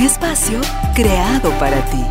Espacio 0.00 0.62
creado 0.94 1.50
para 1.58 1.84
ti. 1.90 2.02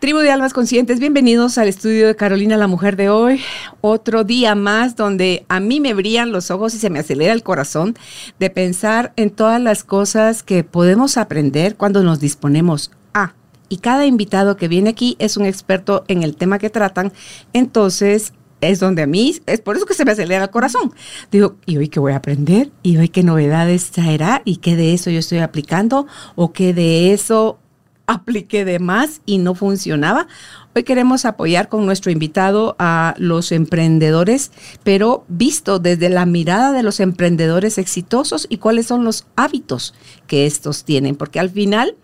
Tribu 0.00 0.18
de 0.18 0.32
Almas 0.32 0.52
Conscientes, 0.52 0.98
bienvenidos 0.98 1.56
al 1.56 1.68
estudio 1.68 2.08
de 2.08 2.16
Carolina, 2.16 2.56
la 2.56 2.66
mujer 2.66 2.96
de 2.96 3.08
hoy. 3.08 3.40
Otro 3.80 4.24
día 4.24 4.56
más 4.56 4.96
donde 4.96 5.46
a 5.48 5.60
mí 5.60 5.78
me 5.78 5.94
brillan 5.94 6.32
los 6.32 6.50
ojos 6.50 6.74
y 6.74 6.78
se 6.78 6.90
me 6.90 6.98
acelera 6.98 7.32
el 7.32 7.44
corazón 7.44 7.94
de 8.40 8.50
pensar 8.50 9.12
en 9.14 9.30
todas 9.30 9.60
las 9.60 9.84
cosas 9.84 10.42
que 10.42 10.64
podemos 10.64 11.16
aprender 11.16 11.76
cuando 11.76 12.02
nos 12.02 12.18
disponemos 12.18 12.90
a. 13.14 13.34
Y 13.68 13.76
cada 13.76 14.04
invitado 14.04 14.56
que 14.56 14.66
viene 14.66 14.90
aquí 14.90 15.14
es 15.20 15.36
un 15.36 15.46
experto 15.46 16.04
en 16.08 16.24
el 16.24 16.34
tema 16.34 16.58
que 16.58 16.70
tratan. 16.70 17.12
Entonces, 17.52 18.32
es 18.60 18.80
donde 18.80 19.02
a 19.02 19.06
mí, 19.06 19.36
es 19.46 19.60
por 19.60 19.76
eso 19.76 19.86
que 19.86 19.94
se 19.94 20.04
me 20.04 20.12
acelera 20.12 20.44
el 20.44 20.50
corazón. 20.50 20.92
Digo, 21.30 21.56
¿y 21.66 21.76
hoy 21.76 21.88
qué 21.88 22.00
voy 22.00 22.12
a 22.12 22.16
aprender? 22.16 22.70
¿Y 22.82 22.96
hoy 22.96 23.08
qué 23.08 23.22
novedades 23.22 23.90
traerá? 23.90 24.42
¿Y 24.44 24.56
qué 24.56 24.76
de 24.76 24.94
eso 24.94 25.10
yo 25.10 25.18
estoy 25.18 25.38
aplicando? 25.38 26.06
¿O 26.34 26.52
qué 26.52 26.72
de 26.72 27.12
eso 27.12 27.58
apliqué 28.06 28.64
de 28.64 28.78
más 28.78 29.20
y 29.26 29.38
no 29.38 29.54
funcionaba. 29.54 30.28
Hoy 30.74 30.84
queremos 30.84 31.24
apoyar 31.24 31.68
con 31.68 31.86
nuestro 31.86 32.10
invitado 32.10 32.76
a 32.78 33.14
los 33.18 33.50
emprendedores, 33.52 34.52
pero 34.84 35.24
visto 35.28 35.78
desde 35.78 36.08
la 36.08 36.26
mirada 36.26 36.72
de 36.72 36.82
los 36.82 37.00
emprendedores 37.00 37.78
exitosos 37.78 38.46
y 38.48 38.58
cuáles 38.58 38.86
son 38.86 39.04
los 39.04 39.26
hábitos 39.36 39.94
que 40.26 40.46
estos 40.46 40.84
tienen, 40.84 41.16
porque 41.16 41.40
al 41.40 41.50
final 41.50 41.96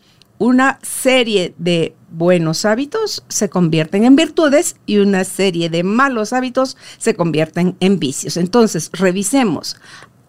una 0.43 0.81
serie 0.83 1.55
de 1.57 1.95
buenos 2.11 2.65
hábitos 2.65 3.23
se 3.29 3.49
convierten 3.49 4.03
en 4.03 4.17
virtudes 4.17 4.75
y 4.87 4.99
una 4.99 5.23
serie 5.23 5.71
de 5.71 5.85
malos 5.85 6.33
hábitos 6.33 6.77
se 6.99 7.15
convierten 7.15 7.77
en 7.79 8.01
vicios. 8.01 8.37
Entonces, 8.37 8.91
revisemos 8.93 9.77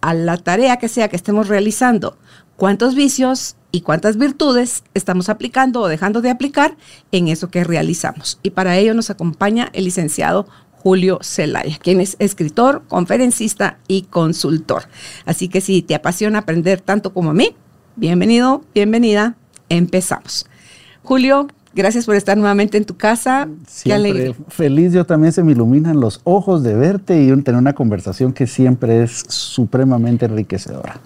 a 0.02 0.14
la 0.14 0.38
tarea 0.38 0.78
que 0.78 0.88
sea 0.88 1.08
que 1.08 1.16
estemos 1.16 1.48
realizando, 1.48 2.20
cuántos 2.58 2.94
vicios 2.94 3.56
y 3.72 3.82
cuántas 3.82 4.18
virtudes 4.18 4.84
estamos 4.94 5.30
aplicando 5.30 5.82
o 5.82 5.88
dejando 5.88 6.22
de 6.22 6.30
aplicar 6.30 6.78
en 7.12 7.28
eso 7.28 7.50
que 7.50 7.64
realizamos. 7.64 8.38
Y 8.44 8.52
para 8.52 8.78
ello 8.78 8.94
nos 8.94 9.10
acompaña 9.10 9.72
el 9.74 9.86
licenciado 9.86 10.48
Julio 10.74 11.22
Zelaya, 11.24 11.80
quien 11.82 12.00
es 12.00 12.18
escritor, 12.20 12.84
conferencista 12.88 13.80
y 13.88 14.04
consultor. 14.04 14.84
Así 15.26 15.48
que 15.48 15.60
si 15.60 15.82
te 15.82 15.96
apasiona 15.96 16.40
aprender 16.40 16.82
tanto 16.82 17.14
como 17.14 17.32
a 17.32 17.34
mí, 17.34 17.56
bienvenido, 17.96 18.64
bienvenida, 18.76 19.38
empezamos. 19.70 20.46
Julio, 21.04 21.48
gracias 21.74 22.06
por 22.06 22.16
estar 22.16 22.38
nuevamente 22.38 22.78
en 22.78 22.86
tu 22.86 22.96
casa. 22.96 23.48
Siempre 23.68 24.36
feliz, 24.48 24.94
yo 24.94 25.06
también 25.06 25.34
se 25.34 25.44
me 25.44 25.52
iluminan 25.52 26.00
los 26.00 26.22
ojos 26.24 26.64
de 26.64 26.76
verte 26.76 27.22
y 27.22 27.28
tener 27.42 27.60
una 27.60 27.74
conversación 27.74 28.34
que 28.34 28.48
siempre 28.48 29.04
es 29.04 29.24
supremamente 29.28 30.26
enriquecedora 30.26 31.00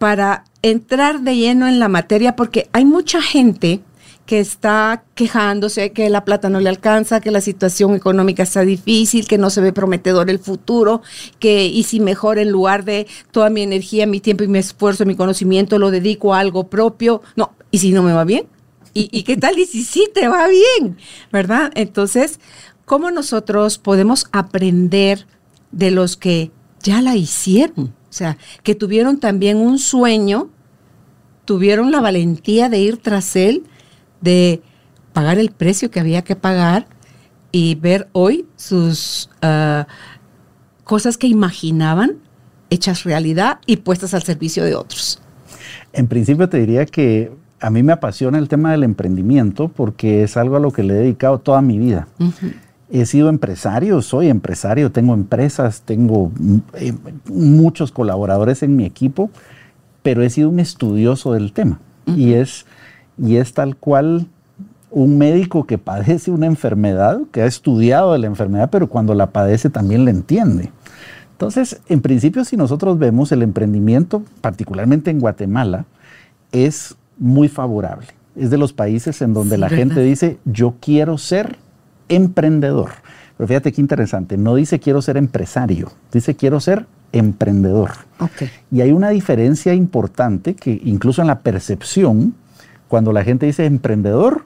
para 0.00 0.44
entrar 0.62 1.20
de 1.20 1.36
lleno 1.36 1.68
en 1.68 1.78
la 1.78 1.88
materia, 1.88 2.34
porque 2.34 2.70
hay 2.72 2.86
mucha 2.86 3.20
gente 3.20 3.80
que 4.24 4.40
está 4.40 5.04
quejándose 5.14 5.92
que 5.92 6.08
la 6.08 6.24
plata 6.24 6.48
no 6.48 6.58
le 6.58 6.70
alcanza, 6.70 7.20
que 7.20 7.30
la 7.30 7.42
situación 7.42 7.94
económica 7.94 8.42
está 8.42 8.62
difícil, 8.62 9.28
que 9.28 9.36
no 9.36 9.50
se 9.50 9.60
ve 9.60 9.74
prometedor 9.74 10.30
el 10.30 10.38
futuro, 10.38 11.02
que 11.38 11.66
y 11.66 11.82
si 11.82 12.00
mejor 12.00 12.38
en 12.38 12.50
lugar 12.50 12.86
de 12.86 13.08
toda 13.30 13.50
mi 13.50 13.60
energía, 13.60 14.06
mi 14.06 14.20
tiempo 14.20 14.42
y 14.42 14.48
mi 14.48 14.58
esfuerzo, 14.58 15.04
mi 15.04 15.16
conocimiento 15.16 15.78
lo 15.78 15.90
dedico 15.90 16.32
a 16.32 16.38
algo 16.38 16.68
propio, 16.68 17.20
no, 17.36 17.50
y 17.70 17.78
si 17.78 17.92
no 17.92 18.02
me 18.02 18.12
va 18.12 18.24
bien, 18.24 18.46
y, 18.92 19.22
qué 19.22 19.36
tal 19.36 19.58
y 19.58 19.66
si 19.66 19.84
sí 19.84 20.08
te 20.12 20.26
va 20.26 20.48
bien, 20.48 20.96
¿verdad? 21.30 21.70
Entonces, 21.76 22.40
¿cómo 22.84 23.10
nosotros 23.10 23.78
podemos 23.78 24.26
aprender 24.32 25.26
de 25.70 25.92
los 25.92 26.16
que 26.16 26.50
ya 26.82 27.00
la 27.00 27.14
hicieron? 27.14 27.94
O 28.08 28.12
sea, 28.12 28.36
que 28.64 28.74
tuvieron 28.74 29.20
también 29.20 29.58
un 29.58 29.78
sueño, 29.78 30.50
tuvieron 31.44 31.92
la 31.92 32.00
valentía 32.00 32.68
de 32.68 32.80
ir 32.80 32.96
tras 32.96 33.36
él, 33.36 33.64
de 34.20 34.60
pagar 35.12 35.38
el 35.38 35.50
precio 35.52 35.90
que 35.90 36.00
había 36.00 36.22
que 36.22 36.34
pagar 36.34 36.88
y 37.52 37.76
ver 37.76 38.08
hoy 38.12 38.46
sus 38.56 39.30
ah, 39.42 39.86
cosas 40.84 41.16
que 41.16 41.28
imaginaban 41.28 42.18
hechas 42.70 43.04
realidad 43.04 43.60
y 43.66 43.78
puestas 43.78 44.14
al 44.14 44.22
servicio 44.24 44.64
de 44.64 44.74
otros. 44.74 45.20
En 45.92 46.06
principio 46.08 46.48
te 46.48 46.58
diría 46.58 46.86
que 46.86 47.32
a 47.60 47.70
mí 47.70 47.82
me 47.82 47.92
apasiona 47.92 48.38
el 48.38 48.48
tema 48.48 48.72
del 48.72 48.84
emprendimiento 48.84 49.68
porque 49.68 50.22
es 50.22 50.36
algo 50.36 50.56
a 50.56 50.60
lo 50.60 50.70
que 50.70 50.82
le 50.82 50.94
he 50.94 50.98
dedicado 50.98 51.38
toda 51.38 51.60
mi 51.60 51.78
vida. 51.78 52.08
He 52.90 53.06
sido 53.06 53.28
empresario, 53.28 54.02
soy 54.02 54.28
empresario, 54.28 54.90
tengo 54.90 55.14
empresas, 55.14 55.82
tengo 55.82 56.32
eh, 56.74 56.92
muchos 57.28 57.92
colaboradores 57.92 58.62
en 58.62 58.76
mi 58.76 58.84
equipo, 58.84 59.30
pero 60.02 60.22
he 60.22 60.30
sido 60.30 60.48
un 60.48 60.58
estudioso 60.58 61.32
del 61.32 61.52
tema. 61.52 61.78
y, 62.06 62.32
es, 62.32 62.66
y 63.18 63.36
es 63.36 63.52
tal 63.52 63.76
cual 63.76 64.26
un 64.90 65.18
médico 65.18 65.66
que 65.66 65.78
padece 65.78 66.30
una 66.30 66.46
enfermedad, 66.46 67.20
que 67.30 67.42
ha 67.42 67.46
estudiado 67.46 68.12
de 68.12 68.18
la 68.18 68.26
enfermedad, 68.26 68.70
pero 68.70 68.88
cuando 68.88 69.14
la 69.14 69.30
padece 69.30 69.70
también 69.70 70.04
la 70.04 70.10
entiende. 70.10 70.72
Entonces, 71.32 71.80
en 71.88 72.00
principio, 72.00 72.44
si 72.44 72.56
nosotros 72.56 72.98
vemos 72.98 73.30
el 73.32 73.42
emprendimiento, 73.42 74.22
particularmente 74.40 75.10
en 75.10 75.20
Guatemala, 75.20 75.84
es 76.52 76.96
muy 77.20 77.48
favorable. 77.48 78.08
Es 78.34 78.50
de 78.50 78.58
los 78.58 78.72
países 78.72 79.22
en 79.22 79.32
donde 79.32 79.58
la 79.58 79.68
gente 79.68 80.00
dice, 80.02 80.38
yo 80.44 80.74
quiero 80.80 81.18
ser 81.18 81.58
emprendedor. 82.08 82.90
Pero 83.36 83.46
fíjate 83.46 83.72
qué 83.72 83.80
interesante, 83.80 84.36
no 84.36 84.56
dice 84.56 84.80
quiero 84.80 85.00
ser 85.00 85.16
empresario, 85.16 85.92
dice 86.12 86.34
quiero 86.34 86.60
ser 86.60 86.86
emprendedor. 87.12 87.90
Y 88.70 88.80
hay 88.80 88.92
una 88.92 89.10
diferencia 89.10 89.74
importante 89.74 90.54
que 90.54 90.80
incluso 90.84 91.22
en 91.22 91.28
la 91.28 91.40
percepción, 91.40 92.34
cuando 92.88 93.12
la 93.12 93.24
gente 93.24 93.46
dice 93.46 93.64
emprendedor, 93.66 94.44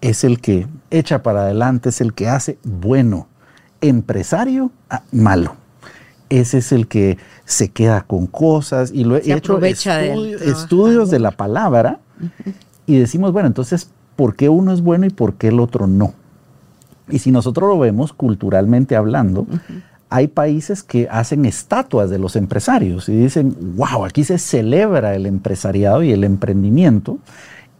es 0.00 0.24
el 0.24 0.40
que 0.40 0.66
echa 0.90 1.22
para 1.22 1.42
adelante, 1.42 1.90
es 1.90 2.00
el 2.00 2.14
que 2.14 2.28
hace 2.28 2.58
bueno. 2.62 3.28
Empresario, 3.80 4.70
ah, 4.90 5.02
malo. 5.10 5.56
Ese 6.32 6.58
es 6.58 6.72
el 6.72 6.88
que 6.88 7.18
se 7.44 7.68
queda 7.68 8.00
con 8.00 8.26
cosas 8.26 8.90
y 8.90 9.04
lo 9.04 9.16
he 9.16 9.32
hecho 9.34 9.60
estudios 9.62 11.10
de 11.10 11.18
la 11.18 11.30
palabra 11.30 12.00
y 12.86 12.98
decimos, 12.98 13.32
bueno, 13.32 13.48
entonces, 13.48 13.90
¿por 14.16 14.34
qué 14.34 14.48
uno 14.48 14.72
es 14.72 14.80
bueno 14.80 15.04
y 15.04 15.10
por 15.10 15.34
qué 15.34 15.48
el 15.48 15.60
otro 15.60 15.86
no? 15.86 16.14
Y 17.10 17.18
si 17.18 17.30
nosotros 17.30 17.68
lo 17.68 17.78
vemos 17.78 18.14
culturalmente 18.14 18.96
hablando, 18.96 19.46
hay 20.08 20.28
países 20.28 20.82
que 20.82 21.06
hacen 21.10 21.44
estatuas 21.44 22.08
de 22.08 22.18
los 22.18 22.34
empresarios 22.34 23.10
y 23.10 23.12
dicen, 23.12 23.54
wow, 23.76 24.06
aquí 24.06 24.24
se 24.24 24.38
celebra 24.38 25.14
el 25.14 25.26
empresariado 25.26 26.02
y 26.02 26.12
el 26.12 26.24
emprendimiento. 26.24 27.18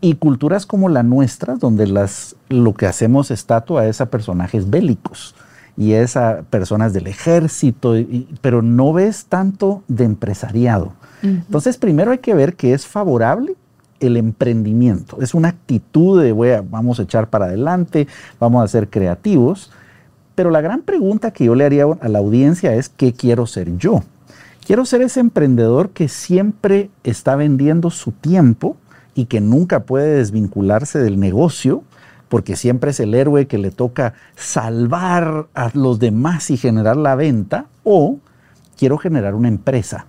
Y 0.03 0.17
culturas 0.17 0.67
como 0.67 0.91
la 0.91 1.03
nuestra, 1.03 1.55
donde 1.55 1.87
las, 1.87 2.37
lo 2.51 2.75
que 2.75 2.85
hacemos 2.85 3.31
estatua 3.31 3.87
es 3.87 4.03
a 4.03 4.11
personajes 4.11 4.69
bélicos 4.69 5.35
y 5.77 5.93
es 5.93 6.17
a 6.17 6.43
personas 6.51 6.93
del 6.93 7.07
ejército, 7.07 7.95
pero 8.41 8.63
no 8.63 8.93
ves 8.93 9.27
tanto 9.27 9.83
de 9.89 10.05
empresariado. 10.05 10.93
Entonces, 11.23 11.77
primero 11.77 12.11
hay 12.11 12.19
que 12.19 12.35
ver 12.35 12.55
que 12.55 12.75
es 12.75 12.87
favorable 12.87 13.55
el 14.01 14.17
emprendimiento. 14.17 15.19
Es 15.21 15.35
una 15.35 15.49
actitud 15.49 16.21
de 16.21 16.33
voy 16.33 16.51
vamos 16.69 16.99
a 16.99 17.05
echar 17.05 17.31
para 17.31 17.47
adelante, 17.47 18.09
vamos 18.41 18.65
a 18.65 18.69
ser 18.69 18.91
creativos. 18.91 19.71
Pero 20.35 20.51
la 20.51 20.61
gran 20.61 20.83
pregunta 20.83 21.31
que 21.31 21.45
yo 21.45 21.55
le 21.55 21.65
haría 21.65 21.85
a 21.85 22.09
la 22.09 22.19
audiencia 22.19 22.75
es, 22.75 22.89
¿qué 22.89 23.13
quiero 23.13 23.47
ser 23.47 23.77
yo? 23.77 24.03
Quiero 24.67 24.85
ser 24.85 25.03
ese 25.03 25.21
emprendedor 25.21 25.91
que 25.91 26.09
siempre 26.09 26.91
está 27.05 27.37
vendiendo 27.37 27.91
su 27.91 28.13
tiempo 28.13 28.77
y 29.15 29.27
que 29.27 29.41
nunca 29.41 29.81
puede 29.81 30.17
desvincularse 30.17 30.99
del 30.99 31.21
negocio, 31.21 31.83
porque 32.33 32.57
siempre 32.57 32.93
es 32.93 33.01
el 33.01 33.13
héroe 33.13 33.47
que 33.47 33.59
le 33.59 33.71
toca 33.71 34.15
salvar 34.37 35.49
a 35.53 35.71
los 35.75 35.99
demás 35.99 36.51
y 36.51 36.57
generar 36.57 36.97
la 36.97 37.15
venta, 37.15 37.67
o 37.85 38.21
quiero 38.79 38.97
generar 38.97 39.35
una 39.35 39.49
empresa. 39.49 40.07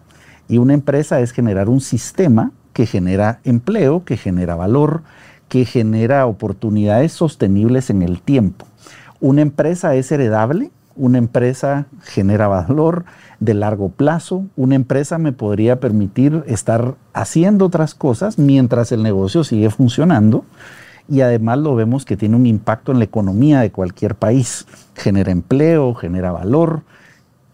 Y 0.48 0.58
una 0.58 0.74
empresa 0.74 1.20
es 1.20 1.34
generar 1.34 1.68
un 1.68 1.82
sistema 1.82 2.54
que 2.72 2.86
genera 2.86 3.42
empleo, 3.44 4.06
que 4.06 4.16
genera 4.16 4.56
valor, 4.56 5.04
que 5.50 5.66
genera 5.66 6.26
oportunidades 6.26 7.12
sostenibles 7.12 7.90
en 7.90 8.02
el 8.02 8.22
tiempo. 8.22 8.68
Una 9.20 9.42
empresa 9.42 9.94
es 9.96 10.10
heredable 10.10 10.72
una 10.96 11.18
empresa 11.18 11.88
genera 12.04 12.48
valor 12.48 13.06
de 13.40 13.56
largo 13.56 13.90
plazo, 13.90 14.46
una 14.56 14.76
empresa 14.76 15.18
me 15.18 15.32
podría 15.32 15.80
permitir 15.80 16.44
estar 16.46 16.96
haciendo 17.14 17.66
otras 17.66 17.96
cosas 17.96 18.38
mientras 18.38 18.92
el 18.92 19.02
negocio 19.02 19.44
sigue 19.44 19.72
funcionando 19.72 20.46
y 21.08 21.22
además 21.22 21.60
lo 21.60 21.76
vemos 21.76 22.06
que 22.06 22.18
tiene 22.18 22.36
un 22.36 22.46
impacto 22.46 22.92
en 22.92 23.00
la 23.00 23.06
economía 23.06 23.60
de 23.60 23.72
cualquier 23.72 24.16
país, 24.16 24.66
genera 24.96 25.32
empleo, 25.32 25.94
genera 25.94 26.32
valor 26.32 26.84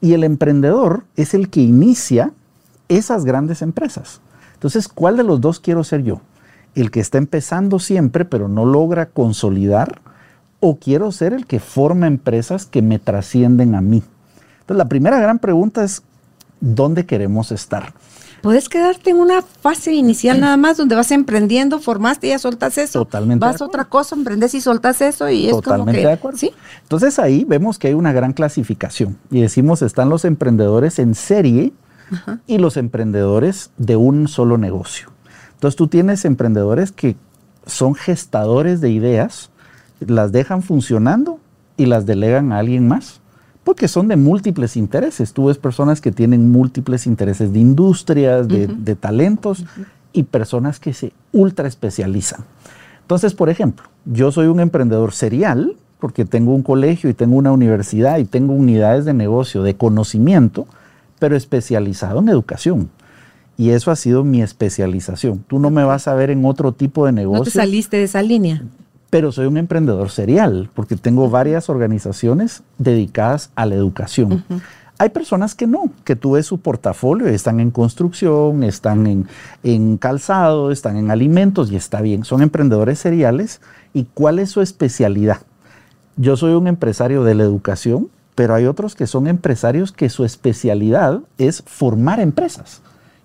y 0.02 0.14
el 0.14 0.24
emprendedor 0.24 1.04
es 1.16 1.34
el 1.34 1.50
que 1.50 1.62
inicia 1.62 2.32
esas 2.88 3.26
grandes 3.26 3.62
empresas. 3.62 4.22
Entonces, 4.54 4.88
¿cuál 4.88 5.18
de 5.18 5.24
los 5.24 5.42
dos 5.42 5.60
quiero 5.60 5.84
ser 5.84 6.04
yo? 6.04 6.22
¿El 6.76 6.92
que 6.92 7.00
está 7.00 7.18
empezando 7.18 7.80
siempre 7.80 8.26
pero 8.26 8.48
no 8.48 8.66
logra 8.66 9.08
consolidar? 9.08 10.02
¿O 10.60 10.78
quiero 10.78 11.12
ser 11.12 11.34
el 11.34 11.46
que 11.46 11.60
forma 11.60 12.08
empresas 12.08 12.66
que 12.66 12.82
me 12.82 13.00
trascienden 13.00 13.76
a 13.76 13.82
mí? 13.82 14.04
Entonces, 14.62 14.78
la 14.78 14.90
primera 14.90 15.20
gran 15.20 15.40
pregunta 15.40 15.84
es, 15.84 16.04
¿dónde 16.60 17.06
queremos 17.06 17.52
estar? 17.52 17.94
Puedes 18.42 18.70
quedarte 18.70 19.10
en 19.10 19.18
una 19.18 19.42
fase 19.42 19.94
inicial 19.94 20.40
nada 20.40 20.58
más 20.58 20.78
donde 20.78 20.96
vas 20.96 21.12
emprendiendo, 21.12 21.80
formaste 21.80 22.28
y 22.28 22.30
ya 22.32 22.40
soltas 22.40 22.78
eso. 22.78 23.06
Totalmente. 23.06 23.46
Vas 23.46 23.62
a 23.62 23.66
otra 23.66 23.86
cosa, 23.86 24.16
emprendes 24.16 24.54
y 24.54 24.62
soltas 24.62 25.02
eso 25.02 25.30
y 25.30 25.48
es 25.48 25.52
Totalmente 25.52 25.92
como 25.92 25.92
que, 25.92 26.08
de 26.08 26.14
acuerdo. 26.14 26.38
¿sí? 26.38 26.52
Entonces 26.84 27.20
ahí 27.20 27.44
vemos 27.46 27.80
que 27.80 27.88
hay 27.88 27.94
una 27.94 28.14
gran 28.14 28.34
clasificación 28.34 29.18
y 29.32 29.42
decimos 29.42 29.82
están 29.82 30.10
los 30.10 30.26
emprendedores 30.26 31.00
en 31.00 31.16
serie 31.16 31.74
y 32.48 32.58
los 32.58 32.78
emprendedores 32.78 33.72
de 33.78 33.96
un 33.96 34.28
solo 34.28 34.58
negocio. 34.58 35.10
Entonces 35.54 35.76
tú 35.76 35.88
tienes 35.88 36.26
emprendedores 36.26 36.92
que 36.92 37.16
son 37.66 37.94
gestadores 37.94 38.82
de 38.82 38.90
ideas, 38.90 39.52
las 40.00 40.32
dejan 40.32 40.64
funcionando 40.64 41.40
y 41.78 41.86
las 41.86 42.06
delegan 42.06 42.52
a 42.52 42.60
alguien 42.60 42.88
más 42.88 43.20
porque 43.70 43.88
son 43.88 44.08
de 44.08 44.16
múltiples 44.16 44.76
intereses. 44.76 45.32
Tú 45.32 45.46
ves 45.46 45.60
personas 45.60 46.02
que 46.02 46.12
tienen 46.12 46.50
múltiples 46.50 47.06
intereses 47.06 47.54
de 47.54 47.60
industrias, 47.60 48.48
de, 48.48 48.66
de 48.66 48.96
talentos 48.96 49.64
y 50.12 50.24
personas 50.24 50.80
que 50.80 50.92
se 50.92 51.14
ultra 51.32 51.68
especializan. 51.68 52.46
Entonces, 53.02 53.36
por 53.36 53.48
ejemplo, 53.48 53.88
yo 54.06 54.32
soy 54.32 54.48
un 54.48 54.60
emprendedor 54.60 55.14
serial 55.14 55.76
porque 56.00 56.26
tengo 56.26 56.56
un 56.56 56.64
colegio 56.64 57.12
y 57.12 57.14
tengo 57.14 57.36
una 57.36 57.52
universidad 57.52 58.18
y 58.18 58.26
tengo 58.26 58.54
unidades 58.54 59.06
de 59.06 59.14
negocio, 59.14 59.62
de 59.62 59.76
conocimiento, 59.76 60.66
pero 61.20 61.36
especializado 61.36 62.22
en 62.22 62.30
educación. 62.30 62.90
Y 63.56 63.70
eso 63.70 63.92
ha 63.92 63.96
sido 63.96 64.24
mi 64.24 64.42
especialización. 64.42 65.46
Tú 65.48 65.60
no 65.60 65.70
me 65.70 65.84
vas 65.84 66.08
a 66.08 66.16
ver 66.16 66.32
en 66.32 66.44
otro 66.44 66.72
tipo 66.72 67.06
de 67.06 67.12
negocio. 67.12 67.38
No 67.38 67.44
te 67.44 67.52
saliste 67.52 67.98
de 67.98 68.06
esa 68.06 68.24
línea. 68.24 68.64
Pero 69.10 69.32
soy 69.32 69.48
un 69.48 69.58
emprendedor 69.58 70.10
serial 70.10 70.70
porque 70.74 70.96
tengo 70.96 71.30
varias 71.30 71.70
organizaciones 71.70 72.64
dedicadas 72.78 73.52
a 73.56 73.66
la 73.66 73.76
educación. 73.76 74.44
Hay 74.98 75.10
personas 75.10 75.56
que 75.56 75.66
no, 75.66 75.90
que 76.04 76.18
tú 76.18 76.32
ves 76.32 76.46
su 76.46 76.60
portafolio, 76.60 77.28
están 77.28 77.62
en 77.62 77.72
construcción, 77.72 78.64
están 78.64 79.08
en, 79.08 79.28
en 79.64 79.98
calzado, 79.98 80.72
están 80.72 80.98
en 80.98 81.10
alimentos 81.10 81.72
y 81.72 81.78
está 81.78 82.02
bien. 82.02 82.26
Son 82.26 82.42
emprendedores 82.42 83.00
seriales. 83.00 83.62
¿Y 83.94 84.04
cuál 84.14 84.40
es 84.40 84.52
su 84.52 84.62
especialidad? 84.62 85.38
Yo 86.18 86.36
soy 86.36 86.54
un 86.54 86.68
empresario 86.68 87.24
de 87.24 87.34
la 87.34 87.44
educación, 87.44 88.10
pero 88.36 88.54
hay 88.54 88.66
otros 88.66 88.94
que 88.94 89.08
son 89.08 89.28
empresarios 89.28 89.94
que 89.94 90.10
su 90.10 90.26
especialidad 90.26 91.22
es 91.38 91.64
formar 91.66 92.20
empresas. 92.20 92.82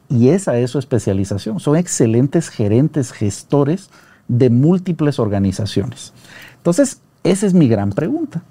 Y 0.08 0.28
esa 0.28 0.56
es 0.58 0.70
su 0.70 0.78
especialización. 0.78 1.58
Son 1.58 1.76
excelentes 1.76 2.50
gerentes, 2.50 3.10
gestores 3.10 3.90
de 4.28 4.50
múltiples 4.50 5.18
organizaciones. 5.18 6.12
Entonces, 6.56 7.00
esa 7.22 7.46
es 7.46 7.54
mi 7.54 7.68
gran 7.68 7.90
pregunta. 7.90 8.42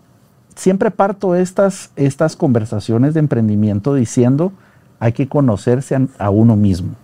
Siempre 0.55 0.91
parto 0.91 1.35
estas, 1.35 1.91
estas 1.95 2.35
conversaciones 2.35 3.13
de 3.13 3.19
emprendimiento 3.19 3.93
diciendo, 3.95 4.51
hay 4.99 5.13
que 5.13 5.27
conocerse 5.27 5.95
a, 5.95 6.07
a 6.19 6.29
uno 6.29 6.55
mismo. 6.55 6.95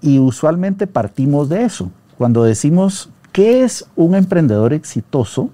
Y 0.00 0.18
usualmente 0.18 0.86
partimos 0.86 1.48
de 1.48 1.64
eso. 1.64 1.90
Cuando 2.18 2.42
decimos, 2.42 3.10
¿qué 3.32 3.62
es 3.62 3.86
un 3.94 4.14
emprendedor 4.14 4.72
exitoso? 4.72 5.50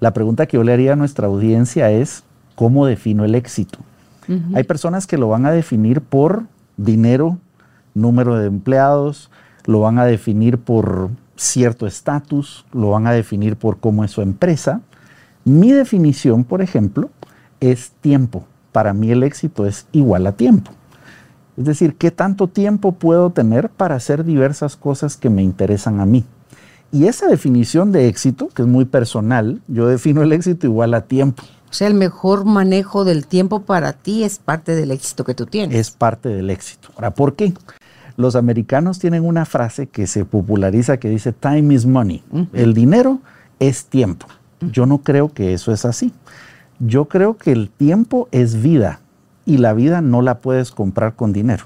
La 0.00 0.12
pregunta 0.12 0.46
que 0.46 0.56
yo 0.56 0.64
le 0.64 0.72
haría 0.72 0.94
a 0.94 0.96
nuestra 0.96 1.26
audiencia 1.26 1.90
es, 1.90 2.24
¿cómo 2.54 2.86
defino 2.86 3.24
el 3.24 3.34
éxito? 3.34 3.78
Hay 4.54 4.64
personas 4.64 5.06
que 5.06 5.18
lo 5.18 5.28
van 5.28 5.44
a 5.44 5.50
definir 5.50 6.00
por 6.00 6.44
dinero, 6.78 7.38
número 7.92 8.38
de 8.38 8.46
empleados, 8.46 9.30
lo 9.66 9.80
van 9.80 9.98
a 9.98 10.06
definir 10.06 10.58
por 10.58 11.10
cierto 11.36 11.86
estatus, 11.86 12.64
lo 12.72 12.90
van 12.90 13.06
a 13.06 13.12
definir 13.12 13.56
por 13.56 13.78
cómo 13.78 14.04
es 14.04 14.10
su 14.10 14.22
empresa. 14.22 14.80
Mi 15.44 15.72
definición, 15.72 16.44
por 16.44 16.62
ejemplo, 16.62 17.10
es 17.60 17.92
tiempo. 18.00 18.44
Para 18.72 18.92
mí 18.92 19.10
el 19.10 19.22
éxito 19.22 19.66
es 19.66 19.86
igual 19.92 20.26
a 20.26 20.32
tiempo. 20.32 20.72
Es 21.56 21.64
decir, 21.64 21.96
¿qué 21.96 22.10
tanto 22.10 22.48
tiempo 22.48 22.92
puedo 22.92 23.30
tener 23.30 23.68
para 23.68 23.94
hacer 23.94 24.24
diversas 24.24 24.76
cosas 24.76 25.16
que 25.16 25.30
me 25.30 25.42
interesan 25.42 26.00
a 26.00 26.06
mí? 26.06 26.24
Y 26.90 27.06
esa 27.06 27.26
definición 27.26 27.92
de 27.92 28.08
éxito, 28.08 28.48
que 28.48 28.62
es 28.62 28.68
muy 28.68 28.84
personal, 28.84 29.60
yo 29.68 29.86
defino 29.86 30.22
el 30.22 30.32
éxito 30.32 30.66
igual 30.66 30.94
a 30.94 31.02
tiempo. 31.02 31.42
O 31.68 31.72
sea, 31.72 31.88
el 31.88 31.94
mejor 31.94 32.44
manejo 32.44 33.04
del 33.04 33.26
tiempo 33.26 33.62
para 33.62 33.94
ti 33.94 34.22
es 34.22 34.38
parte 34.38 34.76
del 34.76 34.92
éxito 34.92 35.24
que 35.24 35.34
tú 35.34 35.46
tienes. 35.46 35.76
Es 35.76 35.90
parte 35.90 36.28
del 36.28 36.50
éxito. 36.50 36.90
Ahora, 36.94 37.10
¿por 37.12 37.34
qué? 37.34 37.52
Los 38.16 38.36
americanos 38.36 38.98
tienen 38.98 39.24
una 39.24 39.44
frase 39.44 39.86
que 39.86 40.06
se 40.06 40.24
populariza 40.24 40.98
que 40.98 41.08
dice 41.08 41.32
time 41.32 41.74
is 41.74 41.84
money. 41.86 42.22
El 42.52 42.74
dinero 42.74 43.18
es 43.58 43.86
tiempo. 43.86 44.26
Yo 44.60 44.86
no 44.86 44.98
creo 44.98 45.32
que 45.32 45.52
eso 45.52 45.72
es 45.72 45.84
así. 45.84 46.12
Yo 46.78 47.06
creo 47.06 47.36
que 47.36 47.52
el 47.52 47.70
tiempo 47.70 48.28
es 48.30 48.62
vida 48.62 49.00
y 49.46 49.58
la 49.58 49.72
vida 49.74 50.00
no 50.00 50.22
la 50.22 50.38
puedes 50.38 50.70
comprar 50.70 51.14
con 51.14 51.32
dinero. 51.32 51.64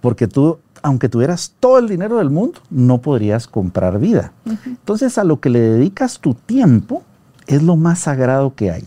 Porque 0.00 0.26
tú, 0.26 0.58
aunque 0.82 1.08
tuvieras 1.08 1.54
todo 1.60 1.78
el 1.78 1.88
dinero 1.88 2.18
del 2.18 2.30
mundo, 2.30 2.60
no 2.70 2.98
podrías 3.00 3.46
comprar 3.46 3.98
vida. 3.98 4.32
Entonces 4.66 5.18
a 5.18 5.24
lo 5.24 5.40
que 5.40 5.50
le 5.50 5.60
dedicas 5.60 6.18
tu 6.18 6.34
tiempo 6.34 7.02
es 7.46 7.62
lo 7.62 7.76
más 7.76 8.00
sagrado 8.00 8.54
que 8.54 8.70
hay. 8.70 8.84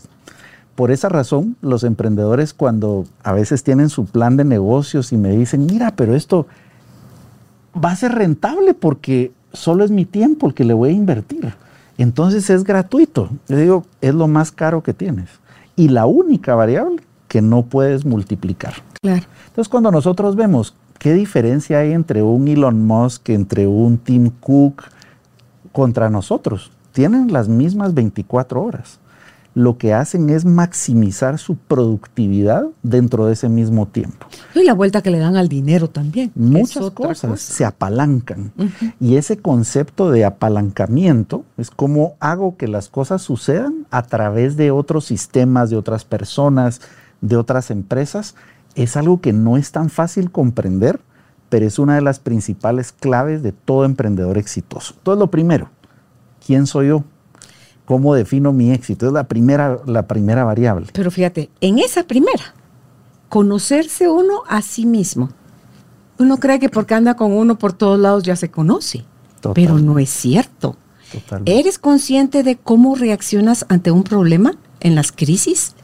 Por 0.74 0.90
esa 0.90 1.08
razón, 1.10 1.56
los 1.60 1.84
emprendedores 1.84 2.54
cuando 2.54 3.04
a 3.22 3.32
veces 3.32 3.62
tienen 3.62 3.90
su 3.90 4.06
plan 4.06 4.36
de 4.36 4.44
negocios 4.44 5.12
y 5.12 5.18
me 5.18 5.30
dicen, 5.30 5.66
mira, 5.66 5.94
pero 5.94 6.14
esto 6.14 6.46
va 7.72 7.90
a 7.90 7.96
ser 7.96 8.12
rentable 8.12 8.74
porque 8.74 9.32
solo 9.52 9.84
es 9.84 9.90
mi 9.90 10.04
tiempo 10.04 10.46
el 10.46 10.54
que 10.54 10.64
le 10.64 10.74
voy 10.74 10.90
a 10.90 10.92
invertir. 10.92 11.54
Entonces 11.98 12.48
es 12.50 12.64
gratuito. 12.64 13.30
Yo 13.48 13.56
digo, 13.56 13.86
es 14.00 14.14
lo 14.14 14.28
más 14.28 14.50
caro 14.52 14.82
que 14.82 14.94
tienes. 14.94 15.28
Y 15.76 15.88
la 15.88 16.06
única 16.06 16.54
variable 16.54 17.02
que 17.28 17.42
no 17.42 17.62
puedes 17.62 18.04
multiplicar. 18.04 18.74
Claro. 19.00 19.22
Entonces 19.46 19.68
cuando 19.68 19.90
nosotros 19.90 20.36
vemos 20.36 20.74
qué 20.98 21.14
diferencia 21.14 21.78
hay 21.78 21.92
entre 21.92 22.22
un 22.22 22.46
Elon 22.48 22.86
Musk, 22.86 23.30
entre 23.30 23.66
un 23.66 23.98
Tim 23.98 24.30
Cook 24.40 24.84
contra 25.72 26.10
nosotros, 26.10 26.70
tienen 26.92 27.32
las 27.32 27.48
mismas 27.48 27.94
24 27.94 28.62
horas. 28.62 29.00
Lo 29.54 29.76
que 29.76 29.92
hacen 29.92 30.30
es 30.30 30.46
maximizar 30.46 31.38
su 31.38 31.56
productividad 31.56 32.64
dentro 32.82 33.26
de 33.26 33.34
ese 33.34 33.50
mismo 33.50 33.86
tiempo. 33.86 34.26
Y 34.54 34.64
la 34.64 34.72
vuelta 34.72 35.02
que 35.02 35.10
le 35.10 35.18
dan 35.18 35.36
al 35.36 35.48
dinero 35.48 35.90
también. 35.90 36.32
Muchas 36.34 36.90
cosas 36.90 37.30
cosa. 37.30 37.36
se 37.36 37.64
apalancan. 37.64 38.52
Y 38.98 39.16
ese 39.16 39.36
concepto 39.36 40.10
de 40.10 40.24
apalancamiento 40.24 41.44
es 41.58 41.70
cómo 41.70 42.16
hago 42.18 42.56
que 42.56 42.66
las 42.66 42.88
cosas 42.88 43.20
sucedan 43.20 43.86
a 43.90 44.02
través 44.02 44.56
de 44.56 44.70
otros 44.70 45.04
sistemas, 45.04 45.68
de 45.68 45.76
otras 45.76 46.04
personas, 46.04 46.80
de 47.20 47.36
otras 47.36 47.70
empresas. 47.70 48.34
Es 48.74 48.96
algo 48.96 49.20
que 49.20 49.34
no 49.34 49.58
es 49.58 49.70
tan 49.70 49.90
fácil 49.90 50.30
comprender, 50.30 51.00
pero 51.50 51.66
es 51.66 51.78
una 51.78 51.94
de 51.94 52.02
las 52.02 52.18
principales 52.20 52.92
claves 52.92 53.42
de 53.42 53.52
todo 53.52 53.84
emprendedor 53.84 54.38
exitoso. 54.38 54.94
Entonces, 54.96 55.18
lo 55.18 55.30
primero, 55.30 55.68
¿quién 56.46 56.66
soy 56.66 56.88
yo? 56.88 57.04
¿Cómo 57.84 58.14
defino 58.14 58.52
mi 58.52 58.70
éxito? 58.70 59.06
Es 59.06 59.12
la 59.12 59.24
primera, 59.24 59.80
la 59.86 60.06
primera 60.06 60.44
variable. 60.44 60.86
Pero 60.92 61.10
fíjate, 61.10 61.50
en 61.60 61.78
esa 61.78 62.04
primera, 62.04 62.54
conocerse 63.28 64.08
uno 64.08 64.42
a 64.48 64.62
sí 64.62 64.86
mismo. 64.86 65.30
Uno 66.18 66.36
cree 66.38 66.60
que 66.60 66.68
porque 66.68 66.94
anda 66.94 67.14
con 67.14 67.32
uno 67.32 67.58
por 67.58 67.72
todos 67.72 67.98
lados 67.98 68.22
ya 68.22 68.36
se 68.36 68.50
conoce, 68.50 69.04
Total. 69.40 69.54
pero 69.54 69.78
no 69.78 69.98
es 69.98 70.10
cierto. 70.10 70.76
Totalmente. 71.10 71.58
¿Eres 71.58 71.78
consciente 71.78 72.42
de 72.42 72.56
cómo 72.56 72.94
reaccionas 72.94 73.66
ante 73.68 73.90
un 73.90 74.04
problema 74.04 74.54
en 74.80 74.94
las 74.94 75.10
crisis? 75.10 75.74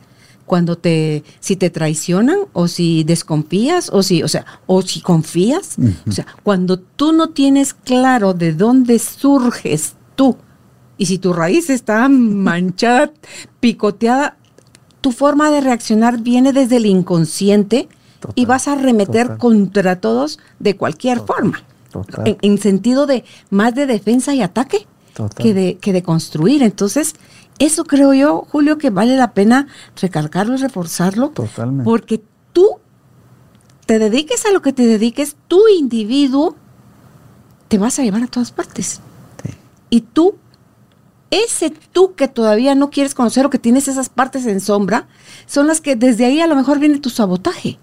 Cuando 0.47 0.78
te, 0.78 1.25
si 1.40 1.57
te 1.57 1.69
traicionan 1.69 2.38
o 2.55 2.69
si 2.69 3.05
desconfías 3.05 3.90
o 3.93 4.02
si, 4.02 4.23
o 4.23 4.28
sea, 4.28 4.47
o 4.67 4.81
si 4.81 5.02
confías. 5.02 5.76
O 6.07 6.12
sea, 6.12 6.26
cuando 6.43 6.78
tú 6.78 7.12
no 7.12 7.31
tienes 7.31 7.75
claro 7.75 8.33
de 8.33 8.55
dónde 8.55 8.99
surges 8.99 9.95
tú 10.14 10.37
y 10.99 11.07
si 11.07 11.19
tu 11.19 11.33
raíz 11.33 11.71
está 11.71 12.09
manchada, 12.09 13.12
picoteada, 13.61 14.37
tu 15.00 15.12
forma 15.12 15.50
de 15.50 15.61
reaccionar 15.61 16.19
viene 16.21 16.52
desde 16.52 16.76
el 16.76 16.87
inconsciente 16.87 17.88
y 18.35 18.47
vas 18.47 18.67
a 18.69 18.73
arremeter 18.73 19.23
total. 19.28 19.38
contra 19.38 20.00
todos 20.00 20.38
de 20.59 20.76
cualquier 20.76 21.21
Total, 21.21 21.37
forma. 21.37 21.62
total. 21.93 22.26
En, 22.28 22.37
en 22.43 22.59
sentido 22.59 23.07
de 23.07 23.25
más 23.50 23.75
de 23.76 23.87
defensa 23.87 24.35
y 24.35 24.43
ataque 24.43 24.87
que 25.37 25.55
de, 25.55 25.78
que 25.78 25.93
de 25.93 26.02
construir. 26.02 26.62
Entonces, 26.62 27.14
Eso 27.61 27.85
creo 27.85 28.12
yo, 28.14 28.47
Julio, 28.50 28.78
que 28.78 28.90
vale 28.90 29.17
la 29.17 29.33
pena 29.33 29.67
recalcarlo 30.00 30.55
y 30.55 30.59
reforzarlo. 30.59 31.31
Totalmente. 31.31 31.85
Porque 31.85 32.23
tú 32.52 32.67
te 33.87 33.99
dediques 33.99 34.47
a 34.47 34.52
lo 34.52 34.62
que 34.62 34.73
te 34.73 34.87
dediques, 34.87 35.35
tu 35.49 35.61
individuo 35.69 36.55
te 37.69 37.78
vas 37.78 37.99
a 37.99 38.02
llevar 38.02 38.23
a 38.23 38.26
todas 38.28 38.50
partes. 38.52 39.00
Sí. 39.45 39.50
Y 39.90 40.00
tú, 40.02 40.37
ese 41.30 41.70
tú 41.70 42.14
que 42.14 42.28
todavía 42.28 42.75
no 42.75 42.90
quieres 42.90 43.14
conocer 43.14 43.47
o 43.47 43.50
que 43.50 43.58
tienes 43.58 43.88
esas 43.88 44.08
partes 44.08 44.47
en 44.47 44.61
sombra, 44.61 45.08
son 45.47 45.66
las 45.66 45.80
que 45.80 45.97
desde 45.97 46.25
ahí 46.25 46.40
a 46.40 46.47
lo 46.47 46.56
mejor 46.56 46.78
viene 46.78 46.99
tu 46.99 47.11
sabotaje. 47.11 47.78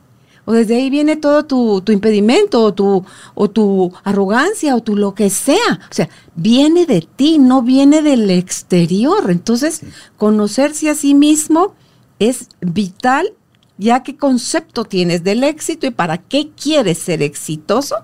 O 0.48 0.54
desde 0.54 0.76
ahí 0.76 0.92
viene 0.92 1.16
todo 1.16 1.46
tu, 1.46 1.82
tu 1.82 1.92
impedimento 1.92 2.62
o 2.62 2.74
tu, 2.74 3.04
o 3.34 3.50
tu 3.50 3.92
arrogancia 4.04 4.76
o 4.76 4.82
tu 4.82 4.96
lo 4.96 5.16
que 5.16 5.32
sea. 5.32 5.80
O 5.90 5.94
sea, 5.94 6.08
viene 6.36 6.86
de 6.86 7.02
ti, 7.02 7.40
no 7.40 7.64
viene 7.64 8.04
del 8.04 8.30
exterior. 8.30 9.32
Entonces, 9.32 9.82
conocerse 10.18 10.90
a 10.90 10.96
sí 10.96 11.16
mismo 11.16 11.74
es 12.20 12.50
vital 12.62 13.34
ya 13.78 14.04
qué 14.04 14.16
concepto 14.16 14.86
tienes 14.86 15.24
del 15.24 15.44
éxito 15.44 15.88
y 15.88 15.92
para 15.92 16.18
qué 16.20 16.52
quieres 16.52 17.00
ser 17.00 17.24
exitoso. 17.24 17.96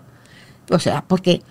O 0.69 0.79
sea, 0.79 1.05
porque 1.07 1.41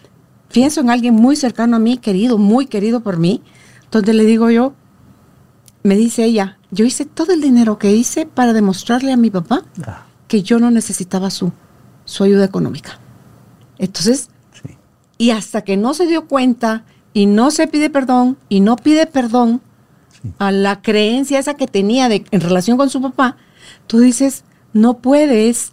pienso 0.53 0.81
en 0.81 0.91
alguien 0.91 1.15
muy 1.15 1.37
cercano 1.37 1.77
a 1.77 1.81
mí, 1.81 1.99
querido, 1.99 2.37
muy 2.37 2.67
querido 2.67 3.01
por 3.01 3.19
mí, 3.19 3.43
donde 3.91 4.13
le 4.15 4.25
digo 4.25 4.51
yo, 4.51 4.73
me 5.83 5.97
dice 5.97 6.25
ella, 6.25 6.59
yo 6.71 6.85
hice 6.85 7.05
todo 7.07 7.33
el 7.33 7.41
dinero 7.41 7.79
que 7.79 7.93
hice 7.93 8.27
para 8.27 8.53
demostrarle 8.53 9.13
a 9.13 9.17
mi 9.17 9.31
papá 9.31 9.63
Ah, 9.87 10.07
que 10.29 10.43
yo 10.43 10.59
no 10.59 10.71
necesitaba 10.71 11.31
su, 11.31 11.53
su 12.05 12.23
ayuda 12.25 12.45
económica. 12.45 12.99
Entonces, 13.79 14.29
sí. 14.63 14.77
y 15.19 15.31
hasta 15.31 15.63
que 15.63 15.77
no 15.77 15.95
se 15.95 16.07
dio 16.07 16.27
cuenta 16.29 16.85
y 17.13 17.27
no 17.27 17.51
se 17.51 17.67
pide 17.67 17.91
perdón 17.91 18.37
y 18.49 18.61
no 18.61 18.77
pide 18.77 19.07
perdón 19.07 19.61
Sí. 20.23 20.33
a 20.39 20.53
la 20.53 20.83
creencia 20.83 21.39
esa 21.39 21.55
que 21.55 21.67
tenía 21.67 22.09
de, 22.11 22.27
en 22.31 22.41
relación 22.43 22.77
con 22.77 22.91
su 22.91 23.01
papá, 23.01 23.37
tú 23.87 24.01
dices, 24.01 24.45
no 24.75 24.99
puedes 24.99 25.73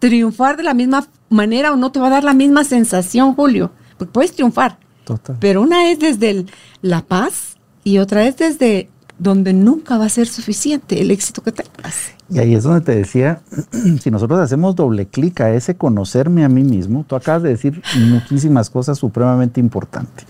triunfar 0.00 0.56
de 0.56 0.64
la 0.64 0.74
misma 0.74 1.06
manera 1.30 1.72
o 1.72 1.76
no 1.76 1.92
te 1.92 2.00
va 2.00 2.08
a 2.08 2.10
dar 2.10 2.24
la 2.24 2.34
misma 2.34 2.64
sensación, 2.64 3.34
Julio. 3.36 3.70
Porque 3.96 4.12
puedes 4.12 4.32
triunfar, 4.32 4.78
Total. 5.08 5.36
pero 5.40 5.62
una 5.62 5.90
es 5.90 5.98
desde 5.98 6.30
el- 6.30 6.50
la 6.82 7.02
paz 7.02 7.56
y 7.82 7.98
otra 7.98 8.26
es 8.26 8.36
desde 8.36 8.88
donde 9.18 9.52
nunca 9.52 9.98
va 9.98 10.04
a 10.04 10.08
ser 10.10 10.28
suficiente 10.28 11.00
el 11.00 11.10
éxito 11.10 11.42
que 11.42 11.50
tengas. 11.50 12.12
Y 12.30 12.38
ahí 12.38 12.54
es 12.54 12.62
donde 12.62 12.82
te 12.82 12.94
decía, 12.94 13.40
si 14.00 14.10
nosotros 14.10 14.38
hacemos 14.38 14.76
doble 14.76 15.06
clic 15.06 15.40
a 15.40 15.50
ese 15.52 15.76
conocerme 15.76 16.44
a 16.44 16.48
mí 16.48 16.62
mismo, 16.62 17.04
tú 17.08 17.16
acabas 17.16 17.42
de 17.42 17.48
decir 17.48 17.82
muchísimas 17.96 18.70
cosas 18.70 18.98
supremamente 18.98 19.58
importantes. 19.60 20.26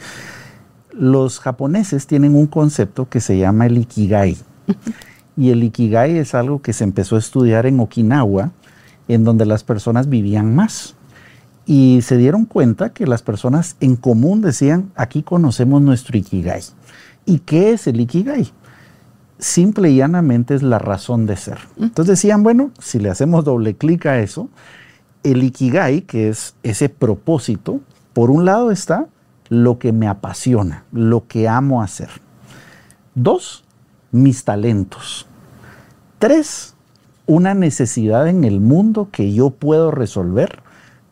Los 0.92 1.38
japoneses 1.38 2.06
tienen 2.06 2.34
un 2.34 2.46
concepto 2.46 3.08
que 3.08 3.20
se 3.20 3.36
llama 3.38 3.66
el 3.66 3.78
ikigai. 3.78 4.36
Y 5.36 5.50
el 5.50 5.62
ikigai 5.64 6.16
es 6.18 6.34
algo 6.34 6.62
que 6.62 6.72
se 6.72 6.84
empezó 6.84 7.16
a 7.16 7.18
estudiar 7.20 7.66
en 7.66 7.78
Okinawa, 7.80 8.50
en 9.06 9.24
donde 9.24 9.44
las 9.46 9.64
personas 9.64 10.08
vivían 10.08 10.54
más. 10.54 10.94
Y 11.68 12.00
se 12.02 12.16
dieron 12.16 12.46
cuenta 12.46 12.92
que 12.92 13.06
las 13.06 13.22
personas 13.22 13.76
en 13.78 13.94
común 13.94 14.40
decían, 14.40 14.90
aquí 14.96 15.22
conocemos 15.22 15.80
nuestro 15.80 16.18
ikigai. 16.18 16.62
¿Y 17.26 17.40
qué 17.40 17.72
es 17.72 17.86
el 17.86 18.00
ikigai? 18.00 18.50
simple 19.38 19.90
y 19.90 19.96
llanamente 19.96 20.54
es 20.54 20.62
la 20.62 20.78
razón 20.78 21.26
de 21.26 21.36
ser. 21.36 21.58
Entonces 21.78 22.18
decían, 22.18 22.42
bueno, 22.42 22.70
si 22.78 22.98
le 22.98 23.10
hacemos 23.10 23.44
doble 23.44 23.76
clic 23.76 24.06
a 24.06 24.18
eso, 24.18 24.48
el 25.22 25.42
ikigai, 25.42 26.02
que 26.02 26.28
es 26.28 26.54
ese 26.62 26.88
propósito, 26.88 27.80
por 28.12 28.30
un 28.30 28.44
lado 28.44 28.70
está 28.70 29.06
lo 29.48 29.78
que 29.78 29.92
me 29.92 30.08
apasiona, 30.08 30.84
lo 30.92 31.26
que 31.26 31.48
amo 31.48 31.82
hacer. 31.82 32.10
Dos, 33.14 33.64
mis 34.10 34.44
talentos. 34.44 35.26
Tres, 36.18 36.74
una 37.26 37.54
necesidad 37.54 38.28
en 38.28 38.44
el 38.44 38.60
mundo 38.60 39.08
que 39.10 39.32
yo 39.32 39.50
puedo 39.50 39.90
resolver 39.90 40.62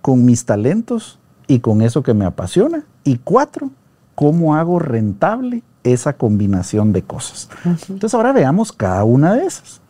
con 0.07 0.25
mis 0.25 0.45
talentos 0.45 1.19
y 1.49 1.59
con 1.59 1.83
eso 1.83 2.05
que 2.05 2.15
me 2.15 2.25
apasiona. 2.25 2.85
Y 3.03 3.17
cuatro, 3.17 3.73
cómo 4.15 4.55
hago 4.55 4.79
rentable 4.79 5.65
esa 5.83 6.13
combinación 6.13 6.93
de 6.93 7.03
cosas. 7.03 7.49
Entonces 7.65 8.15
ahora 8.15 8.33
veamos 8.33 8.71
cada 8.71 9.03
una 9.03 9.35
de 9.35 9.47
esas. 9.47 9.81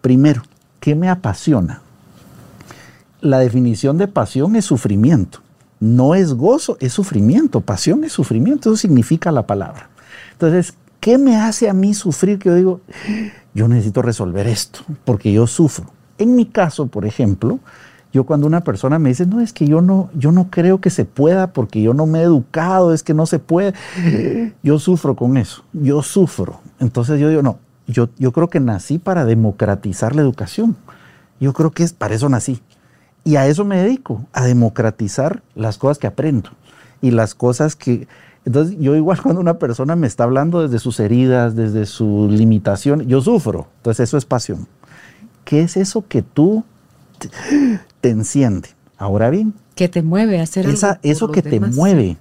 Primero, 0.00 0.42
¿qué 0.80 0.96
me 0.96 1.08
apasiona? 1.08 1.82
La 3.20 3.38
definición 3.38 3.96
de 3.96 4.08
pasión 4.08 4.56
es 4.56 4.64
sufrimiento. 4.64 5.38
No 5.78 6.16
es 6.16 6.34
gozo, 6.34 6.76
es 6.80 6.92
sufrimiento. 6.92 7.60
Pasión 7.60 8.02
es 8.02 8.10
sufrimiento, 8.10 8.70
eso 8.70 8.76
significa 8.76 9.30
la 9.30 9.46
palabra. 9.46 9.88
Entonces, 10.32 10.74
¿qué 10.98 11.16
me 11.16 11.36
hace 11.36 11.68
a 11.68 11.74
mí 11.74 11.94
sufrir 11.94 12.40
que 12.40 12.48
yo 12.48 12.56
digo, 12.56 12.80
yo 13.54 13.68
necesito 13.68 14.02
resolver 14.02 14.48
esto, 14.48 14.80
porque 15.04 15.32
yo 15.32 15.46
sufro? 15.46 15.86
En 16.18 16.34
mi 16.34 16.46
caso, 16.46 16.88
por 16.88 17.06
ejemplo, 17.06 17.60
yo 18.12 18.24
cuando 18.24 18.46
una 18.46 18.62
persona 18.62 18.98
me 18.98 19.10
dice, 19.10 19.26
no, 19.26 19.40
es 19.40 19.52
que 19.52 19.66
yo 19.66 19.80
no, 19.82 20.10
yo 20.14 20.32
no 20.32 20.50
creo 20.50 20.80
que 20.80 20.90
se 20.90 21.04
pueda 21.04 21.52
porque 21.52 21.80
yo 21.80 21.94
no 21.94 22.06
me 22.06 22.20
he 22.20 22.22
educado, 22.22 22.92
es 22.92 23.02
que 23.02 23.14
no 23.14 23.26
se 23.26 23.38
puede, 23.38 23.74
yo 24.62 24.78
sufro 24.80 25.14
con 25.14 25.36
eso, 25.36 25.64
yo 25.72 26.02
sufro. 26.02 26.60
Entonces 26.80 27.20
yo 27.20 27.28
digo, 27.28 27.42
no, 27.42 27.58
yo, 27.86 28.08
yo 28.18 28.32
creo 28.32 28.50
que 28.50 28.58
nací 28.58 28.98
para 28.98 29.24
democratizar 29.24 30.16
la 30.16 30.22
educación. 30.22 30.76
Yo 31.38 31.52
creo 31.52 31.70
que 31.70 31.84
es 31.84 31.92
para 31.92 32.14
eso 32.14 32.28
nací. 32.28 32.60
Y 33.22 33.36
a 33.36 33.46
eso 33.46 33.64
me 33.64 33.76
dedico, 33.76 34.26
a 34.32 34.44
democratizar 34.44 35.42
las 35.54 35.78
cosas 35.78 35.98
que 35.98 36.06
aprendo 36.06 36.50
y 37.00 37.12
las 37.12 37.34
cosas 37.34 37.76
que... 37.76 38.08
Entonces 38.44 38.76
yo 38.80 38.96
igual 38.96 39.20
cuando 39.22 39.40
una 39.40 39.58
persona 39.58 39.94
me 39.94 40.06
está 40.06 40.24
hablando 40.24 40.62
desde 40.62 40.78
sus 40.78 40.98
heridas, 40.98 41.54
desde 41.54 41.86
su 41.86 42.28
limitación, 42.30 43.02
yo 43.02 43.20
sufro. 43.20 43.68
Entonces 43.76 44.08
eso 44.08 44.16
es 44.16 44.24
pasión. 44.24 44.66
¿Qué 45.44 45.62
es 45.62 45.76
eso 45.76 46.04
que 46.08 46.22
tú 46.22 46.64
te, 48.00 48.10
enciende? 48.10 48.70
Ahora 48.98 49.30
bien, 49.30 49.54
Que 49.74 49.88
te 49.88 50.02
mueve 50.02 50.40
a 50.40 50.42
hacer 50.42 50.68
esa, 50.68 50.98
eso 51.02 51.30
que 51.30 51.42
te 51.42 51.58
mueve 51.58 52.16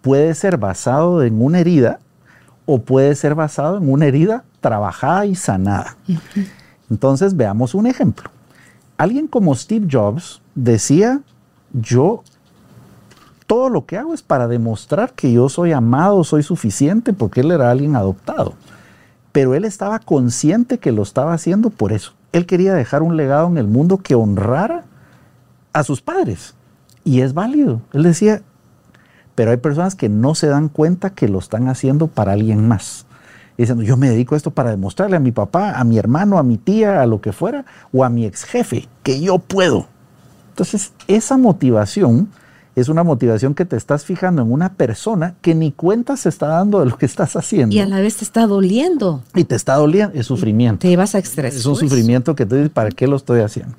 puede 0.00 0.34
ser 0.34 0.56
basado 0.56 1.22
en 1.22 1.42
una 1.42 1.60
herida 1.60 2.00
o 2.66 2.80
puede 2.82 3.14
ser 3.14 3.34
basado 3.34 3.78
en 3.78 3.90
una 3.90 4.06
herida 4.06 4.44
trabajada 4.60 5.26
y 5.26 5.34
sanada. 5.34 5.96
Entonces 6.90 7.36
veamos 7.36 7.74
un 7.74 7.86
ejemplo. 7.86 8.30
Alguien 8.96 9.26
como 9.26 9.54
Steve 9.54 9.86
Jobs 9.90 10.40
decía, 10.54 11.20
yo 11.72 12.22
todo 13.46 13.68
lo 13.68 13.84
que 13.84 13.98
hago 13.98 14.14
es 14.14 14.22
para 14.22 14.48
demostrar 14.48 15.12
que 15.12 15.32
yo 15.32 15.48
soy 15.48 15.72
amado, 15.72 16.24
soy 16.24 16.42
suficiente, 16.42 17.12
porque 17.12 17.40
él 17.40 17.50
era 17.50 17.70
alguien 17.70 17.96
adoptado. 17.96 18.54
Pero 19.32 19.54
él 19.54 19.64
estaba 19.64 19.98
consciente 19.98 20.78
que 20.78 20.92
lo 20.92 21.02
estaba 21.02 21.34
haciendo 21.34 21.70
por 21.70 21.92
eso. 21.92 22.12
Él 22.32 22.46
quería 22.46 22.74
dejar 22.74 23.02
un 23.02 23.16
legado 23.16 23.48
en 23.48 23.58
el 23.58 23.66
mundo 23.66 23.98
que 23.98 24.14
honrara 24.14 24.84
a 25.72 25.84
sus 25.84 26.02
padres. 26.02 26.54
Y 27.04 27.20
es 27.20 27.34
válido. 27.34 27.80
Él 27.92 28.02
decía, 28.02 28.42
pero 29.34 29.50
hay 29.50 29.56
personas 29.56 29.94
que 29.94 30.08
no 30.08 30.34
se 30.34 30.46
dan 30.46 30.68
cuenta 30.68 31.10
que 31.10 31.28
lo 31.28 31.38
están 31.38 31.68
haciendo 31.68 32.06
para 32.06 32.32
alguien 32.32 32.68
más. 32.68 33.06
Diciendo, 33.58 33.82
yo 33.82 33.96
me 33.96 34.08
dedico 34.08 34.34
a 34.34 34.38
esto 34.38 34.50
para 34.50 34.70
demostrarle 34.70 35.16
a 35.16 35.20
mi 35.20 35.32
papá, 35.32 35.72
a 35.72 35.84
mi 35.84 35.98
hermano, 35.98 36.38
a 36.38 36.42
mi 36.42 36.58
tía, 36.58 37.02
a 37.02 37.06
lo 37.06 37.20
que 37.20 37.32
fuera, 37.32 37.64
o 37.92 38.04
a 38.04 38.08
mi 38.08 38.24
ex 38.24 38.44
jefe, 38.44 38.88
que 39.02 39.20
yo 39.20 39.38
puedo. 39.38 39.86
Entonces, 40.50 40.92
esa 41.06 41.36
motivación 41.36 42.28
es 42.74 42.88
una 42.88 43.02
motivación 43.02 43.54
que 43.54 43.64
te 43.64 43.76
estás 43.76 44.04
fijando 44.04 44.42
en 44.42 44.50
una 44.50 44.74
persona 44.74 45.34
que 45.42 45.54
ni 45.54 45.72
cuenta 45.72 46.16
se 46.16 46.28
está 46.28 46.46
dando 46.46 46.80
de 46.80 46.86
lo 46.86 46.96
que 46.96 47.06
estás 47.06 47.36
haciendo. 47.36 47.74
Y 47.74 47.80
a 47.80 47.86
la 47.86 48.00
vez 48.00 48.16
te 48.16 48.24
está 48.24 48.46
doliendo. 48.46 49.22
Y 49.34 49.44
te 49.44 49.54
está 49.54 49.74
doliendo, 49.74 50.18
es 50.18 50.26
sufrimiento. 50.26 50.80
Te 50.80 50.96
vas 50.96 51.14
a 51.14 51.18
estresar. 51.18 51.58
Es 51.58 51.66
un 51.66 51.76
sufrimiento 51.76 52.34
que 52.34 52.46
tú 52.46 52.54
dices, 52.54 52.70
¿para 52.70 52.90
qué 52.90 53.06
lo 53.06 53.16
estoy 53.16 53.40
haciendo? 53.40 53.76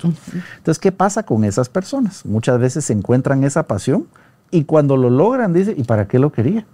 Entonces, 0.56 0.78
¿qué 0.78 0.92
pasa 0.92 1.24
con 1.24 1.44
esas 1.44 1.68
personas? 1.68 2.24
Muchas 2.24 2.58
veces 2.60 2.84
se 2.84 2.92
encuentran 2.92 3.42
esa 3.42 3.64
pasión 3.64 4.06
y 4.50 4.64
cuando 4.64 4.96
lo 4.96 5.10
logran, 5.10 5.52
dicen, 5.52 5.74
¿y 5.76 5.82
para 5.82 6.06
qué 6.06 6.18
lo 6.18 6.30
quería? 6.30 6.66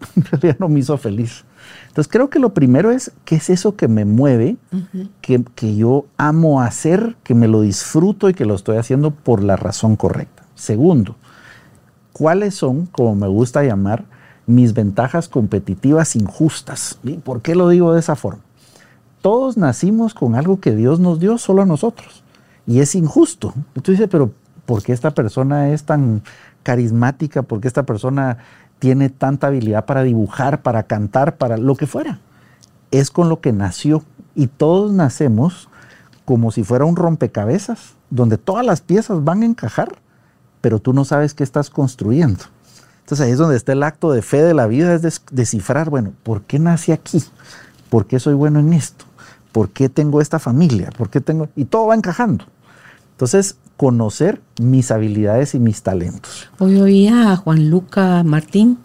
En 0.16 0.24
realidad 0.24 0.56
no 0.58 0.68
me 0.68 0.80
hizo 0.80 0.98
feliz. 0.98 1.44
Entonces, 1.88 2.12
creo 2.12 2.28
que 2.28 2.38
lo 2.38 2.52
primero 2.52 2.90
es, 2.90 3.12
¿qué 3.24 3.36
es 3.36 3.48
eso 3.48 3.74
que 3.74 3.88
me 3.88 4.04
mueve, 4.04 4.56
que, 5.22 5.42
que 5.54 5.76
yo 5.76 6.04
amo 6.18 6.60
hacer, 6.60 7.16
que 7.22 7.34
me 7.34 7.48
lo 7.48 7.62
disfruto 7.62 8.28
y 8.28 8.34
que 8.34 8.44
lo 8.44 8.54
estoy 8.54 8.76
haciendo 8.76 9.12
por 9.12 9.42
la 9.42 9.56
razón 9.56 9.96
correcta? 9.96 10.44
Segundo, 10.54 11.16
¿cuáles 12.14 12.54
son, 12.54 12.86
como 12.86 13.14
me 13.14 13.28
gusta 13.28 13.62
llamar, 13.62 14.06
mis 14.46 14.72
ventajas 14.72 15.28
competitivas 15.28 16.16
injustas? 16.16 16.98
¿Y 17.04 17.18
¿Por 17.18 17.42
qué 17.42 17.54
lo 17.54 17.68
digo 17.68 17.92
de 17.92 18.00
esa 18.00 18.16
forma? 18.16 18.40
todos 19.24 19.56
nacimos 19.56 20.12
con 20.12 20.34
algo 20.34 20.60
que 20.60 20.76
Dios 20.76 21.00
nos 21.00 21.18
dio 21.18 21.38
solo 21.38 21.62
a 21.62 21.64
nosotros. 21.64 22.22
Y 22.66 22.80
es 22.80 22.94
injusto. 22.94 23.54
Y 23.74 23.80
tú 23.80 23.92
dices, 23.92 24.06
pero 24.10 24.30
¿por 24.66 24.82
qué 24.82 24.92
esta 24.92 25.12
persona 25.12 25.70
es 25.70 25.84
tan 25.84 26.22
carismática? 26.62 27.40
¿Por 27.40 27.62
qué 27.62 27.68
esta 27.68 27.84
persona 27.84 28.36
tiene 28.80 29.08
tanta 29.08 29.46
habilidad 29.46 29.86
para 29.86 30.02
dibujar, 30.02 30.60
para 30.60 30.82
cantar, 30.82 31.38
para 31.38 31.56
lo 31.56 31.74
que 31.74 31.86
fuera? 31.86 32.20
Es 32.90 33.10
con 33.10 33.30
lo 33.30 33.40
que 33.40 33.54
nació. 33.54 34.02
Y 34.34 34.48
todos 34.48 34.92
nacemos 34.92 35.70
como 36.26 36.50
si 36.50 36.62
fuera 36.62 36.84
un 36.84 36.94
rompecabezas, 36.94 37.94
donde 38.10 38.36
todas 38.36 38.66
las 38.66 38.82
piezas 38.82 39.24
van 39.24 39.40
a 39.40 39.46
encajar, 39.46 39.88
pero 40.64 40.78
tú 40.78 40.94
no 40.94 41.04
sabes 41.04 41.34
qué 41.34 41.44
estás 41.44 41.68
construyendo. 41.68 42.42
Entonces 43.00 43.26
ahí 43.26 43.32
es 43.32 43.36
donde 43.38 43.54
está 43.54 43.72
el 43.72 43.82
acto 43.82 44.10
de 44.12 44.22
fe 44.22 44.42
de 44.42 44.54
la 44.54 44.66
vida, 44.66 44.94
es 44.94 45.02
des- 45.02 45.20
descifrar, 45.30 45.90
bueno, 45.90 46.14
¿por 46.22 46.40
qué 46.44 46.58
nací 46.58 46.90
aquí? 46.90 47.22
¿Por 47.90 48.06
qué 48.06 48.18
soy 48.18 48.32
bueno 48.32 48.60
en 48.60 48.72
esto? 48.72 49.04
¿Por 49.52 49.68
qué 49.68 49.90
tengo 49.90 50.22
esta 50.22 50.38
familia? 50.38 50.88
¿Por 50.96 51.10
qué 51.10 51.20
tengo...? 51.20 51.50
Y 51.54 51.66
todo 51.66 51.88
va 51.88 51.94
encajando. 51.94 52.46
Entonces, 53.10 53.56
conocer 53.76 54.40
mis 54.58 54.90
habilidades 54.90 55.54
y 55.54 55.58
mis 55.58 55.82
talentos. 55.82 56.48
Hoy 56.58 56.80
oía 56.80 57.32
a 57.32 57.36
Juan 57.36 57.68
Luca 57.68 58.22
Martín, 58.24 58.78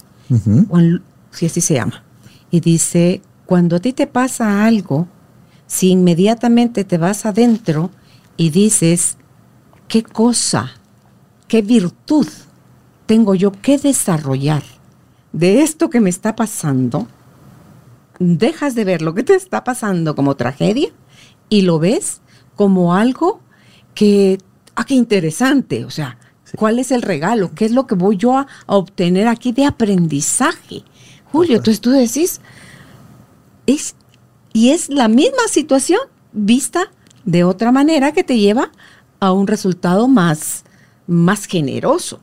Juan, 0.68 1.02
si 1.32 1.46
así 1.46 1.62
se 1.62 1.76
llama, 1.76 2.04
y 2.52 2.60
dice, 2.60 3.22
cuando 3.46 3.78
a 3.78 3.80
ti 3.80 3.94
te 3.94 4.06
pasa 4.06 4.66
algo, 4.66 5.08
si 5.66 5.92
inmediatamente 5.92 6.84
te 6.84 6.98
vas 6.98 7.26
adentro 7.26 7.90
y 8.36 8.50
dices, 8.50 9.16
¿qué 9.88 10.04
cosa, 10.04 10.72
qué 11.50 11.62
virtud 11.62 12.28
tengo 13.06 13.36
yo 13.36 13.52
que 13.52 13.78
desarrollar 13.78 14.64
de 15.34 15.64
esto 15.64 15.90
que 15.90 16.00
me 16.00 16.10
está 16.10 16.38
pasando? 16.38 17.08
Dejas 18.20 18.76
de 18.76 18.86
ver 18.86 19.02
lo 19.02 19.14
que 19.14 19.24
te 19.24 19.36
está 19.36 19.66
pasando 19.66 20.16
como 20.16 20.36
tragedia 20.36 20.90
y 21.50 21.64
lo 21.64 21.80
ves 21.80 22.22
como 22.56 22.94
algo 22.94 23.42
que, 23.96 24.38
ah, 24.76 24.86
qué 24.86 24.94
interesante, 24.94 25.84
o 25.86 25.90
sea, 25.90 26.18
¿cuál 26.56 26.80
es 26.80 26.92
el 26.92 27.02
regalo? 27.02 27.52
¿Qué 27.56 27.66
es 27.66 27.72
lo 27.72 27.88
que 27.88 27.96
voy 27.96 28.18
yo 28.18 28.38
a, 28.38 28.48
obtener 28.68 29.28
aquí 29.28 29.52
de 29.52 29.66
aprendizaje? 29.66 30.84
Julio, 31.32 31.58
entonces 31.58 31.82
tú 31.82 31.90
decís, 31.90 32.42
es, 33.66 33.96
y 34.54 34.70
es 34.70 34.90
la 34.90 35.08
misma 35.08 35.48
situación 35.50 36.02
vista 36.32 36.92
de 37.26 37.44
otra 37.44 37.72
manera 37.72 38.12
que 38.12 38.24
te 38.24 38.38
lleva 38.38 38.72
a 39.20 39.32
un 39.32 39.48
resultado 39.48 40.08
más, 40.08 40.64
más 41.10 41.46
generoso. 41.46 42.20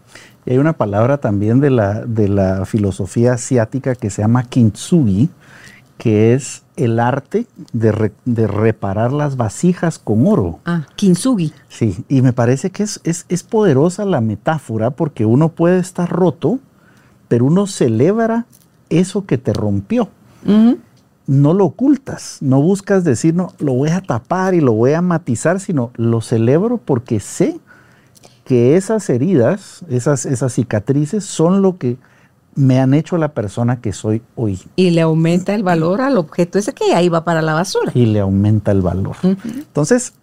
Y 0.46 0.52
hay 0.52 0.58
una 0.58 0.74
palabra 0.74 1.18
también 1.18 1.60
de 1.60 1.70
la, 1.70 2.04
de 2.04 2.28
la 2.28 2.64
filosofía 2.64 3.34
asiática 3.34 3.96
que 3.96 4.10
se 4.10 4.22
llama 4.22 4.44
kintsugi, 4.44 5.28
que 5.98 6.34
es 6.34 6.62
el 6.76 7.00
arte 7.00 7.46
de, 7.72 8.12
de, 8.24 8.46
reparar 8.46 9.12
las 9.12 9.36
vasijas 9.36 9.98
con 9.98 10.26
oro. 10.26 10.60
Ah, 10.64 10.86
kintsugi. 10.94 11.52
Sí, 11.68 12.04
y 12.08 12.22
me 12.22 12.32
parece 12.32 12.70
que 12.70 12.84
es, 12.84 13.00
es, 13.02 13.24
es, 13.28 13.42
poderosa 13.42 14.04
la 14.04 14.20
metáfora 14.20 14.90
porque 14.90 15.24
uno 15.24 15.48
puede 15.48 15.78
estar 15.78 16.08
roto, 16.08 16.60
pero 17.28 17.46
uno 17.46 17.66
celebra 17.66 18.46
eso 18.88 19.26
que 19.26 19.38
te 19.38 19.52
rompió. 19.52 20.08
No 21.26 21.54
lo 21.54 21.64
ocultas, 21.64 22.38
no 22.40 22.62
buscas 22.62 23.02
decir, 23.02 23.34
no, 23.34 23.52
lo 23.58 23.72
voy 23.72 23.88
a 23.88 24.00
tapar 24.00 24.54
y 24.54 24.60
lo 24.60 24.74
voy 24.74 24.92
a 24.92 25.02
matizar, 25.02 25.58
sino 25.58 25.90
lo 25.96 26.20
celebro 26.20 26.78
porque 26.78 27.18
sé 27.18 27.58
que 28.46 28.76
esas 28.76 29.10
heridas, 29.10 29.84
esas, 29.88 30.24
esas 30.24 30.52
cicatrices 30.52 31.24
son 31.24 31.62
lo 31.62 31.78
que 31.78 31.98
me 32.54 32.78
han 32.78 32.94
hecho 32.94 33.18
la 33.18 33.34
persona 33.34 33.80
que 33.80 33.92
soy 33.92 34.22
hoy. 34.36 34.60
Y 34.76 34.90
le 34.90 35.00
aumenta 35.00 35.52
el 35.52 35.64
valor 35.64 36.00
al 36.00 36.16
objeto 36.16 36.56
ese 36.56 36.72
que 36.72 36.94
ahí 36.94 37.08
va 37.08 37.24
para 37.24 37.42
la 37.42 37.54
basura. 37.54 37.90
Y 37.92 38.06
le 38.06 38.20
aumenta 38.20 38.70
el 38.70 38.82
valor. 38.82 39.16
Entonces, 39.44 40.14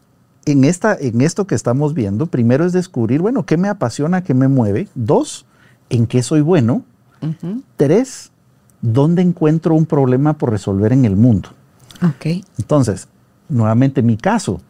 en, 0.46 0.63
esta, 0.63 0.96
en 0.98 1.20
esto 1.20 1.46
que 1.46 1.53
estamos 1.53 1.94
viendo, 1.94 2.25
primero 2.27 2.65
es 2.65 2.72
descubrir, 2.72 3.22
bueno, 3.22 3.46
qué 3.46 3.58
me 3.58 3.68
apasiona, 3.68 4.24
qué 4.24 4.34
me 4.34 4.48
mueve. 4.48 4.88
Dos, 4.96 5.46
en 5.89 6.08
qué 6.08 6.24
soy 6.24 6.39
bueno. 6.39 6.84
Tres, 7.75 8.32
dónde 8.82 9.22
encuentro 9.22 9.75
un 9.75 9.86
problema 9.86 10.38
por 10.38 10.50
resolver 10.50 10.94
en 10.94 11.03
el 11.03 11.18
mundo. 11.18 11.50
Ok. 12.01 12.42
Entonces, 12.58 13.10
nuevamente 13.50 14.01
mi 14.01 14.15
caso, 14.15 14.62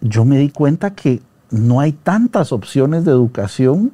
yo 0.00 0.24
me 0.24 0.38
di 0.38 0.50
cuenta 0.50 0.94
que 0.94 1.20
no 1.54 1.80
hay 1.80 1.92
tantas 1.92 2.52
opciones 2.52 3.04
de 3.04 3.12
educación 3.12 3.92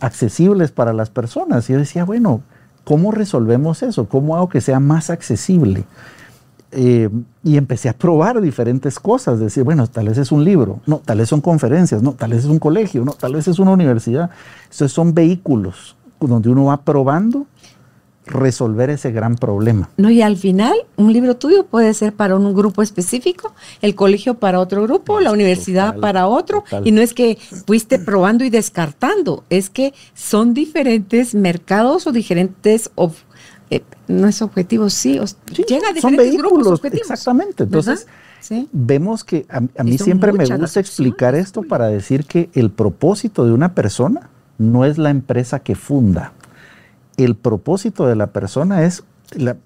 accesibles 0.00 0.70
para 0.70 0.92
las 0.92 1.10
personas. 1.10 1.68
Y 1.68 1.72
yo 1.72 1.78
decía, 1.78 2.04
bueno, 2.04 2.42
¿cómo 2.84 3.12
resolvemos 3.12 3.82
eso? 3.82 4.08
¿Cómo 4.08 4.36
hago 4.36 4.48
que 4.48 4.60
sea 4.60 4.80
más 4.80 5.10
accesible? 5.10 5.84
Eh, 6.70 7.08
y 7.42 7.56
empecé 7.56 7.88
a 7.88 7.94
probar 7.94 8.40
diferentes 8.40 8.98
cosas, 8.98 9.40
decir, 9.40 9.64
bueno, 9.64 9.86
tal 9.86 10.08
vez 10.08 10.18
es 10.18 10.30
un 10.30 10.44
libro, 10.44 10.80
no, 10.84 10.98
tal 10.98 11.16
vez 11.16 11.28
son 11.30 11.40
conferencias, 11.40 12.02
no, 12.02 12.12
tal 12.12 12.32
vez 12.32 12.40
es 12.40 12.50
un 12.50 12.58
colegio, 12.58 13.06
no, 13.06 13.12
tal 13.12 13.34
vez 13.34 13.48
es 13.48 13.58
una 13.58 13.70
universidad. 13.70 14.30
Estos 14.70 14.92
son 14.92 15.14
vehículos 15.14 15.96
donde 16.20 16.50
uno 16.50 16.66
va 16.66 16.82
probando 16.82 17.46
resolver 18.28 18.90
ese 18.90 19.10
gran 19.10 19.36
problema. 19.36 19.88
No, 19.96 20.10
y 20.10 20.22
al 20.22 20.36
final, 20.36 20.74
un 20.96 21.12
libro 21.12 21.36
tuyo 21.36 21.66
puede 21.66 21.92
ser 21.94 22.12
para 22.12 22.36
un 22.36 22.54
grupo 22.54 22.82
específico, 22.82 23.54
el 23.82 23.94
colegio 23.94 24.34
para 24.34 24.60
otro 24.60 24.82
grupo, 24.82 25.20
la 25.20 25.32
universidad 25.32 25.98
para 25.98 26.28
otro, 26.28 26.64
y 26.84 26.92
no 26.92 27.00
es 27.00 27.14
que 27.14 27.38
fuiste 27.66 27.98
probando 27.98 28.44
y 28.44 28.50
descartando, 28.50 29.44
es 29.50 29.70
que 29.70 29.94
son 30.14 30.54
diferentes 30.54 31.34
mercados 31.34 32.06
o 32.06 32.12
diferentes 32.12 32.90
eh, 33.70 33.82
no 34.06 34.28
es 34.28 34.40
objetivo, 34.40 34.88
sí, 34.88 35.20
llega 35.66 35.88
a 35.90 35.92
diferentes 35.92 36.36
grupos 36.36 36.66
objetivos. 36.66 37.10
Exactamente. 37.10 37.64
Entonces, 37.64 38.06
vemos 38.72 39.24
que 39.24 39.46
a, 39.50 39.60
mí 39.84 39.98
siempre 39.98 40.32
me 40.32 40.46
gusta 40.46 40.80
explicar 40.80 41.34
esto 41.34 41.62
para 41.62 41.88
decir 41.88 42.24
que 42.24 42.48
el 42.54 42.70
propósito 42.70 43.44
de 43.44 43.52
una 43.52 43.74
persona 43.74 44.30
no 44.56 44.84
es 44.84 44.98
la 44.98 45.10
empresa 45.10 45.60
que 45.60 45.74
funda 45.74 46.32
el 47.18 47.34
propósito 47.34 48.06
de 48.06 48.16
la 48.16 48.28
persona 48.28 48.84
es, 48.84 49.04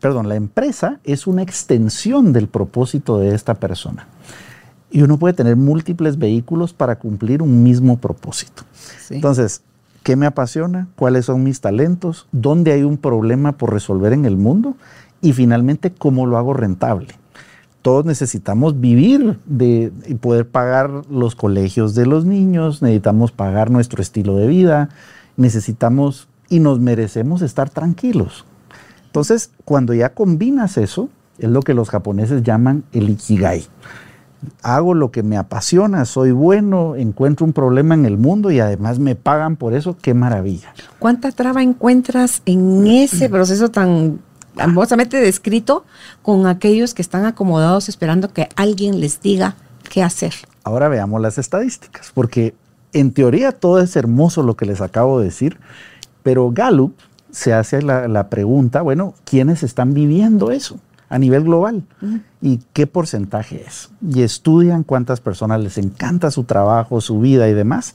perdón, 0.00 0.28
la 0.28 0.34
empresa 0.34 0.98
es 1.04 1.26
una 1.26 1.42
extensión 1.42 2.32
del 2.32 2.48
propósito 2.48 3.18
de 3.18 3.34
esta 3.34 3.54
persona. 3.54 4.08
Y 4.90 5.02
uno 5.02 5.18
puede 5.18 5.34
tener 5.34 5.56
múltiples 5.56 6.18
vehículos 6.18 6.72
para 6.72 6.98
cumplir 6.98 7.42
un 7.42 7.62
mismo 7.62 7.98
propósito. 7.98 8.64
Entonces, 9.10 9.62
¿qué 10.02 10.16
me 10.16 10.26
apasiona? 10.26 10.88
¿Cuáles 10.96 11.26
son 11.26 11.44
mis 11.44 11.60
talentos? 11.60 12.26
¿Dónde 12.32 12.72
hay 12.72 12.82
un 12.82 12.96
problema 12.96 13.52
por 13.52 13.72
resolver 13.72 14.12
en 14.12 14.24
el 14.24 14.36
mundo? 14.36 14.74
Y 15.20 15.34
finalmente, 15.34 15.92
¿cómo 15.92 16.26
lo 16.26 16.38
hago 16.38 16.54
rentable? 16.54 17.08
Todos 17.82 18.04
necesitamos 18.04 18.80
vivir 18.80 19.38
de, 19.44 19.92
y 20.06 20.14
poder 20.14 20.48
pagar 20.48 20.90
los 21.10 21.34
colegios 21.34 21.94
de 21.94 22.06
los 22.06 22.24
niños, 22.24 22.80
necesitamos 22.80 23.32
pagar 23.32 23.70
nuestro 23.70 24.00
estilo 24.00 24.36
de 24.36 24.46
vida, 24.46 24.88
necesitamos 25.36 26.28
y 26.52 26.60
nos 26.60 26.80
merecemos 26.80 27.40
estar 27.40 27.70
tranquilos. 27.70 28.44
Entonces, 29.06 29.50
cuando 29.64 29.94
ya 29.94 30.10
combinas 30.10 30.76
eso, 30.76 31.08
es 31.38 31.48
lo 31.48 31.62
que 31.62 31.72
los 31.72 31.88
japoneses 31.88 32.42
llaman 32.42 32.84
el 32.92 33.08
ikigai. 33.08 33.64
Hago 34.62 34.92
lo 34.92 35.10
que 35.10 35.22
me 35.22 35.38
apasiona, 35.38 36.04
soy 36.04 36.30
bueno, 36.30 36.94
encuentro 36.94 37.46
un 37.46 37.54
problema 37.54 37.94
en 37.94 38.04
el 38.04 38.18
mundo 38.18 38.50
y 38.50 38.60
además 38.60 38.98
me 38.98 39.14
pagan 39.14 39.56
por 39.56 39.72
eso, 39.72 39.96
qué 40.02 40.12
maravilla. 40.12 40.74
¿Cuánta 40.98 41.32
traba 41.32 41.62
encuentras 41.62 42.42
en 42.44 42.86
ese 42.86 43.30
proceso 43.30 43.70
tan 43.70 44.20
hermosamente 44.58 45.16
descrito 45.16 45.86
con 46.20 46.46
aquellos 46.46 46.92
que 46.92 47.00
están 47.00 47.24
acomodados 47.24 47.88
esperando 47.88 48.30
que 48.30 48.50
alguien 48.56 49.00
les 49.00 49.22
diga 49.22 49.56
qué 49.88 50.02
hacer? 50.02 50.34
Ahora 50.64 50.88
veamos 50.88 51.18
las 51.22 51.38
estadísticas, 51.38 52.10
porque 52.12 52.54
en 52.92 53.12
teoría 53.12 53.52
todo 53.52 53.80
es 53.80 53.96
hermoso 53.96 54.42
lo 54.42 54.54
que 54.54 54.66
les 54.66 54.82
acabo 54.82 55.18
de 55.18 55.24
decir, 55.26 55.58
pero 56.22 56.50
Gallup 56.50 56.94
se 57.30 57.54
hace 57.54 57.82
la, 57.82 58.28
pregunta, 58.28 58.82
bueno, 58.82 59.14
¿quiénes 59.24 59.62
están 59.62 59.94
viviendo 59.94 60.50
eso 60.50 60.78
a 61.08 61.18
nivel 61.18 61.44
global? 61.44 61.82
¿Y 62.40 62.60
qué 62.72 62.86
porcentaje 62.86 63.64
es? 63.66 63.90
Y 64.06 64.22
estudian 64.22 64.82
cuántas 64.82 65.20
personas 65.20 65.60
les 65.60 65.78
encanta 65.78 66.30
su 66.30 66.44
trabajo, 66.44 67.00
su 67.00 67.20
vida 67.20 67.48
y 67.48 67.54
demás, 67.54 67.94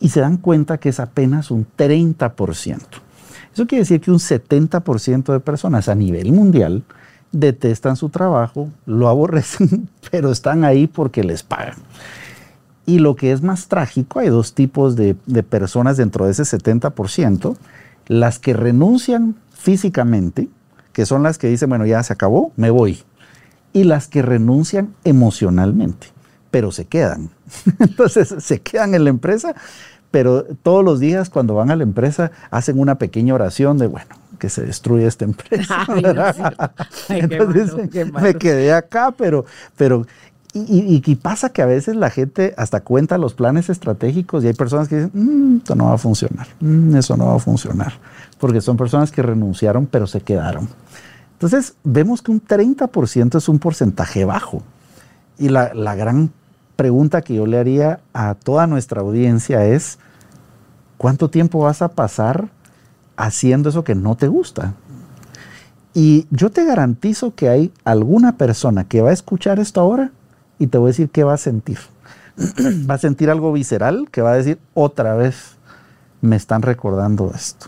y 0.00 0.10
se 0.10 0.20
dan 0.20 0.36
cuenta 0.36 0.78
que 0.78 0.90
es 0.90 1.00
apenas 1.00 1.50
un 1.50 1.66
30%. 1.76 2.78
Eso 3.52 3.66
quiere 3.66 3.82
decir 3.82 4.00
que 4.00 4.12
un 4.12 4.18
70% 4.18 5.32
de 5.32 5.40
personas 5.40 5.88
a 5.88 5.94
nivel 5.96 6.32
mundial 6.32 6.84
detestan 7.32 7.96
su 7.96 8.08
trabajo, 8.08 8.68
lo 8.86 9.08
aborrecen, 9.08 9.88
pero 10.10 10.30
están 10.30 10.64
ahí 10.64 10.86
porque 10.86 11.24
les 11.24 11.42
pagan. 11.42 11.76
Y 12.88 13.00
lo 13.00 13.16
que 13.16 13.32
es 13.32 13.42
más 13.42 13.68
trágico, 13.68 14.20
hay 14.20 14.30
dos 14.30 14.54
tipos 14.54 14.96
de, 14.96 15.14
personas 15.42 15.98
dentro 15.98 16.24
de 16.24 16.30
ese 16.30 16.44
70%, 16.44 17.54
las 18.06 18.38
que 18.38 18.54
renuncian 18.54 19.36
físicamente, 19.52 20.48
que 20.94 21.04
son 21.04 21.22
las 21.22 21.36
que 21.36 21.48
dicen, 21.48 21.68
bueno, 21.68 21.84
ya 21.84 22.02
se 22.02 22.14
acabó, 22.14 22.50
me 22.56 22.70
voy, 22.70 23.02
y 23.74 23.84
las 23.84 24.08
que 24.08 24.22
renuncian 24.22 24.94
emocionalmente, 25.04 26.06
pero 26.50 26.72
se 26.72 26.86
quedan. 26.86 27.28
Entonces 27.78 28.34
se 28.38 28.62
quedan 28.62 28.94
en 28.94 29.04
la 29.04 29.10
empresa, 29.10 29.54
pero 30.10 30.44
todos 30.62 30.82
los 30.82 30.98
días 30.98 31.28
cuando 31.28 31.54
van 31.54 31.70
a 31.70 31.76
la 31.76 31.82
empresa 31.82 32.30
hacen 32.50 32.78
una 32.80 32.94
pequeña 32.94 33.34
oración 33.34 33.76
de, 33.76 33.86
bueno, 33.86 34.16
que 34.38 34.48
se 34.48 34.62
destruye 34.62 35.06
esta 35.06 35.24
empresa. 35.26 35.84
Entonces 37.10 37.74
me 38.14 38.34
quedé 38.34 38.72
acá, 38.72 39.12
pero, 39.14 39.44
pero 39.76 40.06
y, 40.66 41.14
pasa 41.16 41.50
que 41.50 41.62
a 41.62 41.66
veces 41.66 41.96
la 41.96 42.10
gente 42.10 42.54
hasta 42.56 42.80
cuenta 42.80 43.18
los 43.18 43.34
planes 43.34 43.68
estratégicos 43.68 44.42
y 44.42 44.48
hay 44.48 44.52
personas 44.52 44.88
que 44.88 44.96
dicen, 44.96 45.10
mm, 45.12 45.56
esto 45.58 45.74
no 45.74 45.86
va 45.86 45.94
a 45.94 45.98
funcionar, 45.98 46.46
mm, 46.60 46.96
eso 46.96 47.16
no 47.16 47.26
va 47.26 47.36
a 47.36 47.38
funcionar, 47.38 47.94
porque 48.38 48.60
son 48.60 48.76
personas 48.76 49.10
que 49.10 49.22
renunciaron 49.22 49.86
pero 49.86 50.06
se 50.06 50.20
quedaron. 50.20 50.68
Entonces 51.32 51.74
vemos 51.84 52.22
que 52.22 52.30
un 52.30 52.40
30% 52.40 53.38
es 53.38 53.48
un 53.48 53.58
porcentaje 53.58 54.24
bajo. 54.24 54.62
Y 55.38 55.50
la, 55.50 55.72
la 55.72 55.94
gran 55.94 56.32
pregunta 56.74 57.22
que 57.22 57.34
yo 57.34 57.46
le 57.46 57.58
haría 57.58 58.00
a 58.12 58.34
toda 58.34 58.66
nuestra 58.66 59.00
audiencia 59.00 59.64
es, 59.64 59.98
¿cuánto 60.96 61.30
tiempo 61.30 61.60
vas 61.60 61.82
a 61.82 61.88
pasar 61.88 62.48
haciendo 63.16 63.68
eso 63.68 63.84
que 63.84 63.94
no 63.94 64.16
te 64.16 64.28
gusta? 64.28 64.74
Y 65.94 66.26
yo 66.30 66.50
te 66.50 66.64
garantizo 66.64 67.34
que 67.34 67.48
hay 67.48 67.72
alguna 67.84 68.36
persona 68.36 68.84
que 68.84 69.00
va 69.00 69.10
a 69.10 69.12
escuchar 69.12 69.58
esto 69.58 69.80
ahora 69.80 70.12
y 70.58 70.66
te 70.66 70.78
voy 70.78 70.88
a 70.88 70.90
decir 70.90 71.10
qué 71.10 71.24
va 71.24 71.34
a 71.34 71.38
sentir. 71.38 71.78
va 72.88 72.94
a 72.94 72.98
sentir 72.98 73.30
algo 73.30 73.52
visceral 73.52 74.08
que 74.10 74.22
va 74.22 74.32
a 74.32 74.36
decir 74.36 74.58
otra 74.74 75.14
vez 75.14 75.56
me 76.20 76.36
están 76.36 76.62
recordando 76.62 77.32
esto. 77.34 77.66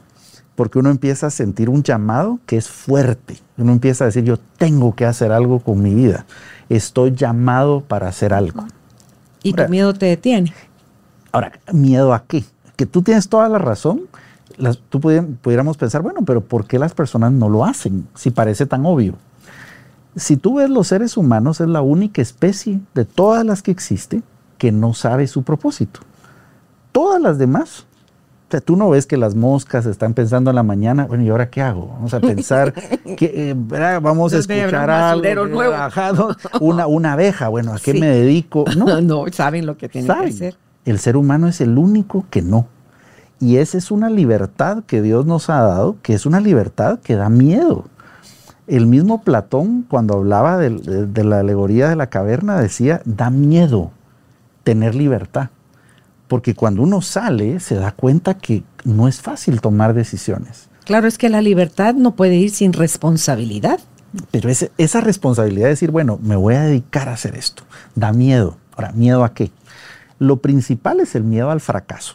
Porque 0.54 0.78
uno 0.78 0.90
empieza 0.90 1.28
a 1.28 1.30
sentir 1.30 1.70
un 1.70 1.82
llamado 1.82 2.38
que 2.46 2.56
es 2.56 2.68
fuerte. 2.68 3.38
Uno 3.56 3.72
empieza 3.72 4.04
a 4.04 4.06
decir, 4.06 4.24
yo 4.24 4.36
tengo 4.58 4.94
que 4.94 5.06
hacer 5.06 5.32
algo 5.32 5.60
con 5.60 5.82
mi 5.82 5.94
vida. 5.94 6.26
Estoy 6.68 7.12
llamado 7.12 7.80
para 7.80 8.08
hacer 8.08 8.34
algo. 8.34 8.64
¿Y 9.42 9.54
tu 9.54 9.68
miedo 9.68 9.94
te 9.94 10.06
detiene? 10.06 10.52
Ahora, 11.32 11.52
¿miedo 11.72 12.12
a 12.12 12.24
qué? 12.24 12.44
Que 12.76 12.84
tú 12.84 13.02
tienes 13.02 13.28
toda 13.28 13.48
la 13.48 13.58
razón. 13.58 14.02
tú 14.90 15.00
pudiéramos 15.00 15.76
pensar, 15.78 16.02
bueno, 16.02 16.20
pero 16.26 16.42
¿por 16.42 16.66
qué 16.66 16.78
las 16.78 16.92
personas 16.92 17.32
no 17.32 17.48
lo 17.48 17.64
hacen 17.64 18.06
si 18.14 18.30
parece 18.30 18.66
tan 18.66 18.84
obvio? 18.84 19.14
Si 20.16 20.36
tú 20.36 20.56
ves 20.56 20.70
los 20.70 20.88
seres 20.88 21.16
humanos, 21.16 21.60
es 21.60 21.68
la 21.68 21.82
única 21.82 22.20
especie 22.20 22.80
de 22.94 23.04
todas 23.04 23.44
las 23.44 23.62
que 23.62 23.70
existe 23.70 24.22
que 24.58 24.72
no 24.72 24.94
sabe 24.94 25.26
su 25.26 25.42
propósito. 25.42 26.00
Todas 26.92 27.20
las 27.20 27.38
demás 27.38 27.86
o 28.40 28.52
sea, 28.52 28.60
tú 28.60 28.74
no 28.74 28.90
ves 28.90 29.06
que 29.06 29.16
las 29.16 29.36
moscas 29.36 29.86
están 29.86 30.12
pensando 30.12 30.50
en 30.50 30.56
la 30.56 30.64
mañana, 30.64 31.06
bueno, 31.06 31.22
¿y 31.22 31.28
ahora 31.28 31.50
qué 31.50 31.62
hago? 31.62 31.86
Vamos 31.86 32.12
a 32.14 32.18
pensar 32.20 32.74
que 33.16 33.50
eh, 33.50 33.54
vamos 33.54 34.32
a 34.32 34.38
escuchar 34.38 34.90
algo 34.90 35.46
nuevo. 35.46 35.76
una, 36.58 36.88
una 36.88 37.12
abeja, 37.12 37.46
bueno, 37.46 37.72
¿a 37.72 37.78
qué 37.78 37.94
me 37.94 38.08
dedico? 38.08 38.64
No, 38.76 39.00
no, 39.02 39.24
saben 39.30 39.66
lo 39.66 39.76
que 39.76 39.88
tienen 39.88 40.12
que 40.12 40.30
hacer. 40.30 40.56
El 40.84 40.98
ser 40.98 41.16
humano 41.16 41.46
es 41.46 41.60
el 41.60 41.78
único 41.78 42.26
que 42.28 42.42
no. 42.42 42.66
Y 43.38 43.58
esa 43.58 43.78
es 43.78 43.92
una 43.92 44.10
libertad 44.10 44.82
que 44.84 45.00
Dios 45.00 45.26
nos 45.26 45.48
ha 45.48 45.62
dado, 45.62 45.98
que 46.02 46.14
es 46.14 46.26
una 46.26 46.40
libertad 46.40 46.98
que 46.98 47.14
da 47.14 47.28
miedo. 47.28 47.84
El 48.70 48.86
mismo 48.86 49.22
Platón, 49.22 49.84
cuando 49.88 50.14
hablaba 50.14 50.56
de 50.56 51.24
la 51.24 51.40
alegoría 51.40 51.88
de 51.88 51.96
la 51.96 52.06
caverna, 52.06 52.60
decía, 52.60 53.02
da 53.04 53.28
miedo 53.28 53.90
tener 54.62 54.94
libertad 54.94 55.50
porque 56.30 56.54
cuando 56.54 56.82
uno 56.82 57.02
sale 57.02 57.58
se 57.58 57.74
da 57.74 57.90
cuenta 57.90 58.34
que 58.34 58.62
no 58.84 59.08
es 59.08 59.20
fácil 59.20 59.60
tomar 59.60 59.94
decisiones. 59.94 60.68
Claro, 60.84 61.08
es 61.08 61.18
que 61.18 61.28
la 61.28 61.42
libertad 61.42 61.94
no 61.94 62.14
puede 62.14 62.36
ir 62.36 62.50
sin 62.52 62.72
responsabilidad. 62.72 63.80
Pero 64.30 64.48
esa 64.48 65.00
responsabilidad 65.00 65.64
de 65.64 65.70
decir, 65.70 65.90
bueno, 65.90 66.20
me 66.22 66.36
voy 66.36 66.54
a 66.54 66.62
dedicar 66.62 67.08
a 67.08 67.14
hacer 67.14 67.34
esto, 67.34 67.64
da 67.96 68.12
miedo. 68.12 68.56
Ahora, 68.76 68.92
¿miedo 68.92 69.24
a 69.24 69.34
qué? 69.34 69.50
Lo 70.20 70.36
principal 70.36 71.00
es 71.00 71.16
el 71.16 71.24
miedo 71.24 71.50
al 71.50 71.60
fracaso. 71.60 72.14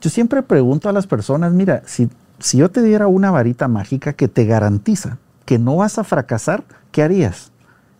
Yo 0.00 0.08
siempre 0.08 0.42
pregunto 0.42 0.88
a 0.88 0.92
las 0.92 1.06
personas, 1.06 1.52
mira, 1.52 1.82
si, 1.84 2.08
si 2.38 2.56
yo 2.56 2.70
te 2.70 2.82
diera 2.82 3.08
una 3.08 3.30
varita 3.30 3.68
mágica 3.68 4.14
que 4.14 4.28
te 4.28 4.46
garantiza 4.46 5.18
que 5.48 5.58
no 5.58 5.76
vas 5.76 5.98
a 5.98 6.04
fracasar, 6.04 6.62
¿qué 6.92 7.02
harías? 7.02 7.52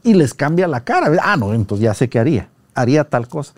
Y 0.03 0.13
les 0.13 0.35
cambia 0.35 0.69
la 0.69 0.85
cara. 0.85 1.11
Ah, 1.23 1.39
no, 1.39 1.55
entonces 1.55 1.83
ya 1.83 1.95
sé 1.95 2.11
qué 2.11 2.19
haría. 2.19 2.51
Haría 2.75 3.05
tal 3.05 3.27
cosa 3.27 3.55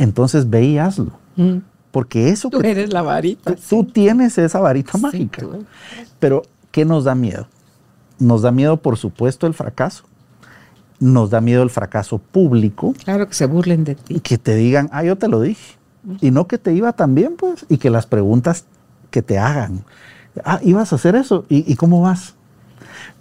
entonces 0.00 0.48
ve 0.48 0.64
y 0.64 0.78
hazlo. 0.78 1.12
Mm. 1.36 1.58
Porque 1.90 2.30
eso... 2.30 2.48
Tú 2.48 2.60
eres 2.60 2.92
la 2.92 3.02
varita. 3.02 3.54
Tú, 3.54 3.84
tienes 3.84 4.38
esa 4.38 4.58
varita 4.60 4.96
mágica. 4.96 5.46
Pero, 6.18 6.42
¿qué 6.70 6.84
nos 6.84 7.04
da 7.04 7.14
miedo? 7.14 7.46
Nos 8.18 8.42
da 8.42 8.50
miedo, 8.50 8.78
por 8.78 8.96
supuesto, 8.96 9.46
el 9.46 9.54
fracaso. 9.54 10.04
Nos 11.00 11.30
da 11.30 11.40
miedo 11.40 11.62
el 11.62 11.70
fracaso 11.70 12.18
público. 12.18 12.94
Claro, 13.04 13.28
que 13.28 13.34
se 13.34 13.46
burlen 13.46 13.84
de 13.84 13.94
ti. 13.94 14.20
Que 14.20 14.38
te 14.38 14.54
digan, 14.54 14.88
ah, 14.92 15.04
yo 15.04 15.16
te 15.16 15.28
lo 15.28 15.40
dije. 15.40 15.76
Y 16.20 16.30
no 16.30 16.46
que 16.46 16.56
te 16.56 16.72
iba 16.72 16.92
tan 16.92 17.14
bien, 17.14 17.34
pues. 17.36 17.66
Y 17.68 17.76
que 17.76 17.90
las 17.90 18.06
preguntas 18.06 18.64
que 19.10 19.20
te 19.20 19.38
hagan. 19.38 19.84
Ah, 20.44 20.60
ibas 20.62 20.92
a 20.92 20.96
hacer 20.96 21.14
eso. 21.14 21.44
¿Y, 21.48 21.70
y 21.70 21.76
cómo 21.76 22.00
vas? 22.00 22.36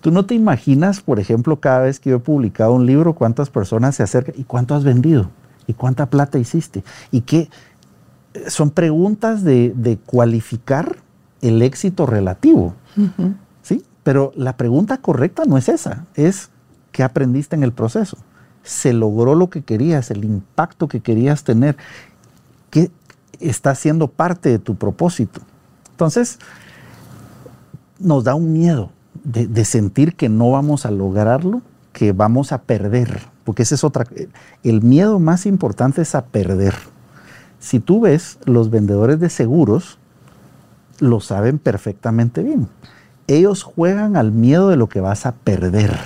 Tú 0.01 0.11
no 0.11 0.25
te 0.25 0.33
imaginas, 0.33 1.01
por 1.01 1.19
ejemplo, 1.19 1.59
cada 1.59 1.79
vez 1.79 1.99
que 1.99 2.11
yo 2.11 2.17
he 2.17 2.19
publicado 2.19 2.73
un 2.73 2.85
libro, 2.85 3.13
cuántas 3.13 3.49
personas 3.49 3.95
se 3.95 4.03
acercan 4.03 4.35
y 4.37 4.43
cuánto 4.43 4.75
has 4.75 4.83
vendido. 4.83 5.29
¿Y 5.67 5.73
cuánta 5.73 6.09
plata 6.09 6.39
hiciste? 6.39 6.83
¿Y 7.11 7.21
qué? 7.21 7.49
Son 8.47 8.71
preguntas 8.71 9.43
de, 9.43 9.99
cualificar 10.05 10.97
el 11.41 11.61
éxito 11.61 12.05
relativo. 12.05 12.73
¿Sí? 13.61 13.83
Pero 14.03 14.31
la 14.35 14.55
pregunta 14.57 14.97
correcta 14.97 15.43
no 15.45 15.57
es 15.57 15.69
esa, 15.69 16.05
es 16.15 16.49
¿qué 16.91 17.03
aprendiste 17.03 17.55
en 17.55 17.63
el 17.63 17.73
proceso? 17.73 18.17
¿Se 18.63 18.93
logró 18.93 19.35
lo 19.35 19.49
que 19.49 19.63
querías, 19.63 20.11
el 20.11 20.23
impacto 20.23 20.87
que 20.87 21.01
querías 21.01 21.43
tener? 21.43 21.75
¿Qué 22.69 22.89
está 23.39 23.75
siendo 23.75 24.07
parte 24.07 24.49
de 24.49 24.59
tu 24.59 24.75
propósito? 24.75 25.41
Entonces, 25.91 26.39
nos 27.99 28.23
da 28.23 28.33
un 28.35 28.53
miedo 28.53 28.91
de 29.23 29.65
sentir 29.65 30.15
que 30.15 30.29
no 30.29 30.51
vamos 30.51 30.85
a 30.85 30.91
lograrlo, 30.91 31.61
que 31.93 32.11
vamos 32.11 32.51
a 32.51 32.61
perder 32.61 33.21
porque 33.49 33.63
esa 33.63 33.73
es 33.73 33.83
otra. 33.83 34.05
El 34.61 34.83
miedo 34.83 35.17
más 35.17 35.47
importante 35.47 36.03
es 36.03 36.13
a 36.13 36.25
perder. 36.25 36.75
Si 37.59 37.79
tú 37.79 38.01
ves, 38.01 38.37
los 38.45 38.69
vendedores 38.69 39.19
de 39.19 39.31
seguros 39.31 39.97
lo 40.99 41.19
saben 41.19 41.57
perfectamente 41.57 42.43
bien. 42.43 42.67
Ellos 43.25 43.63
juegan 43.63 44.17
al 44.17 44.31
miedo 44.31 44.69
de 44.69 44.75
lo 44.75 44.87
que 44.87 45.01
vas 45.01 45.25
a 45.25 45.31
perder. 45.31 45.97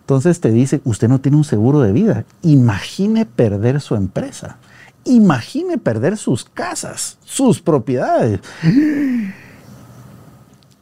Entonces 0.00 0.40
te 0.40 0.50
dicen, 0.50 0.80
usted 0.82 1.06
no 1.06 1.20
tiene 1.20 1.36
un 1.36 1.44
seguro 1.44 1.80
de 1.80 1.92
vida. 1.92 2.24
Imagine 2.42 3.24
perder 3.24 3.80
su 3.80 3.94
empresa. 3.94 4.56
Imagine 5.04 5.78
perder 5.78 6.16
sus 6.16 6.44
casas, 6.44 7.18
sus 7.24 7.60
propiedades. 7.62 8.40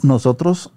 Nosotros 0.01 0.73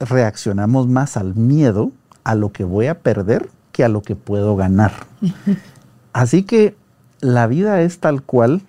reaccionamos 0.00 0.88
más 0.88 1.16
al 1.16 1.34
miedo, 1.34 1.92
a 2.24 2.34
lo 2.34 2.52
que 2.52 2.64
voy 2.64 2.86
a 2.86 3.00
perder, 3.00 3.48
a 3.84 3.88
lo 3.88 4.02
que 4.02 4.16
puedo 4.16 4.56
ganar. 4.56 4.92
Así 6.12 6.42
que 6.42 6.76
la 7.20 7.46
vida 7.46 7.82
es 7.82 7.98
tal 7.98 8.22
cual 8.22 8.62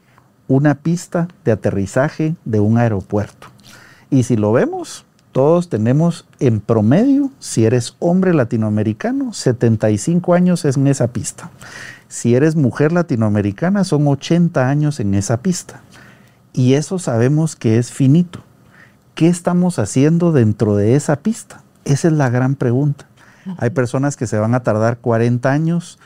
una 0.48 0.76
pista 0.76 1.28
de 1.46 1.52
aterrizaje 1.52 2.36
de 2.46 2.60
un 2.60 2.78
aeropuerto. 2.78 3.48
Y 4.10 4.24
si 4.24 4.36
lo 4.36 4.52
vemos, 4.52 5.06
todos 5.32 5.70
tenemos 5.70 6.26
en 6.40 6.60
promedio, 6.60 7.32
si 7.40 7.66
eres 7.66 7.96
hombre 8.00 8.34
latinoamericano, 8.34 9.34
75 9.34 10.34
años 10.34 10.66
en 10.66 10.88
esa 10.88 11.08
pista. 11.08 11.52
Si 12.08 12.34
eres 12.34 12.56
mujer 12.56 12.92
latinoamericana, 12.92 13.84
son 13.84 14.08
80 14.08 14.68
años 14.68 15.00
en 15.00 15.14
esa 15.14 15.42
pista. 15.42 15.82
Y 16.54 16.74
eso 16.74 16.98
sabemos 16.98 17.56
que 17.56 17.78
es 17.78 17.92
finito. 17.92 18.40
¿Qué 19.20 19.28
estamos 19.28 19.80
haciendo 19.80 20.32
dentro 20.32 20.78
de 20.78 20.96
esa 20.96 21.18
pista? 21.18 21.62
Esa 21.84 22.08
es 22.08 22.14
la 22.14 22.30
gran 22.30 22.56
pregunta. 22.56 23.06
Hay 23.58 23.70
personas 23.70 24.16
que 24.16 24.28
se 24.28 24.40
van 24.40 24.56
a 24.56 24.64
tardar 24.64 25.00
40 25.00 25.52
años 25.52 26.00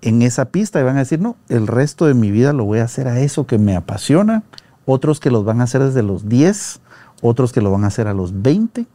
en 0.00 0.22
esa 0.22 0.46
pista 0.46 0.80
y 0.80 0.82
van 0.82 0.96
a 0.96 1.00
decir, 1.00 1.20
no, 1.20 1.36
el 1.50 1.66
resto 1.66 2.06
de 2.06 2.14
mi 2.14 2.30
vida 2.30 2.54
lo 2.54 2.64
voy 2.64 2.78
a 2.78 2.84
hacer 2.84 3.08
a 3.08 3.20
eso 3.20 3.46
que 3.46 3.58
me 3.58 3.76
apasiona. 3.76 4.42
Otros 4.86 5.20
que 5.20 5.30
los 5.30 5.44
van 5.44 5.60
a 5.60 5.64
hacer 5.64 5.82
desde 5.82 6.02
los 6.02 6.30
10, 6.30 6.80
otros 7.20 7.52
que 7.52 7.60
lo 7.60 7.70
van 7.70 7.84
a 7.84 7.88
hacer 7.88 8.08
a 8.08 8.14
los 8.14 8.40
20. 8.40 8.86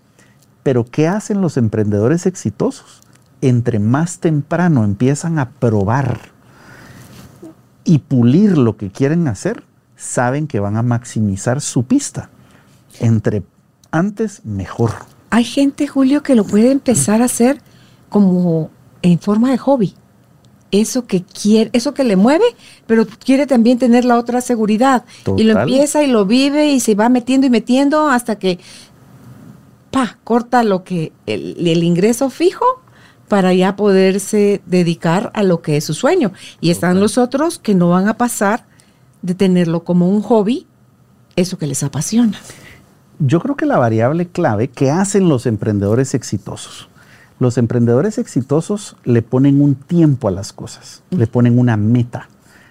Pero 0.63 0.83
¿qué 0.83 1.07
hacen 1.07 1.41
los 1.41 1.55
emprendedores 1.55 2.25
exitosos? 2.25 3.01
Entre 3.41 3.77
más 3.77 4.17
temprano 4.17 4.83
empiezan 4.83 5.37
a 5.37 5.51
probar 5.51 6.17
y 7.83 7.99
pulir 7.99 8.57
lo 8.57 8.75
que 8.75 8.89
quieren 8.89 9.27
hacer, 9.27 9.63
saben 9.95 10.47
que 10.47 10.59
van 10.59 10.77
a 10.77 10.81
maximizar 10.81 11.61
su 11.61 11.83
pista. 11.83 12.31
Entre 13.01 13.43
antes, 13.91 14.45
mejor. 14.45 14.91
Hay 15.31 15.43
gente, 15.43 15.87
Julio, 15.87 16.23
que 16.23 16.35
lo 16.35 16.43
puede 16.43 16.71
empezar 16.71 17.21
a 17.21 17.25
hacer 17.25 17.61
como 18.09 18.69
en 19.01 19.19
forma 19.19 19.49
de 19.49 19.57
hobby. 19.57 19.95
Eso 20.71 21.05
que 21.05 21.23
quiere, 21.23 21.69
eso 21.73 21.93
que 21.93 22.03
le 22.03 22.15
mueve, 22.15 22.45
pero 22.85 23.05
quiere 23.05 23.47
también 23.47 23.77
tener 23.77 24.05
la 24.05 24.17
otra 24.17 24.39
seguridad. 24.39 25.03
Y 25.35 25.43
lo 25.43 25.59
empieza 25.59 26.03
y 26.03 26.07
lo 26.07 26.25
vive 26.25 26.71
y 26.71 26.79
se 26.79 26.95
va 26.95 27.09
metiendo 27.09 27.47
y 27.47 27.49
metiendo 27.49 28.07
hasta 28.07 28.37
que 28.37 28.59
pa, 29.89 30.17
corta 30.23 30.63
lo 30.63 30.83
que 30.83 31.11
el, 31.25 31.67
el 31.67 31.83
ingreso 31.83 32.29
fijo 32.29 32.65
para 33.27 33.53
ya 33.53 33.75
poderse 33.75 34.61
dedicar 34.65 35.31
a 35.33 35.43
lo 35.43 35.61
que 35.61 35.77
es 35.77 35.85
su 35.85 35.93
sueño. 35.93 36.31
Y 36.61 36.69
están 36.69 36.99
los 36.99 37.17
otros 37.17 37.57
que 37.59 37.73
no 37.73 37.89
van 37.89 38.07
a 38.07 38.17
pasar 38.17 38.65
de 39.21 39.35
tenerlo 39.35 39.83
como 39.83 40.07
un 40.07 40.21
hobby, 40.21 40.67
eso 41.35 41.57
que 41.57 41.67
les 41.67 41.83
apasiona. 41.83 42.39
Yo 43.23 43.39
creo 43.39 43.55
que 43.55 43.65
la 43.65 43.77
variable 43.77 44.27
clave 44.27 44.67
que 44.67 44.91
hacen 44.91 45.29
los 45.29 45.45
emprendedores 45.45 46.13
exitosos 46.13 46.89
los 47.41 47.57
emprendedores 47.57 48.19
exitosos 48.19 48.95
le 49.03 49.23
ponen 49.23 49.63
un 49.63 49.73
tiempo 49.73 50.27
a 50.27 50.31
las 50.31 50.53
cosas, 50.53 51.01
le 51.09 51.25
ponen 51.25 51.57
una 51.57 51.75
meta. 51.75 52.29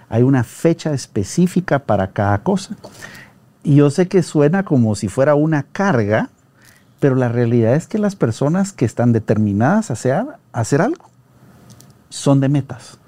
Hay 0.08 0.22
una 0.22 0.44
fecha 0.44 0.92
específica 0.92 1.80
para 1.80 2.12
cada 2.12 2.44
cosa. 2.44 2.76
Y 3.64 3.74
yo 3.74 3.90
sé 3.90 4.06
que 4.06 4.22
suena 4.22 4.64
como 4.64 4.94
si 4.94 5.08
fuera 5.08 5.34
una 5.34 5.64
carga, 5.64 6.30
pero 7.00 7.16
la 7.16 7.28
realidad 7.28 7.74
es 7.74 7.88
que 7.88 7.98
las 7.98 8.14
personas 8.14 8.72
que 8.72 8.84
están 8.84 9.12
determinadas 9.12 9.90
a 9.90 9.94
hacer, 9.94 10.14
a 10.14 10.36
hacer 10.52 10.80
algo 10.82 11.10
son 12.08 12.38
de 12.38 12.48
metas, 12.48 12.99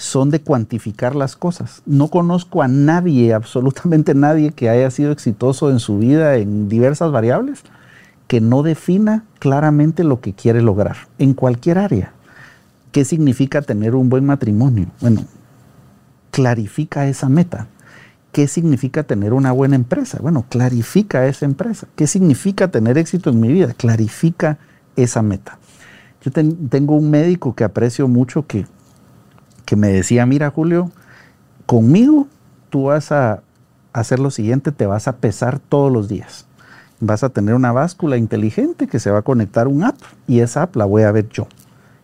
son 0.00 0.30
de 0.30 0.40
cuantificar 0.40 1.14
las 1.14 1.36
cosas. 1.36 1.82
No 1.84 2.08
conozco 2.08 2.62
a 2.62 2.68
nadie, 2.68 3.34
absolutamente 3.34 4.14
nadie, 4.14 4.52
que 4.52 4.70
haya 4.70 4.90
sido 4.90 5.12
exitoso 5.12 5.70
en 5.70 5.78
su 5.78 5.98
vida 5.98 6.36
en 6.36 6.70
diversas 6.70 7.12
variables 7.12 7.62
que 8.26 8.40
no 8.40 8.62
defina 8.62 9.24
claramente 9.40 10.02
lo 10.02 10.20
que 10.20 10.32
quiere 10.32 10.62
lograr 10.62 10.96
en 11.18 11.34
cualquier 11.34 11.78
área. 11.78 12.12
¿Qué 12.92 13.04
significa 13.04 13.60
tener 13.60 13.94
un 13.94 14.08
buen 14.08 14.24
matrimonio? 14.24 14.86
Bueno, 15.00 15.24
clarifica 16.30 17.06
esa 17.06 17.28
meta. 17.28 17.66
¿Qué 18.32 18.46
significa 18.46 19.02
tener 19.02 19.34
una 19.34 19.52
buena 19.52 19.76
empresa? 19.76 20.18
Bueno, 20.22 20.46
clarifica 20.48 21.26
esa 21.26 21.44
empresa. 21.44 21.88
¿Qué 21.94 22.06
significa 22.06 22.68
tener 22.68 22.96
éxito 22.96 23.28
en 23.28 23.40
mi 23.40 23.52
vida? 23.52 23.74
Clarifica 23.74 24.58
esa 24.96 25.20
meta. 25.20 25.58
Yo 26.22 26.30
tengo 26.30 26.96
un 26.96 27.10
médico 27.10 27.54
que 27.54 27.64
aprecio 27.64 28.08
mucho 28.08 28.46
que, 28.46 28.66
que 29.70 29.76
me 29.76 29.86
decía, 29.86 30.26
mira 30.26 30.50
Julio, 30.50 30.90
conmigo 31.64 32.26
tú 32.70 32.86
vas 32.86 33.12
a 33.12 33.44
hacer 33.92 34.18
lo 34.18 34.32
siguiente, 34.32 34.72
te 34.72 34.84
vas 34.84 35.06
a 35.06 35.18
pesar 35.18 35.60
todos 35.60 35.92
los 35.92 36.08
días. 36.08 36.46
Vas 36.98 37.22
a 37.22 37.28
tener 37.28 37.54
una 37.54 37.70
báscula 37.70 38.16
inteligente 38.16 38.88
que 38.88 38.98
se 38.98 39.12
va 39.12 39.20
a 39.20 39.22
conectar 39.22 39.68
un 39.68 39.84
app 39.84 39.94
y 40.26 40.40
esa 40.40 40.62
app 40.62 40.74
la 40.74 40.86
voy 40.86 41.04
a 41.04 41.12
ver 41.12 41.28
yo. 41.28 41.46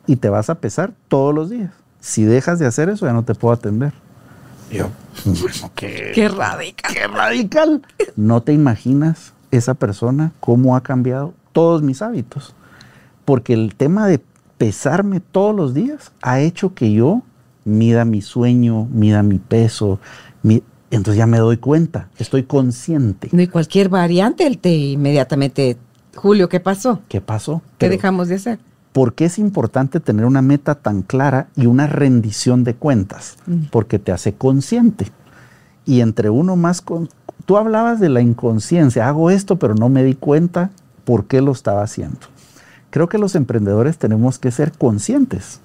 Y 0.06 0.14
te 0.14 0.28
vas 0.28 0.48
a 0.48 0.60
pesar 0.60 0.92
todos 1.08 1.34
los 1.34 1.50
días. 1.50 1.72
Si 1.98 2.22
dejas 2.22 2.60
de 2.60 2.66
hacer 2.66 2.88
eso, 2.88 3.04
ya 3.04 3.12
no 3.12 3.24
te 3.24 3.34
puedo 3.34 3.52
atender. 3.52 3.92
Yo, 4.70 4.88
bueno, 5.24 5.72
qué, 5.74 6.12
qué 6.14 6.28
radical. 6.28 6.94
Qué 6.94 7.08
radical. 7.08 7.82
No 8.14 8.44
te 8.44 8.52
imaginas 8.52 9.32
esa 9.50 9.74
persona 9.74 10.30
cómo 10.38 10.76
ha 10.76 10.84
cambiado 10.84 11.34
todos 11.50 11.82
mis 11.82 12.00
hábitos. 12.00 12.54
Porque 13.24 13.54
el 13.54 13.74
tema 13.74 14.06
de 14.06 14.22
pesarme 14.56 15.18
todos 15.18 15.52
los 15.52 15.74
días 15.74 16.12
ha 16.22 16.38
hecho 16.38 16.72
que 16.72 16.92
yo 16.92 17.24
mida 17.66 18.04
mi 18.04 18.22
sueño, 18.22 18.88
mida 18.92 19.22
mi 19.22 19.38
peso. 19.38 19.98
entonces 20.90 21.16
ya 21.16 21.26
me 21.26 21.38
doy 21.38 21.58
cuenta, 21.58 22.08
estoy 22.16 22.44
consciente. 22.44 23.28
No 23.32 23.40
hay 23.40 23.48
cualquier 23.48 23.88
variante, 23.88 24.46
él 24.46 24.58
te 24.58 24.74
inmediatamente, 24.74 25.76
Julio, 26.14 26.48
¿qué 26.48 26.60
pasó? 26.60 27.00
¿Qué 27.08 27.20
pasó? 27.20 27.60
¿Qué 27.76 27.88
dejamos 27.88 28.28
de 28.28 28.36
hacer? 28.36 28.58
¿Por 28.92 29.14
qué 29.14 29.26
es 29.26 29.38
importante 29.38 30.00
tener 30.00 30.24
una 30.24 30.40
meta 30.40 30.76
tan 30.76 31.02
clara 31.02 31.48
y 31.56 31.66
una 31.66 31.86
rendición 31.86 32.64
de 32.64 32.74
cuentas? 32.74 33.36
Mm. 33.46 33.64
Porque 33.70 33.98
te 33.98 34.12
hace 34.12 34.32
consciente. 34.32 35.08
Y 35.84 36.00
entre 36.00 36.30
uno 36.30 36.56
más... 36.56 36.80
Con, 36.80 37.10
tú 37.44 37.58
hablabas 37.58 38.00
de 38.00 38.08
la 38.08 38.22
inconsciencia, 38.22 39.06
hago 39.06 39.30
esto 39.30 39.58
pero 39.58 39.74
no 39.74 39.90
me 39.90 40.02
di 40.02 40.14
cuenta 40.14 40.70
por 41.04 41.26
qué 41.26 41.42
lo 41.42 41.52
estaba 41.52 41.82
haciendo. 41.82 42.20
Creo 42.90 43.08
que 43.08 43.18
los 43.18 43.34
emprendedores 43.34 43.98
tenemos 43.98 44.38
que 44.38 44.50
ser 44.50 44.72
conscientes. 44.72 45.60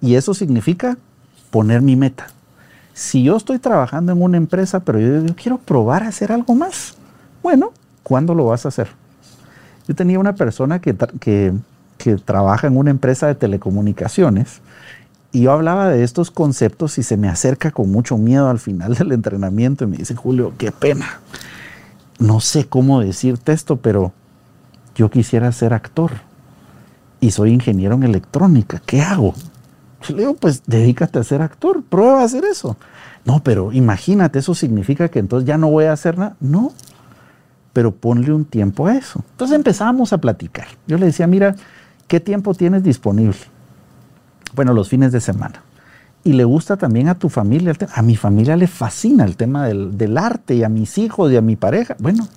Y 0.00 0.14
eso 0.14 0.34
significa 0.34 0.98
poner 1.56 1.82
mi 1.82 1.96
meta. 1.96 2.26
Si 2.92 3.22
yo 3.22 3.36
estoy 3.36 3.58
trabajando 3.58 4.12
en 4.12 4.22
una 4.22 4.36
empresa, 4.36 4.80
pero 4.80 5.00
yo, 5.00 5.34
quiero 5.34 5.58
probar 5.58 6.02
a 6.02 6.08
hacer 6.08 6.32
algo 6.32 6.54
más, 6.54 6.96
bueno, 7.42 7.72
¿cuándo 8.02 8.34
lo 8.34 8.46
vas 8.46 8.64
a 8.64 8.68
hacer? 8.68 8.88
Yo 9.88 9.94
tenía 9.94 10.18
una 10.18 10.34
persona 10.34 10.80
que, 10.80 10.94
que 11.20 11.52
que 11.96 12.16
trabaja 12.16 12.66
en 12.66 12.76
una 12.76 12.90
empresa 12.90 13.26
de 13.26 13.34
telecomunicaciones 13.34 14.60
y 15.32 15.42
yo 15.42 15.52
hablaba 15.52 15.88
de 15.88 16.04
estos 16.04 16.30
conceptos 16.30 16.98
y 16.98 17.02
se 17.02 17.16
me 17.16 17.28
acerca 17.28 17.70
con 17.70 17.90
mucho 17.90 18.16
miedo 18.16 18.48
al 18.48 18.58
final 18.58 18.94
del 18.94 19.12
entrenamiento 19.12 19.84
y 19.84 19.88
me 19.88 19.96
dice, 19.98 20.14
Julio, 20.14 20.52
qué 20.56 20.72
pena. 20.72 21.20
No 22.18 22.40
sé 22.40 22.66
cómo 22.66 23.00
decirte 23.00 23.52
esto, 23.52 23.76
pero 23.76 24.12
yo 24.94 25.10
quisiera 25.10 25.50
ser 25.52 25.74
actor 25.74 26.12
y 27.20 27.30
soy 27.32 27.52
ingeniero 27.52 27.94
en 27.94 28.04
electrónica. 28.04 28.80
¿Qué 28.86 29.02
hago? 29.02 29.34
Le 30.12 30.20
digo, 30.20 30.34
pues 30.34 30.62
dedícate 30.66 31.18
a 31.18 31.24
ser 31.24 31.42
actor, 31.42 31.82
prueba 31.82 32.20
a 32.20 32.24
hacer 32.24 32.44
eso. 32.44 32.76
No, 33.24 33.42
pero 33.42 33.72
imagínate, 33.72 34.38
eso 34.38 34.54
significa 34.54 35.08
que 35.08 35.18
entonces 35.18 35.46
ya 35.46 35.58
no 35.58 35.68
voy 35.68 35.86
a 35.86 35.92
hacer 35.92 36.16
nada. 36.18 36.36
No, 36.40 36.72
pero 37.72 37.92
ponle 37.92 38.32
un 38.32 38.44
tiempo 38.44 38.86
a 38.86 38.96
eso. 38.96 39.22
Entonces 39.32 39.56
empezamos 39.56 40.12
a 40.12 40.18
platicar. 40.18 40.66
Yo 40.86 40.96
le 40.96 41.06
decía, 41.06 41.26
mira, 41.26 41.56
¿Qué 42.08 42.20
tiempo 42.20 42.54
tienes 42.54 42.84
disponible? 42.84 43.38
Bueno, 44.54 44.72
los 44.72 44.88
fines 44.88 45.10
de 45.10 45.20
semana. 45.20 45.62
Y 46.22 46.32
le 46.32 46.44
gusta 46.44 46.76
también 46.76 47.08
a 47.08 47.16
tu 47.16 47.28
familia. 47.28 47.74
A 47.94 48.02
mi 48.02 48.16
familia 48.16 48.56
le 48.56 48.68
fascina 48.68 49.24
el 49.24 49.36
tema 49.36 49.66
del, 49.66 50.18
arte 50.18 50.54
y 50.54 50.62
a 50.62 50.68
mis 50.68 50.98
hijos 50.98 51.32
y 51.32 51.36
a 51.36 51.40
mi 51.40 51.56
pareja. 51.56 51.96
Bueno, 51.98 52.28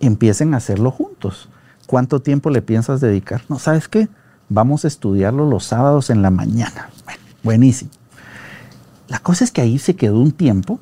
empiecen 0.00 0.54
a 0.54 0.58
hacerlo 0.58 0.90
juntos. 0.90 1.48
¿Cuánto 1.86 2.20
tiempo 2.20 2.50
le 2.50 2.62
piensas 2.62 3.00
dedicar? 3.00 3.42
No, 3.48 3.58
¿sabes 3.58 3.88
qué? 3.88 4.08
Vamos 4.54 4.84
a 4.84 4.88
estudiarlo 4.88 5.50
los 5.50 5.64
sábados 5.64 6.10
en 6.10 6.22
la 6.22 6.30
mañana. 6.30 6.88
Buenísimo. 7.42 7.90
La 9.08 9.18
cosa 9.18 9.42
es 9.42 9.50
que 9.50 9.60
ahí 9.60 9.80
se 9.80 9.96
quedó 9.96 10.20
un 10.20 10.30
tiempo, 10.30 10.78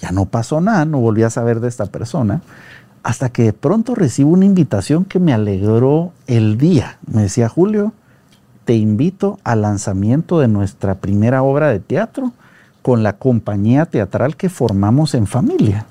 ya 0.00 0.12
no 0.12 0.24
pasó 0.24 0.62
nada, 0.62 0.86
no 0.86 0.98
volví 0.98 1.22
a 1.22 1.28
saber 1.28 1.60
de 1.60 1.68
esta 1.68 1.84
persona, 1.84 2.40
hasta 3.02 3.28
que 3.28 3.42
de 3.42 3.52
pronto 3.52 3.94
recibo 3.94 4.30
una 4.30 4.46
invitación 4.46 5.04
que 5.04 5.18
me 5.18 5.34
alegró 5.34 6.14
el 6.26 6.56
día. 6.56 6.96
Me 7.06 7.20
decía, 7.20 7.50
Julio, 7.50 7.92
te 8.64 8.76
invito 8.76 9.38
al 9.44 9.60
lanzamiento 9.60 10.40
de 10.40 10.48
nuestra 10.48 10.94
primera 10.94 11.42
obra 11.42 11.68
de 11.68 11.80
teatro 11.80 12.32
con 12.80 13.02
la 13.02 13.18
compañía 13.18 13.84
teatral 13.84 14.36
que 14.36 14.48
formamos 14.48 15.14
en 15.14 15.26
familia. 15.26 15.84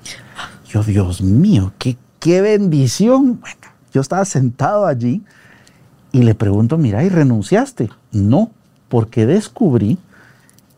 Yo, 0.66 0.82
Dios 0.82 1.22
mío, 1.22 1.72
qué, 1.78 1.96
qué 2.18 2.40
bendición. 2.40 3.38
Bueno, 3.40 3.60
yo 3.92 4.00
estaba 4.00 4.24
sentado 4.24 4.86
allí 4.86 5.22
y 6.12 6.22
le 6.22 6.34
pregunto, 6.34 6.78
mira, 6.78 7.02
¿y 7.04 7.08
renunciaste? 7.08 7.90
No, 8.12 8.50
porque 8.88 9.26
descubrí 9.26 9.98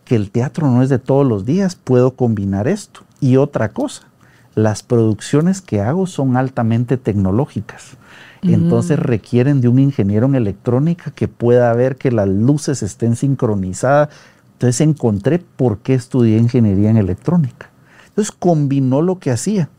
que 0.04 0.16
el 0.16 0.30
teatro 0.30 0.70
no 0.70 0.82
es 0.82 0.88
de 0.88 0.98
todos 0.98 1.26
los 1.26 1.44
días, 1.44 1.76
puedo 1.76 2.12
combinar 2.12 2.68
esto 2.68 3.00
y 3.20 3.36
otra 3.36 3.70
cosa 3.70 4.06
las 4.54 4.82
producciones 4.82 5.60
que 5.60 5.80
hago 5.80 6.06
son 6.06 6.36
altamente 6.36 6.96
tecnológicas. 6.96 7.96
Entonces 8.42 8.98
requieren 8.98 9.62
de 9.62 9.68
un 9.68 9.78
ingeniero 9.78 10.26
en 10.26 10.34
electrónica 10.34 11.10
que 11.12 11.28
pueda 11.28 11.72
ver 11.72 11.96
que 11.96 12.12
las 12.12 12.28
luces 12.28 12.82
estén 12.82 13.16
sincronizadas. 13.16 14.10
Entonces 14.52 14.82
encontré 14.82 15.38
por 15.38 15.78
qué 15.78 15.94
estudié 15.94 16.36
ingeniería 16.36 16.90
en 16.90 16.98
electrónica. 16.98 17.70
Entonces 18.08 18.32
combinó 18.38 19.00
lo 19.00 19.18
que 19.18 19.30
hacía. 19.30 19.70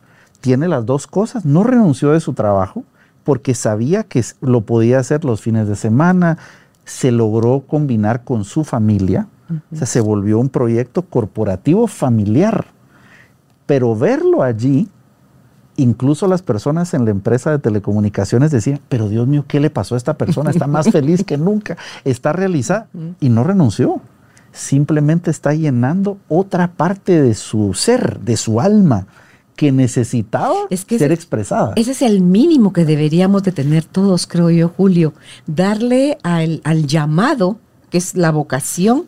Tiene 0.41 0.67
las 0.67 0.83
dos 0.83 1.05
cosas. 1.05 1.45
No 1.45 1.63
renunció 1.63 2.11
de 2.11 2.19
su 2.19 2.33
trabajo 2.33 2.83
porque 3.25 3.55
sabía 3.55 4.03
que 4.03 4.23
lo 4.39 4.61
podía 4.61 4.99
hacer 4.99 5.25
los 5.25 5.41
fines 5.41 5.67
de 5.67 5.75
semana. 5.75 6.37
Se 6.85 7.11
logró 7.11 7.65
combinar 7.67 8.23
con 8.23 8.45
su 8.45 8.63
familia. 8.63 9.27
O 9.73 9.75
sea, 9.75 9.85
se 9.85 9.99
volvió 9.99 10.39
un 10.39 10.47
proyecto 10.47 11.03
corporativo 11.03 11.85
familiar 11.87 12.65
pero 13.65 13.95
verlo 13.95 14.43
allí, 14.43 14.87
incluso 15.75 16.27
las 16.27 16.41
personas 16.41 16.93
en 16.93 17.05
la 17.05 17.11
empresa 17.11 17.51
de 17.51 17.59
telecomunicaciones 17.59 18.51
decían, 18.51 18.79
pero 18.89 19.09
Dios 19.09 19.27
mío, 19.27 19.45
¿qué 19.47 19.59
le 19.59 19.69
pasó 19.69 19.95
a 19.95 19.97
esta 19.97 20.15
persona? 20.15 20.51
Está 20.51 20.67
más 20.67 20.89
feliz 20.91 21.23
que 21.23 21.37
nunca, 21.37 21.77
está 22.03 22.33
realizada 22.33 22.87
y 23.19 23.29
no 23.29 23.43
renunció. 23.43 24.01
Simplemente 24.51 25.31
está 25.31 25.53
llenando 25.53 26.17
otra 26.29 26.71
parte 26.71 27.21
de 27.21 27.33
su 27.33 27.73
ser, 27.73 28.19
de 28.21 28.37
su 28.37 28.61
alma, 28.61 29.05
que 29.55 29.71
necesitaba 29.71 30.55
ser 30.69 31.11
expresada. 31.11 31.73
Ese 31.75 31.91
es 31.91 32.01
el 32.01 32.21
mínimo 32.21 32.73
que 32.73 32.85
deberíamos 32.85 33.43
de 33.43 33.51
tener 33.51 33.83
todos, 33.85 34.27
creo 34.27 34.49
yo, 34.49 34.69
Julio. 34.69 35.13
Darle 35.47 36.17
al, 36.23 36.61
al 36.63 36.87
llamado, 36.87 37.59
que 37.89 37.97
es 37.97 38.15
la 38.15 38.31
vocación, 38.31 39.05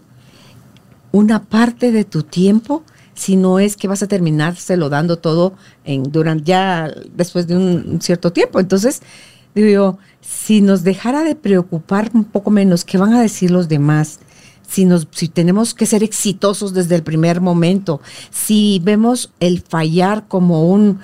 una 1.12 1.44
parte 1.44 1.92
de 1.92 2.06
tu 2.06 2.24
tiempo 2.24 2.84
si 3.14 3.36
no 3.36 3.60
es 3.60 3.76
que 3.76 3.88
vas 3.88 4.04
a 4.04 4.08
terminárselo 4.08 4.90
dando 4.90 5.18
todo 5.18 5.54
en, 5.86 6.04
durante 6.04 6.44
ya 6.44 6.94
después 7.16 7.48
de 7.48 7.58
un 7.58 8.00
cierto 8.00 8.32
tiempo. 8.32 8.60
Entonces, 8.60 9.02
digo 9.56 9.98
si 10.22 10.62
nos 10.62 10.84
dejara 10.84 11.24
de 11.24 11.36
preocupar 11.36 12.12
un 12.14 12.26
poco 12.26 12.52
menos 12.52 12.84
qué 12.84 12.98
van 12.98 13.14
a 13.14 13.22
decir 13.22 13.50
los 13.50 13.70
demás, 13.70 14.20
si, 14.68 14.86
nos, 14.86 15.08
si 15.12 15.28
tenemos 15.28 15.74
que 15.74 15.86
ser 15.86 16.04
exitosos 16.04 16.74
desde 16.74 16.96
el 16.96 17.04
primer 17.04 17.42
momento, 17.42 18.02
si 18.32 18.82
vemos 18.84 19.32
el 19.40 19.62
fallar 19.62 20.28
como 20.28 20.68
un... 20.70 21.00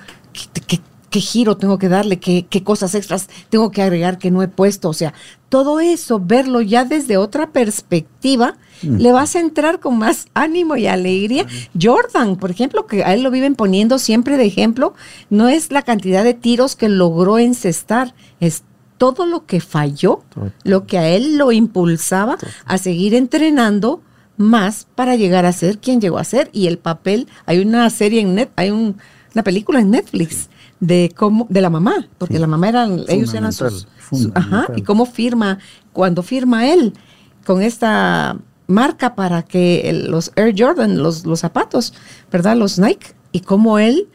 ¿Qué, 1.10 1.20
giro 1.20 1.56
tengo 1.56 1.78
que 1.78 1.88
darle? 1.88 2.18
¿Qué, 2.18 2.44
¿Qué 2.50 2.64
cosas 2.64 2.96
extras 2.96 3.28
tengo 3.48 3.70
que 3.70 3.82
agregar 3.82 4.18
que 4.18 4.32
no 4.32 4.42
he 4.42 4.48
puesto? 4.48 4.88
O 4.88 4.92
sea, 4.92 5.14
todo 5.48 5.78
eso, 5.78 6.18
verlo 6.18 6.60
ya 6.60 6.84
desde 6.84 7.16
otra 7.16 7.52
perspectiva, 7.52 8.56
le 8.82 9.12
vas 9.12 9.36
a 9.36 9.40
entrar 9.40 9.78
con 9.78 9.96
más 9.96 10.26
ánimo 10.34 10.74
y 10.74 10.88
alegría. 10.88 11.46
Jordan, 11.80 12.34
por 12.34 12.50
ejemplo, 12.50 12.88
que 12.88 13.04
a 13.04 13.14
él 13.14 13.22
lo 13.22 13.30
viven 13.30 13.54
poniendo 13.54 14.00
siempre 14.00 14.36
de 14.36 14.46
ejemplo, 14.46 14.94
no 15.30 15.48
es 15.48 15.70
la 15.70 15.82
cantidad 15.82 16.24
de 16.24 16.34
tiros 16.34 16.74
que 16.74 16.88
logró 16.88 17.38
encestar, 17.38 18.14
es 18.40 18.64
todo 18.98 19.26
lo 19.26 19.46
que 19.46 19.60
falló, 19.60 20.22
lo 20.62 20.86
que 20.86 20.98
a 20.98 21.08
él 21.08 21.36
lo 21.36 21.52
impulsaba 21.52 22.36
a 22.64 22.78
seguir 22.78 23.14
entrenando 23.14 24.02
más 24.36 24.86
para 24.94 25.16
llegar 25.16 25.46
a 25.46 25.52
ser 25.52 25.78
quien 25.78 26.00
llegó 26.00 26.18
a 26.18 26.24
ser. 26.24 26.50
Y 26.52 26.66
el 26.66 26.78
papel, 26.78 27.28
hay 27.46 27.60
una 27.60 27.88
serie 27.90 28.20
en 28.20 28.34
net, 28.34 28.50
hay 28.56 28.70
una 28.70 29.42
película 29.42 29.80
en 29.80 29.90
Netflix 29.90 30.48
de 30.80 31.12
cómo, 31.16 31.46
de 31.48 31.60
la 31.60 31.70
mamá, 31.70 32.08
porque 32.18 32.38
la 32.38 32.46
mamá 32.46 32.68
eran, 32.68 33.04
ellos 33.08 33.32
eran 33.34 33.52
sus, 33.52 33.86
ajá, 34.34 34.66
y 34.76 34.82
cómo 34.82 35.06
firma, 35.06 35.58
cuando 35.92 36.22
firma 36.22 36.66
él 36.66 36.92
con 37.44 37.62
esta 37.62 38.36
marca 38.66 39.14
para 39.14 39.42
que 39.42 40.04
los 40.08 40.32
Air 40.36 40.54
Jordan, 40.56 41.02
los, 41.02 41.24
zapatos, 41.36 41.94
¿verdad? 42.30 42.56
Los 42.56 42.78
Nike, 42.78 43.14
y 43.32 43.40
cómo 43.40 43.78
él 43.78 44.08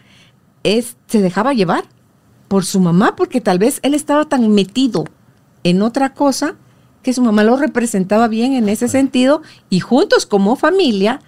es, 0.64 0.98
se 1.08 1.22
dejaba 1.22 1.54
llevar 1.54 1.86
por 2.50 2.66
su 2.66 2.82
mamá, 2.82 3.16
porque 3.16 3.40
tal 3.40 3.60
vez 3.60 3.80
él 3.84 3.94
estaba 3.94 4.26
tan 4.26 4.54
metido 4.54 5.06
en 5.64 5.82
otra 5.82 6.14
cosa 6.14 6.56
que 7.02 7.14
su 7.14 7.22
mamá 7.22 7.46
lo 7.46 7.56
representaba 7.56 8.28
bien 8.28 8.54
en 8.54 8.68
ese 8.68 8.90
sentido 8.90 9.42
y 9.70 9.80
juntos 9.80 10.26
como 10.26 10.58
familia 10.58 11.22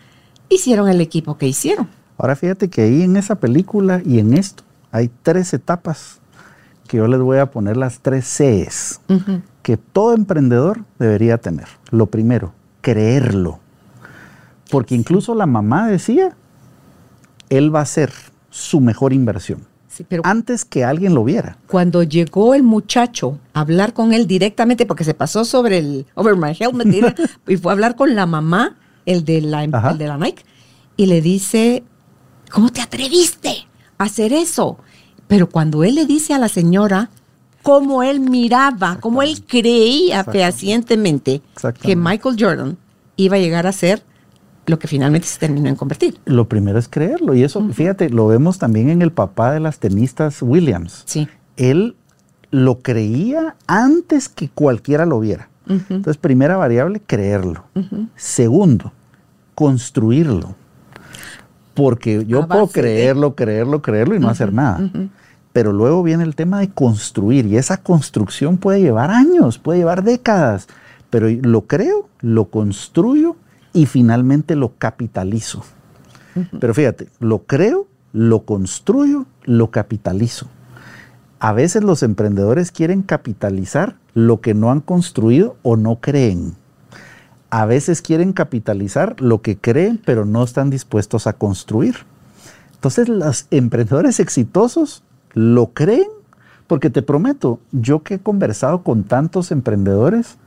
hicieron 0.50 0.90
el 0.90 1.00
equipo 1.00 1.38
que 1.38 1.48
hicieron. 1.48 1.88
Ahora 2.18 2.36
fíjate 2.36 2.70
que 2.70 2.82
ahí 2.82 3.04
en 3.04 3.16
esa 3.16 3.36
película 3.36 4.02
y 4.06 4.20
en 4.20 4.34
esto 4.34 4.64
hay 4.92 5.10
tres 5.24 5.54
etapas 5.54 6.20
que 6.88 6.98
yo 6.98 7.08
les 7.08 7.22
voy 7.22 7.38
a 7.38 7.50
poner 7.52 7.78
las 7.78 8.02
tres 8.02 8.26
Cs 8.26 9.00
que 9.62 9.78
todo 9.78 10.14
emprendedor 10.14 10.84
debería 11.00 11.38
tener. 11.38 11.68
Lo 11.90 12.08
primero, 12.08 12.54
creerlo. 12.82 13.60
Porque 14.70 14.96
incluso 14.96 15.36
la 15.36 15.46
mamá 15.46 15.88
decía, 15.88 16.36
él 17.50 17.74
va 17.74 17.82
a 17.82 17.86
ser 17.86 18.12
su 18.50 18.82
mejor 18.82 19.14
inversión. 19.14 19.71
Pero 20.08 20.22
antes 20.26 20.66
que 20.66 20.84
alguien 20.84 21.14
lo 21.14 21.24
viera. 21.24 21.58
Cuando 21.68 22.04
llegó 22.04 22.54
el 22.54 22.64
muchacho 22.64 23.40
a 23.54 23.62
hablar 23.62 23.94
con 23.94 24.14
él 24.14 24.28
directamente, 24.28 24.86
porque 24.86 25.04
se 25.04 25.14
pasó 25.14 25.46
sobre 25.46 25.80
el 25.80 26.06
over 26.16 26.36
my 26.36 26.56
helmet 26.58 27.20
y 27.48 27.58
fue 27.58 27.72
a 27.72 27.74
hablar 27.74 27.96
con 27.96 28.16
la 28.16 28.26
mamá, 28.26 28.78
el 29.06 29.26
de 29.26 29.42
la, 29.42 29.64
el 29.64 29.98
de 29.98 30.08
la 30.08 30.18
Nike, 30.18 30.44
y 30.98 31.08
le 31.08 31.22
dice, 31.22 31.84
¿cómo 32.52 32.70
te 32.70 32.82
atreviste 32.82 33.68
a 33.98 34.06
hacer 34.06 34.34
eso? 34.34 34.78
Pero 35.28 35.50
cuando 35.50 35.84
él 35.84 35.96
le 35.96 36.06
dice 36.06 36.34
a 36.34 36.40
la 36.40 36.50
señora 36.50 37.10
cómo 37.64 38.04
él 38.04 38.20
miraba, 38.20 38.98
cómo 39.00 39.22
él 39.22 39.44
creía 39.46 40.24
fehacientemente 40.24 41.42
que 41.82 41.96
Michael 41.96 42.36
Jordan 42.40 42.78
iba 43.16 43.36
a 43.38 43.40
llegar 43.40 43.68
a 43.68 43.72
ser 43.72 44.04
lo 44.66 44.80
que 44.80 44.88
finalmente 44.88 45.28
se 45.28 45.40
terminó 45.40 45.70
en 45.70 45.76
convertir. 45.76 46.20
Lo 46.26 46.48
primero 46.48 46.78
es 46.78 46.88
creerlo. 46.88 47.34
Y 47.34 47.44
eso, 47.44 47.68
fíjate, 47.70 48.10
lo 48.10 48.28
vemos 48.28 48.60
también 48.60 48.90
en 48.90 49.02
el 49.02 49.12
papá 49.12 49.52
de 49.52 49.60
las 49.60 49.80
tenistas 49.80 50.42
Williams. 50.42 51.04
Sí. 51.06 51.28
Él 51.58 51.96
lo 52.52 52.80
creía 52.80 53.56
antes 53.68 54.30
que 54.30 54.50
cualquiera 54.50 55.06
lo 55.06 55.20
viera. 55.20 55.50
Entonces, 55.68 56.18
primera 56.18 56.58
variable, 56.58 57.02
creerlo. 57.06 57.64
Segundo, 58.16 58.92
construirlo. 59.56 60.56
Porque 61.74 62.26
yo 62.26 62.46
puedo 62.48 62.68
creerlo, 62.68 63.36
creerlo, 63.36 63.82
creerlo 63.82 64.16
y 64.16 64.20
no 64.20 64.28
hacer 64.28 64.52
nada. 64.52 64.90
Pero 65.54 65.72
luego 65.72 66.04
viene 66.04 66.24
el 66.24 66.36
tema 66.36 66.60
de 66.60 66.70
construir 66.70 67.46
y 67.46 67.58
esa 67.58 67.78
construcción 67.78 68.58
puede 68.58 68.82
llevar 68.82 69.12
años, 69.12 69.60
puede 69.60 69.80
llevar 69.80 70.04
décadas. 70.04 70.68
Pero 71.10 71.30
lo 71.30 71.68
creo, 71.68 72.10
lo 72.20 72.46
construyo 72.46 73.38
y 73.74 73.86
finalmente 73.86 74.56
lo 74.56 74.74
capitalizo. 74.78 75.64
Pero 76.60 76.74
fíjate, 76.74 77.10
lo 77.20 77.40
creo, 77.40 77.88
lo 78.14 78.46
construyo, 78.46 79.26
lo 79.44 79.72
capitalizo. 79.72 80.48
A 81.40 81.54
veces 81.54 81.84
los 81.84 82.04
emprendedores 82.04 82.72
quieren 82.72 83.02
capitalizar 83.02 83.98
lo 84.14 84.42
que 84.42 84.54
no 84.54 84.72
han 84.72 84.82
construido 84.82 85.58
o 85.64 85.76
no 85.76 85.98
creen. 86.00 86.56
A 87.50 87.66
veces 87.66 88.02
quieren 88.02 88.32
capitalizar 88.32 89.20
lo 89.20 89.42
que 89.42 89.58
creen, 89.58 90.00
pero 90.06 90.26
no 90.26 90.44
están 90.44 90.70
dispuestos 90.70 91.28
a 91.28 91.34
construir. 91.34 91.96
Entonces, 92.76 93.10
los 93.10 93.48
emprendedores 93.52 94.20
exitosos 94.20 95.04
lo 95.34 95.74
creen, 95.74 96.08
porque 96.68 96.90
te 96.90 97.02
prometo, 97.02 97.60
yo 97.72 98.04
que 98.04 98.16
he 98.16 98.20
conversado 98.20 98.84
con 98.84 99.04
tantos 99.04 99.52
emprendedores, 99.52 100.38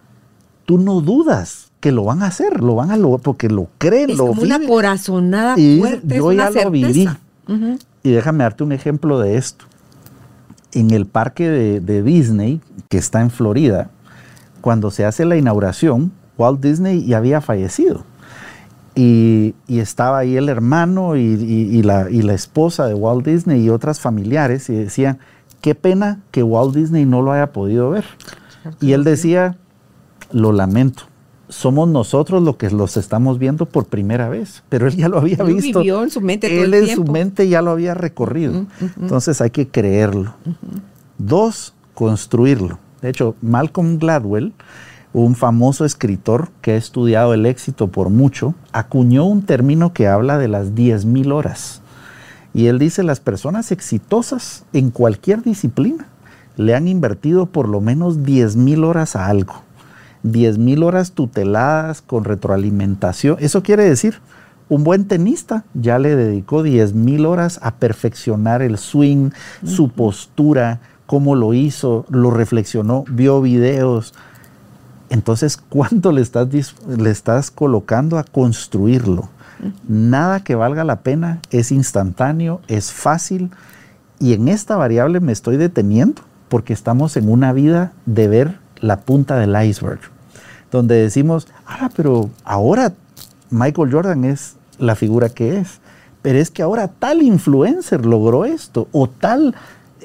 tú 0.65 0.79
no 0.79 1.01
dudas 1.01 1.73
que 1.85 1.93
lo 1.93 2.05
van 2.05 2.23
a 2.23 2.29
hacer, 2.29 2.63
lo 2.63 2.77
van 2.77 2.91
a 2.91 2.97
lograr 2.97 3.21
porque 3.21 3.51
lo 3.51 3.69
creen, 3.77 4.09
es 4.09 4.17
lo 4.17 4.29
como 4.29 4.41
una 4.41 4.59
corazonada 4.59 5.55
y 5.59 5.81
fuerte, 5.81 6.17
yo 6.17 6.33
ya 6.33 6.49
lo 6.49 6.71
viví. 6.71 7.07
Y 8.03 8.11
déjame 8.11 8.43
darte 8.43 8.65
un 8.65 8.73
ejemplo 8.73 9.21
de 9.21 9.37
esto. 9.37 9.67
En 10.73 10.93
el 10.93 11.05
parque 11.05 11.47
de, 11.51 12.03
Disney, 12.03 12.63
que 12.89 12.97
está 12.97 13.21
en 13.21 13.31
Florida, 13.31 13.91
cuando 14.63 14.91
se 14.91 15.05
hace 15.05 15.27
la 15.27 15.37
inauguración, 15.37 16.11
Walt 16.39 16.63
Disney 16.63 17.05
ya 17.05 17.19
había 17.19 17.43
fallecido. 17.43 18.03
Y, 18.95 19.55
estaba 19.69 20.21
ahí 20.21 20.39
el 20.39 20.49
hermano 20.49 21.17
y, 21.17 21.83
la, 21.83 22.09
y, 22.11 22.23
la, 22.23 22.33
esposa 22.33 22.87
de 22.87 22.95
Walt 22.95 23.27
Disney 23.27 23.63
y 23.63 23.69
otras 23.69 24.01
familiares 24.01 24.71
y 24.71 24.75
decían, 24.75 25.19
qué 25.61 25.75
pena 25.75 26.23
que 26.31 26.43
Walt 26.43 26.75
Disney 26.75 27.05
no 27.05 27.21
lo 27.21 27.33
haya 27.33 27.53
podido 27.53 27.91
ver. 27.91 28.07
Y 28.81 28.93
él 28.93 29.05
decía, 29.05 29.59
lo 30.33 30.51
lamento, 30.51 31.03
somos 31.49 31.89
nosotros 31.89 32.43
los 32.43 32.57
que 32.57 32.71
los 32.71 32.97
estamos 32.97 33.39
viendo 33.39 33.67
por 33.67 33.87
primera 33.87 34.29
vez, 34.29 34.63
pero 34.69 34.87
él 34.87 34.97
ya 34.97 35.09
lo 35.09 35.19
había 35.19 35.43
visto. 35.43 35.81
Vivió 35.81 36.03
en 36.03 36.11
su 36.11 36.21
mente 36.21 36.49
todo 36.49 36.65
él 36.65 36.75
en 36.75 36.95
su 36.95 37.05
mente 37.05 37.49
ya 37.49 37.63
lo 37.63 37.71
había 37.71 37.95
recorrido. 37.95 38.67
Entonces 39.01 39.41
hay 39.41 39.51
que 39.51 39.69
creerlo. 39.69 40.35
Dos, 41.19 41.75
construirlo. 41.95 42.79
De 43.03 43.11
hecho, 43.11 43.37
Malcolm 43.43 43.99
Gladwell, 43.99 44.53
un 45.13 45.35
famoso 45.35 45.85
escritor 45.85 46.49
que 46.61 46.73
ha 46.73 46.77
estudiado 46.77 47.35
el 47.35 47.47
éxito 47.47 47.89
por 47.89 48.11
mucho, 48.11 48.55
acuñó 48.73 49.25
un 49.27 49.43
término 49.43 49.93
que 49.93 50.09
habla 50.09 50.39
de 50.39 50.49
las 50.49 50.73
10.000 50.73 51.33
horas. 51.33 51.83
Y 52.55 52.67
él 52.67 52.79
dice, 52.79 53.03
las 53.03 53.21
personas 53.21 53.73
exitosas 53.73 54.65
en 54.73 54.91
cualquier 54.91 55.43
disciplina 55.43 56.07
le 56.57 56.75
han 56.75 56.89
invertido 56.89 57.47
por 57.47 57.69
lo 57.69 57.81
menos 57.81 58.21
10.000 58.21 58.85
horas 58.85 59.17
a 59.17 59.27
algo. 59.27 59.55
10 60.25 60.59
mil 60.59 60.83
horas 60.83 61.13
tuteladas 61.13 62.03
con 62.03 62.25
retroalimentación. 62.25 63.37
Eso 63.39 63.63
quiere 63.63 63.85
decir, 63.85 64.17
un 64.69 64.83
buen 64.83 65.07
tenista 65.07 65.65
ya 65.75 65.99
le 65.99 66.17
dedicó 66.17 66.63
10 66.63 66.95
mil 66.95 67.27
horas 67.27 67.61
a 67.63 67.77
perfeccionar 67.77 68.63
el 68.63 68.79
swing, 68.79 69.31
su 69.65 69.91
postura, 69.91 70.81
cómo 71.07 71.37
lo 71.37 71.53
hizo, 71.53 72.07
lo 72.09 72.31
reflexionó, 72.31 73.05
vio 73.09 73.43
videos. 73.43 74.15
Entonces, 75.11 75.59
¿cuánto 75.59 76.11
le 76.11 76.23
estás, 76.23 76.49
le 76.89 77.11
estás 77.11 77.51
colocando 77.51 78.19
a 78.19 78.25
construirlo? 78.25 79.29
Nada 79.87 80.41
que 80.41 80.55
valga 80.55 80.85
la 80.85 81.01
pena 81.01 81.41
es 81.51 81.71
instantáneo, 81.71 82.63
es 82.67 82.93
fácil. 82.93 83.51
Y 84.19 84.33
en 84.33 84.49
esta 84.49 84.77
variable 84.77 85.21
me 85.21 85.33
estoy 85.33 85.59
deteniendo 85.59 86.23
porque 86.49 86.73
estamos 86.73 87.19
en 87.19 87.29
una 87.29 87.53
vida 87.53 87.93
de 88.07 88.29
ver 88.29 88.59
la 88.81 89.01
punta 89.01 89.37
del 89.37 89.55
iceberg 89.63 90.14
donde 90.75 90.97
decimos, 90.97 91.47
ah, 91.67 91.89
pero 91.95 92.31
ahora 92.45 92.93
Michael 93.51 93.93
Jordan 93.93 94.25
es 94.25 94.57
la 94.79 94.97
figura 94.97 95.29
que 95.29 95.59
es, 95.59 95.79
pero 96.21 96.41
es 96.41 96.51
que 96.51 96.63
ahora 96.63 96.89
tal 96.89 97.23
influencer 97.23 98.05
logró 98.05 98.45
esto, 98.45 98.89
o 98.91 99.09
tal, 99.09 99.55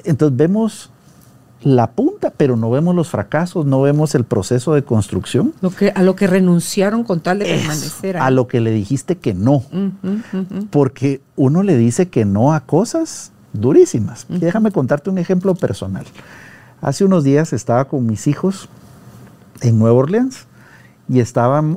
entonces 0.04 0.36
vemos 0.36 0.90
la 1.62 1.90
punta, 1.90 2.32
pero 2.36 2.56
no 2.56 2.70
vemos 2.70 2.94
los 2.94 3.08
fracasos, 3.08 3.66
no 3.66 3.82
vemos 3.82 4.14
el 4.14 4.22
proceso 4.22 4.72
de 4.72 4.84
construcción. 4.84 5.52
Lo 5.60 5.70
que, 5.70 5.90
a 5.90 6.02
lo 6.02 6.14
que 6.14 6.28
renunciaron 6.28 7.02
con 7.02 7.18
tal 7.18 7.40
de 7.40 7.46
permanecer. 7.46 8.16
A 8.16 8.30
lo 8.30 8.46
que 8.46 8.60
le 8.60 8.70
dijiste 8.70 9.16
que 9.18 9.34
no. 9.34 9.64
Porque 10.70 11.20
uno 11.34 11.64
le 11.64 11.76
dice 11.76 12.08
que 12.08 12.24
no 12.24 12.54
a 12.54 12.60
cosas 12.60 13.32
durísimas. 13.52 14.24
Déjame 14.28 14.70
contarte 14.70 15.10
un 15.10 15.18
ejemplo 15.18 15.56
personal. 15.56 16.06
Hace 16.80 17.04
unos 17.04 17.24
días 17.24 17.52
estaba 17.52 17.86
con 17.86 18.06
mis 18.06 18.28
hijos 18.28 18.68
en 19.60 19.78
Nueva 19.80 19.96
Orleans 19.98 20.46
y 21.10 21.14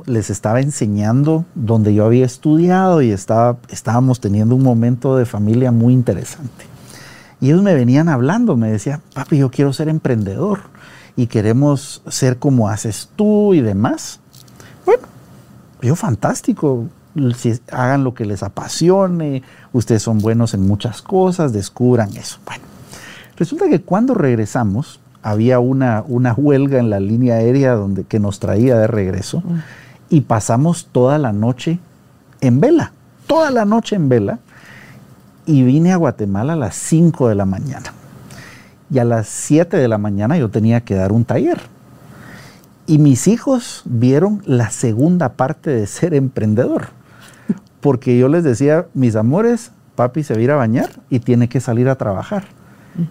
les 0.06 0.30
estaba 0.30 0.60
enseñando 0.60 1.44
donde 1.56 1.92
yo 1.92 2.04
había 2.04 2.24
estudiado 2.24 3.02
y 3.02 3.10
estaba, 3.10 3.56
estábamos 3.68 4.20
teniendo 4.20 4.54
un 4.54 4.62
momento 4.62 5.16
de 5.16 5.26
familia 5.26 5.72
muy 5.72 5.92
interesante. 5.92 6.66
Y 7.40 7.46
ellos 7.46 7.60
me 7.60 7.74
venían 7.74 8.08
hablando, 8.08 8.56
me 8.56 8.70
decían, 8.70 9.02
papi, 9.12 9.38
yo 9.38 9.50
quiero 9.50 9.72
ser 9.72 9.88
emprendedor 9.88 10.60
y 11.16 11.26
queremos 11.26 12.00
ser 12.06 12.38
como 12.38 12.68
haces 12.68 13.10
tú 13.16 13.54
y 13.54 13.60
demás. 13.60 14.20
Bueno, 14.86 15.02
yo 15.82 15.96
fantástico, 15.96 16.86
si 17.36 17.58
hagan 17.72 18.04
lo 18.04 18.14
que 18.14 18.26
les 18.26 18.44
apasione, 18.44 19.42
ustedes 19.72 20.04
son 20.04 20.18
buenos 20.18 20.54
en 20.54 20.64
muchas 20.64 21.02
cosas, 21.02 21.52
descubran 21.52 22.16
eso. 22.16 22.38
Bueno, 22.46 22.62
resulta 23.36 23.68
que 23.68 23.80
cuando 23.80 24.14
regresamos, 24.14 25.00
había 25.24 25.58
una, 25.58 26.04
una 26.06 26.34
huelga 26.34 26.78
en 26.78 26.90
la 26.90 27.00
línea 27.00 27.36
aérea 27.36 27.72
donde, 27.72 28.04
que 28.04 28.20
nos 28.20 28.40
traía 28.40 28.76
de 28.76 28.86
regreso 28.86 29.42
y 30.10 30.20
pasamos 30.20 30.88
toda 30.92 31.16
la 31.16 31.32
noche 31.32 31.78
en 32.42 32.60
vela, 32.60 32.92
toda 33.26 33.50
la 33.50 33.64
noche 33.64 33.96
en 33.96 34.10
vela 34.10 34.38
y 35.46 35.62
vine 35.62 35.94
a 35.94 35.96
Guatemala 35.96 36.52
a 36.52 36.56
las 36.56 36.76
5 36.76 37.30
de 37.30 37.36
la 37.36 37.46
mañana. 37.46 37.94
Y 38.90 38.98
a 38.98 39.04
las 39.04 39.26
7 39.28 39.78
de 39.78 39.88
la 39.88 39.96
mañana 39.96 40.36
yo 40.36 40.50
tenía 40.50 40.82
que 40.82 40.94
dar 40.94 41.10
un 41.10 41.24
taller. 41.24 41.58
Y 42.86 42.98
mis 42.98 43.26
hijos 43.26 43.80
vieron 43.86 44.42
la 44.44 44.68
segunda 44.68 45.30
parte 45.30 45.70
de 45.70 45.86
ser 45.86 46.12
emprendedor. 46.12 46.88
Porque 47.80 48.18
yo 48.18 48.28
les 48.28 48.44
decía, 48.44 48.88
mis 48.92 49.16
amores, 49.16 49.70
papi 49.96 50.22
se 50.22 50.34
va 50.34 50.40
a 50.40 50.42
ir 50.42 50.50
a 50.50 50.56
bañar 50.56 50.90
y 51.08 51.20
tiene 51.20 51.48
que 51.48 51.60
salir 51.60 51.88
a 51.88 51.96
trabajar. 51.96 52.44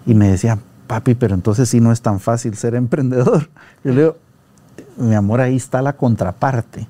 Y 0.05 0.13
me 0.13 0.29
decían, 0.29 0.59
papi, 0.87 1.15
pero 1.15 1.35
entonces 1.35 1.69
sí 1.69 1.79
no 1.79 1.91
es 1.91 2.01
tan 2.01 2.19
fácil 2.19 2.55
ser 2.55 2.75
emprendedor. 2.75 3.49
Yo 3.83 3.93
le 3.93 4.01
digo, 4.01 4.17
mi 4.97 5.15
amor, 5.15 5.41
ahí 5.41 5.55
está 5.55 5.81
la 5.81 5.93
contraparte. 5.93 6.87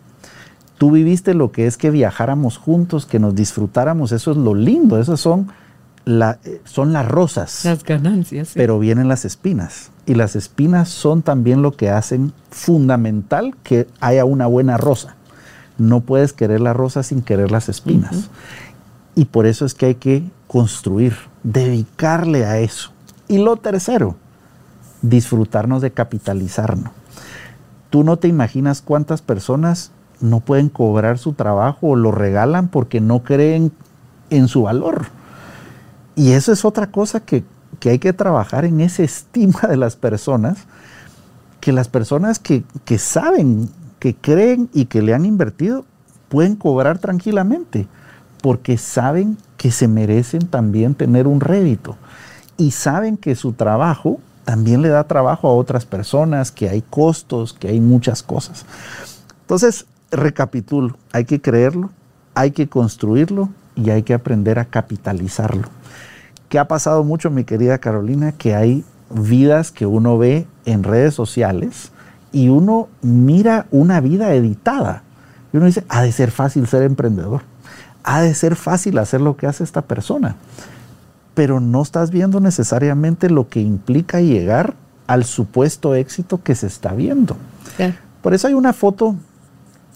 Tú 0.77 0.91
viviste 0.91 1.33
lo 1.33 1.51
que 1.51 1.67
es 1.67 1.77
que 1.77 1.91
viajáramos 1.91 2.57
juntos, 2.57 3.05
que 3.05 3.19
nos 3.19 3.35
disfrutáramos, 3.35 4.11
eso 4.11 4.31
es 4.31 4.37
lo 4.37 4.53
lindo, 4.53 4.99
esos 4.99 5.21
son 5.21 5.47
la, 6.05 6.39
son 6.65 6.93
las 6.93 7.07
rosas. 7.07 7.63
Las 7.65 7.83
ganancias. 7.83 8.51
Pero 8.53 8.79
vienen 8.79 9.07
las 9.07 9.25
espinas. 9.25 9.91
Y 10.05 10.15
las 10.15 10.35
espinas 10.35 10.89
son 10.89 11.21
también 11.21 11.61
lo 11.61 11.71
que 11.71 11.89
hacen 11.89 12.33
fundamental 12.49 13.55
que 13.63 13.87
haya 14.01 14.25
una 14.25 14.47
buena 14.47 14.77
rosa. 14.77 15.15
No 15.77 16.01
puedes 16.01 16.33
querer 16.33 16.61
la 16.61 16.73
rosa 16.73 17.03
sin 17.03 17.21
querer 17.21 17.51
las 17.51 17.69
espinas. 17.69 18.29
Y 19.15 19.25
por 19.25 19.45
eso 19.45 19.65
es 19.65 19.73
que 19.73 19.87
hay 19.87 19.95
que 19.95 20.23
construir, 20.47 21.15
dedicarle 21.43 22.45
a 22.45 22.59
eso. 22.59 22.92
Y 23.27 23.37
lo 23.37 23.55
tercero, 23.57 24.15
disfrutarnos 25.01 25.81
de 25.81 25.91
capitalizarnos. 25.91 26.91
Tú 27.89 28.03
no 28.03 28.17
te 28.17 28.27
imaginas 28.27 28.81
cuántas 28.81 29.21
personas 29.21 29.91
no 30.19 30.39
pueden 30.39 30.69
cobrar 30.69 31.19
su 31.19 31.33
trabajo 31.33 31.89
o 31.89 31.95
lo 31.95 32.11
regalan 32.11 32.69
porque 32.69 33.01
no 33.01 33.23
creen 33.23 33.71
en 34.29 34.47
su 34.47 34.63
valor. 34.63 35.05
Y 36.15 36.31
eso 36.31 36.51
es 36.51 36.65
otra 36.65 36.87
cosa 36.87 37.19
que, 37.19 37.43
hay 37.85 37.99
que 37.99 38.13
trabajar 38.13 38.65
en 38.65 38.79
esa 38.79 39.03
estima 39.03 39.61
de 39.69 39.77
las 39.77 39.95
personas, 39.95 40.59
que 41.59 41.71
las 41.71 41.89
personas 41.89 42.39
que, 42.39 42.63
que 42.85 42.97
saben, 42.97 43.69
que 43.99 44.15
creen 44.15 44.69
y 44.73 44.85
que 44.85 45.01
le 45.01 45.13
han 45.13 45.25
invertido, 45.25 45.85
pueden 46.29 46.55
cobrar 46.55 46.99
tranquilamente, 46.99 47.87
porque 48.41 48.77
saben 48.77 49.37
que 49.57 49.71
se 49.71 49.87
merecen 49.87 50.47
también 50.47 50.95
tener 50.95 51.27
un 51.27 51.41
rédito 51.41 51.97
y 52.57 52.71
saben 52.71 53.17
que 53.17 53.35
su 53.35 53.53
trabajo 53.53 54.19
también 54.45 54.81
le 54.81 54.89
da 54.89 55.05
trabajo 55.05 55.47
a 55.47 55.53
otras 55.53 55.85
personas, 55.85 56.51
que 56.51 56.69
hay 56.69 56.81
costos, 56.81 57.53
que 57.53 57.69
hay 57.69 57.79
muchas 57.79 58.23
cosas. 58.23 58.65
Entonces, 59.41 59.85
recapitulo, 60.11 60.97
hay 61.11 61.25
que 61.25 61.41
creerlo, 61.41 61.89
hay 62.35 62.51
que 62.51 62.67
construirlo 62.67 63.49
y 63.75 63.89
hay 63.89 64.03
que 64.03 64.13
aprender 64.13 64.59
a 64.59 64.65
capitalizarlo. 64.65 65.67
¿Qué 66.49 66.59
ha 66.59 66.67
pasado 66.67 67.03
mucho, 67.03 67.31
mi 67.31 67.45
querida 67.45 67.77
Carolina? 67.79 68.31
Que 68.31 68.55
hay 68.55 68.83
vidas 69.09 69.71
que 69.71 69.85
uno 69.85 70.17
ve 70.17 70.45
en 70.65 70.83
redes 70.83 71.13
sociales 71.13 71.91
y 72.31 72.49
uno 72.49 72.89
mira 73.01 73.67
una 73.71 74.01
vida 74.01 74.33
editada. 74.33 75.03
Y 75.51 75.57
uno 75.57 75.67
dice, 75.67 75.83
ha 75.89 76.01
de 76.01 76.11
ser 76.11 76.31
fácil 76.31 76.67
ser 76.67 76.83
emprendedor. 76.83 77.41
Ha 78.03 78.21
de 78.21 78.33
ser 78.35 78.55
fácil 78.55 78.97
hacer 78.97 79.21
lo 79.21 79.37
que 79.37 79.47
hace 79.47 79.63
esta 79.63 79.83
persona. 79.83 80.35
Pero 81.33 81.59
no 81.59 81.81
estás 81.81 82.11
viendo 82.11 82.39
necesariamente 82.39 83.29
lo 83.29 83.49
que 83.49 83.61
implica 83.61 84.21
llegar 84.21 84.75
al 85.07 85.25
supuesto 85.25 85.95
éxito 85.95 86.41
que 86.43 86.55
se 86.55 86.67
está 86.67 86.93
viendo. 86.93 87.37
Por 88.21 88.33
eso 88.33 88.47
hay 88.47 88.53
una 88.53 88.73
foto 88.73 89.15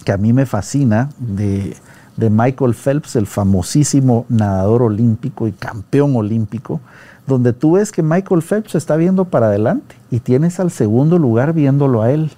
que 0.03 0.11
a 0.11 0.17
mí 0.17 0.33
me 0.33 0.45
fascina 0.45 1.09
de, 1.17 1.75
Michael 2.17 2.73
Phelps, 2.73 3.15
el 3.15 3.27
famosísimo 3.27 4.25
nadador 4.29 4.83
olímpico 4.83 5.47
y 5.47 5.51
campeón 5.51 6.15
olímpico, 6.15 6.81
donde 7.25 7.53
tú 7.53 7.73
ves 7.73 7.91
que 7.91 8.01
Michael 8.03 8.41
Phelps 8.41 8.75
está 8.75 8.95
viendo 8.95 9.25
para 9.25 9.47
adelante 9.47 9.95
y 10.09 10.19
tienes 10.19 10.59
al 10.59 10.71
segundo 10.71 11.19
lugar 11.19 11.53
viéndolo 11.53 12.01
a 12.01 12.11
él. 12.11 12.31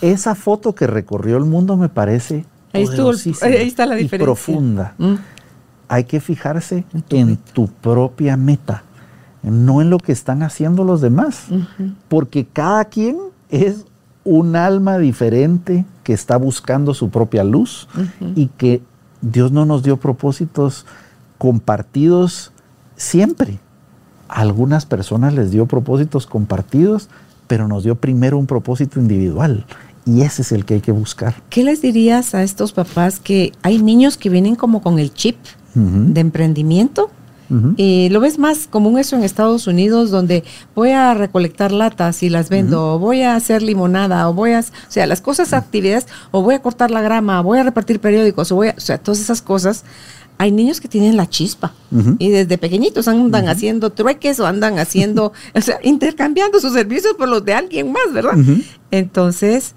Esa 0.00 0.34
foto 0.34 0.74
que 0.74 0.86
recorrió 0.86 1.36
el 1.36 1.44
mundo 1.44 1.76
me 1.76 1.88
parece 1.88 2.44
ahí, 2.72 2.84
está 3.66 3.86
la 3.86 3.96
diferencia. 3.96 4.16
Y 4.16 4.18
profunda. 4.18 4.94
Mm. 4.98 5.14
Hay 5.88 6.04
que 6.04 6.20
fijarse 6.20 6.84
en 7.10 7.36
tu, 7.36 7.66
propia 7.68 8.36
meta, 8.36 8.82
no 9.42 9.80
en 9.80 9.90
lo 9.90 9.98
que 9.98 10.12
están 10.12 10.42
haciendo 10.42 10.84
los 10.84 11.00
demás, 11.00 11.46
porque 12.08 12.46
cada 12.46 12.84
quien 12.84 13.16
es 13.48 13.86
un 14.24 14.56
alma 14.56 14.98
diferente 14.98 15.86
que 16.04 16.12
está 16.12 16.36
buscando 16.36 16.92
su 16.92 17.08
propia 17.08 17.44
luz 17.44 17.88
y 18.34 18.48
que 18.48 18.82
Dios 19.22 19.52
no 19.52 19.64
nos 19.64 19.82
dio 19.82 19.96
propósitos 19.96 20.84
compartidos 21.38 22.52
siempre. 22.96 23.58
A 24.28 24.42
algunas 24.42 24.84
personas 24.84 25.32
les 25.32 25.50
dio 25.50 25.66
propósitos 25.66 26.26
compartidos, 26.26 27.08
pero 27.46 27.66
nos 27.66 27.84
dio 27.84 27.94
primero 27.94 28.36
un 28.38 28.46
propósito 28.46 29.00
individual. 29.00 29.64
Y 30.04 30.22
ese 30.22 30.42
es 30.42 30.52
el 30.52 30.64
que 30.64 30.74
hay 30.74 30.80
que 30.80 30.92
buscar. 30.92 31.34
¿Qué 31.50 31.64
les 31.64 31.82
dirías 31.82 32.34
a 32.34 32.42
estos 32.42 32.72
papás 32.72 33.20
que 33.20 33.52
hay 33.62 33.82
niños 33.82 34.16
que 34.16 34.30
vienen 34.30 34.56
como 34.56 34.82
con 34.82 34.98
el 34.98 35.12
chip 35.12 35.36
de 35.78 36.20
emprendimiento. 36.20 37.10
Y 37.76 38.10
lo 38.10 38.20
ves 38.20 38.38
más 38.38 38.66
común 38.66 38.98
eso 38.98 39.16
en 39.16 39.24
Estados 39.24 39.66
Unidos, 39.66 40.10
donde 40.10 40.44
voy 40.74 40.90
a 40.90 41.14
recolectar 41.14 41.72
latas 41.72 42.22
y 42.22 42.28
las 42.28 42.50
vendo, 42.50 42.94
o 42.94 42.98
voy 42.98 43.22
a 43.22 43.36
hacer 43.36 43.62
limonada, 43.62 44.28
o 44.28 44.34
voy 44.34 44.52
a, 44.52 44.60
o 44.60 44.90
sea, 44.90 45.06
las 45.06 45.22
cosas, 45.22 45.54
actividades, 45.54 46.06
o 46.30 46.42
voy 46.42 46.56
a 46.56 46.60
cortar 46.60 46.90
la 46.90 47.00
grama, 47.00 47.40
voy 47.40 47.58
a 47.58 47.62
repartir 47.62 48.00
periódicos, 48.00 48.52
o 48.52 48.56
voy 48.56 48.68
a, 48.68 48.74
o 48.76 48.80
sea, 48.80 48.98
todas 48.98 49.20
esas 49.20 49.40
cosas. 49.40 49.84
Hay 50.36 50.52
niños 50.52 50.80
que 50.80 50.88
tienen 50.88 51.16
la 51.16 51.28
chispa. 51.28 51.72
Y 52.18 52.28
desde 52.28 52.58
pequeñitos 52.58 53.08
andan 53.08 53.48
haciendo 53.48 53.90
trueques 53.90 54.38
o 54.40 54.46
andan 54.46 54.78
haciendo, 54.78 55.32
o 55.54 55.60
sea, 55.62 55.78
intercambiando 55.82 56.60
sus 56.60 56.74
servicios 56.74 57.14
por 57.14 57.28
los 57.28 57.44
de 57.46 57.54
alguien 57.54 57.90
más, 57.90 58.12
¿verdad? 58.12 58.36
Entonces, 58.90 59.74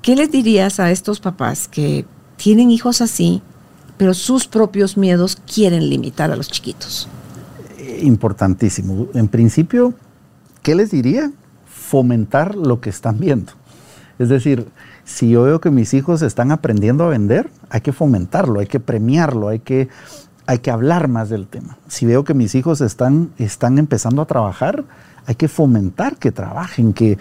¿qué 0.00 0.16
les 0.16 0.30
dirías 0.30 0.80
a 0.80 0.90
estos 0.90 1.20
papás 1.20 1.68
que 1.68 2.06
tienen 2.38 2.70
hijos 2.70 3.02
así 3.02 3.42
pero 4.00 4.14
sus 4.14 4.48
propios 4.48 4.96
miedos 4.96 5.36
quieren 5.36 5.90
limitar 5.90 6.30
a 6.30 6.36
los 6.36 6.48
chiquitos. 6.48 7.06
Importantísimo. 8.00 9.08
En 9.12 9.28
principio, 9.28 9.92
¿qué 10.62 10.74
les 10.74 10.90
diría? 10.90 11.30
Fomentar 11.66 12.54
lo 12.54 12.80
que 12.80 12.88
están 12.88 13.20
viendo. 13.20 13.52
Es 14.18 14.30
decir, 14.30 14.68
si 15.04 15.28
yo 15.28 15.42
veo 15.42 15.60
que 15.60 15.70
mis 15.70 15.92
hijos 15.92 16.22
están 16.22 16.50
aprendiendo 16.50 17.04
a 17.04 17.08
vender, 17.08 17.50
hay 17.68 17.82
que 17.82 17.92
fomentarlo, 17.92 18.60
hay 18.60 18.66
que 18.68 18.80
premiarlo, 18.80 19.48
hay 19.48 19.58
que, 19.58 19.90
hay 20.46 20.60
que 20.60 20.70
hablar 20.70 21.08
más 21.08 21.28
del 21.28 21.46
tema. 21.46 21.76
Si 21.86 22.06
veo 22.06 22.24
que 22.24 22.32
mis 22.32 22.54
hijos 22.54 22.80
están, 22.80 23.32
están 23.36 23.76
empezando 23.76 24.22
a 24.22 24.26
trabajar, 24.26 24.84
hay 25.26 25.34
que 25.34 25.48
fomentar 25.48 26.16
que 26.16 26.32
trabajen, 26.32 26.94
que, 26.94 27.18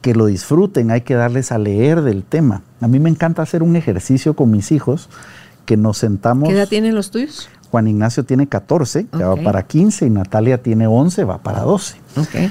que, 0.00 0.14
lo 0.14 0.24
disfruten, 0.24 0.90
hay 0.90 1.02
que 1.02 1.12
darles 1.12 1.52
a 1.52 1.58
leer 1.58 2.00
del 2.00 2.24
tema. 2.24 2.62
A 2.80 2.88
mí 2.88 3.00
me 3.00 3.10
encanta 3.10 3.42
hacer 3.42 3.62
un 3.62 3.76
ejercicio 3.76 4.34
con 4.34 4.50
mis 4.50 4.72
hijos 4.72 5.10
que 5.66 5.76
nos 5.76 5.98
sentamos. 5.98 6.48
¿Qué 6.48 6.54
edad 6.54 6.68
tienen 6.68 6.94
los 6.94 7.10
tuyos? 7.10 7.50
Juan 7.70 7.88
Ignacio 7.88 8.24
tiene 8.24 8.46
14, 8.46 9.08
ya 9.18 9.28
va 9.28 9.36
para 9.36 9.66
15, 9.66 10.06
y 10.06 10.10
Natalia 10.10 10.62
tiene 10.62 10.86
11, 10.86 11.24
va 11.24 11.38
para 11.38 11.60
12. 11.60 11.96
Okay. 12.16 12.50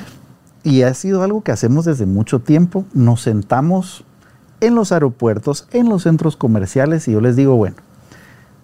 Y 0.64 0.84
ha 0.84 0.94
sido 0.94 1.24
algo 1.24 1.42
que 1.42 1.52
hacemos 1.52 1.86
desde 1.86 2.06
mucho 2.06 2.42
tiempo. 2.42 2.86
Nos 2.94 3.22
sentamos 3.22 4.04
en 4.60 4.76
los 4.76 4.92
aeropuertos, 4.92 5.68
en 5.72 5.90
los 5.90 6.04
centros 6.04 6.36
comerciales, 6.36 7.08
y 7.08 7.14
yo 7.14 7.22
les 7.22 7.36
digo, 7.36 7.56
bueno, 7.56 7.78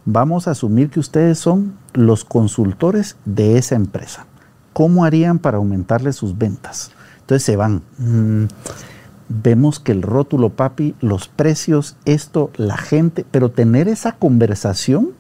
vamos 0.06 0.48
a 0.48 0.52
asumir 0.52 0.90
que 0.90 1.00
ustedes 1.00 1.40
son 1.40 1.74
los 1.94 2.26
consultores 2.26 3.16
de 3.26 3.58
esa 3.58 3.76
empresa. 3.76 4.26
¿Cómo 4.74 5.06
harían 5.06 5.40
para 5.40 5.58
aumentarle 5.58 6.14
sus 6.14 6.38
ventas? 6.38 6.92
Entonces 7.22 7.44
se 7.44 7.56
van. 7.56 7.82
Mm, 7.98 8.46
vemos 9.32 9.80
que 9.80 9.92
el 9.92 10.02
rótulo, 10.02 10.50
papi, 10.50 10.96
los 11.00 11.28
precios, 11.28 11.96
esto, 12.06 12.52
la 12.58 12.78
gente, 12.78 13.26
pero 13.30 13.50
tener 13.50 13.88
esa 13.88 14.14
conversación 14.14 15.12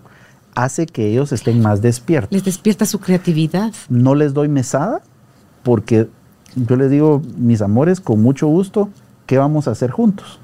hace 0.54 0.86
que 0.86 1.10
ellos 1.10 1.32
estén 1.32 1.62
más 1.62 1.82
despiertos. 1.82 2.32
Les 2.32 2.44
despierta 2.44 2.86
su 2.86 3.00
creatividad. 3.00 3.74
No 3.90 4.16
les 4.16 4.34
doy 4.34 4.50
mesada 4.50 5.02
porque 5.64 6.10
yo 6.56 6.76
les 6.76 6.92
digo, 6.92 7.22
mis 7.38 7.62
amores, 7.62 8.02
con 8.02 8.22
mucho 8.22 8.48
gusto, 8.48 8.90
¿qué 9.26 9.38
vamos 9.38 9.68
a 9.68 9.72
hacer 9.72 9.92
juntos? 9.92 10.40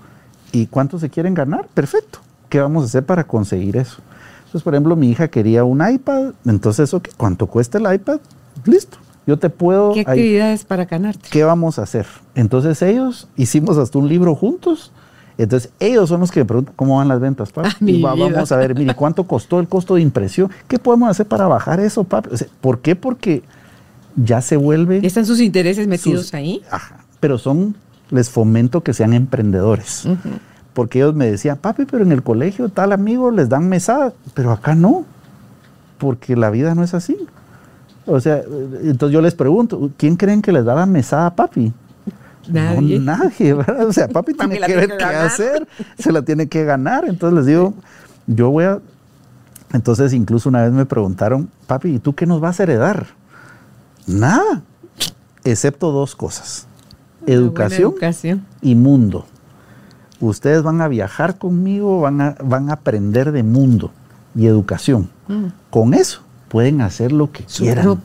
¿Y 0.52 0.68
cuánto 0.68 0.98
se 1.00 1.10
quieren 1.10 1.34
ganar? 1.34 1.68
Perfecto. 1.74 2.20
¿Qué 2.50 2.62
vamos 2.62 2.84
a 2.84 2.86
hacer 2.86 3.06
para 3.06 3.26
conseguir 3.26 3.76
eso? 3.76 3.98
Entonces, 4.46 4.64
por 4.64 4.74
ejemplo, 4.74 4.96
mi 4.96 5.10
hija 5.10 5.28
quería 5.28 5.66
un 5.66 5.86
iPad, 5.86 6.32
entonces, 6.46 6.96
¿cuánto 7.18 7.48
cuesta 7.48 7.78
el 7.78 7.94
iPad? 7.94 8.20
Listo 8.64 8.98
yo 9.28 9.38
te 9.38 9.50
puedo... 9.50 9.94
¿Qué 9.94 10.02
actividades 10.02 10.64
para 10.64 10.86
ganarte? 10.86 11.28
¿Qué 11.30 11.44
vamos 11.44 11.78
a 11.78 11.84
hacer? 11.84 12.08
Entonces 12.34 12.82
ellos 12.82 13.28
hicimos 13.36 13.78
hasta 13.78 14.00
un 14.00 14.08
libro 14.08 14.34
juntos. 14.34 14.94
Entonces 15.38 15.70
ellos 15.80 16.08
son 16.10 16.22
los 16.22 16.32
que 16.32 16.40
me 16.40 16.46
preguntan 16.46 16.74
cómo 16.78 16.98
van 16.98 17.10
las 17.10 17.20
ventas, 17.20 17.52
papi. 17.52 18.04
Ah, 18.04 18.16
vamos 18.16 18.52
a 18.52 18.56
ver, 18.56 18.74
mire, 18.74 18.96
¿cuánto 18.96 19.26
costó 19.26 19.60
el 19.60 19.68
costo 19.68 19.96
de 19.96 20.02
impresión? 20.02 20.50
¿Qué 20.70 20.80
podemos 20.80 21.10
hacer 21.10 21.28
para 21.28 21.46
bajar 21.46 21.82
eso, 21.82 22.06
papi? 22.06 22.30
¿Por 22.62 22.80
qué? 22.80 22.96
Porque 22.96 23.44
ya 24.16 24.42
se 24.42 24.56
vuelve... 24.56 25.06
¿Están 25.06 25.26
sus 25.26 25.42
intereses 25.42 25.88
metidos 25.88 26.34
ahí? 26.34 26.64
Ajá, 26.72 27.04
pero 27.20 27.38
son, 27.38 27.76
les 28.10 28.30
fomento 28.30 28.82
que 28.82 28.94
sean 28.94 29.14
emprendedores. 29.14 30.08
Porque 30.74 31.00
ellos 31.00 31.14
me 31.16 31.30
decían, 31.30 31.58
papi, 31.58 31.86
pero 31.86 32.04
en 32.04 32.14
el 32.14 32.24
colegio 32.24 32.70
tal 32.70 32.94
amigo 32.94 33.30
les 33.30 33.50
dan 33.50 33.68
mesada, 33.68 34.14
pero 34.34 34.52
acá 34.52 34.74
no, 34.74 35.06
porque 35.98 36.36
la 36.38 36.50
vida 36.50 36.74
no 36.74 36.84
es 36.84 36.94
así. 36.94 37.18
O 38.08 38.22
sea, 38.22 38.42
entonces 38.84 39.14
yo 39.14 39.22
les 39.22 39.36
pregunto, 39.36 39.92
¿quién 39.98 40.16
creen 40.16 40.42
que 40.42 40.54
les 40.54 40.64
da 40.64 40.74
la 40.74 40.86
mesada 40.86 41.28
a 41.28 41.36
papi? 41.36 41.74
Nadie. 42.50 43.00
nadie, 43.00 43.54
¿verdad? 43.56 43.86
O 43.86 43.92
sea, 43.92 44.08
papi, 44.08 44.34
tiene 44.34 44.60
que 44.62 44.76
ver 44.76 44.98
qué 44.98 45.04
hacer, 45.04 45.68
se 46.00 46.14
la 46.14 46.22
tiene 46.22 46.48
que 46.48 46.64
ganar. 46.64 47.06
Entonces 47.06 47.38
les 47.38 47.46
digo, 47.46 47.74
yo 48.26 48.50
voy 48.50 48.64
a... 48.64 48.80
Entonces 49.74 50.14
incluso 50.14 50.48
una 50.48 50.64
vez 50.64 50.72
me 50.72 50.86
preguntaron, 50.86 51.50
papi, 51.68 51.96
¿y 51.96 52.00
tú 52.00 52.16
qué 52.16 52.26
nos 52.26 52.40
vas 52.40 52.62
a 52.62 52.64
heredar? 52.64 53.08
Nada, 54.06 54.62
excepto 55.44 55.92
dos 55.92 56.16
cosas. 56.16 56.66
Educación, 57.26 58.46
y 58.62 58.76
mundo. 58.76 59.26
Ustedes 60.22 60.64
van 60.64 60.80
a 60.80 60.88
viajar 60.88 61.38
conmigo, 61.38 62.00
van 62.00 62.22
a, 62.22 62.36
van 62.42 62.70
a 62.70 62.74
aprender 62.74 63.34
de 63.34 63.44
mundo 63.44 63.92
y 64.34 64.46
educación. 64.46 65.10
Mm. 65.28 65.48
Con 65.70 65.94
eso 65.94 66.22
pueden 66.48 66.82
hacer 66.82 67.12
lo 67.12 67.32
que 67.32 67.44
quieran. 67.44 68.00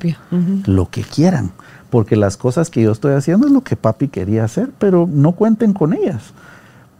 Lo 0.66 0.90
que 0.90 1.03
quieran. 1.03 1.53
Porque 1.90 2.16
las 2.16 2.36
cosas 2.36 2.70
que 2.70 2.82
yo 2.82 2.93
estoy 2.93 3.14
haciendo 3.14 3.47
es 3.47 3.53
lo 3.53 3.62
que 3.62 3.76
papi 3.76 4.09
quería 4.09 4.45
hacer, 4.45 4.70
pero 4.78 5.09
no 5.11 5.32
cuenten 5.32 5.72
con 5.72 5.93
ellas. 5.93 6.32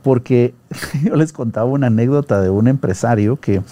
Porque 0.03 0.55
yo 1.05 1.17
les 1.17 1.33
contaba 1.33 1.67
una 1.67 1.87
anécdota 1.87 2.41
de 2.41 2.51
un 2.51 2.69
empresario 2.69 3.37
que, 3.41 3.63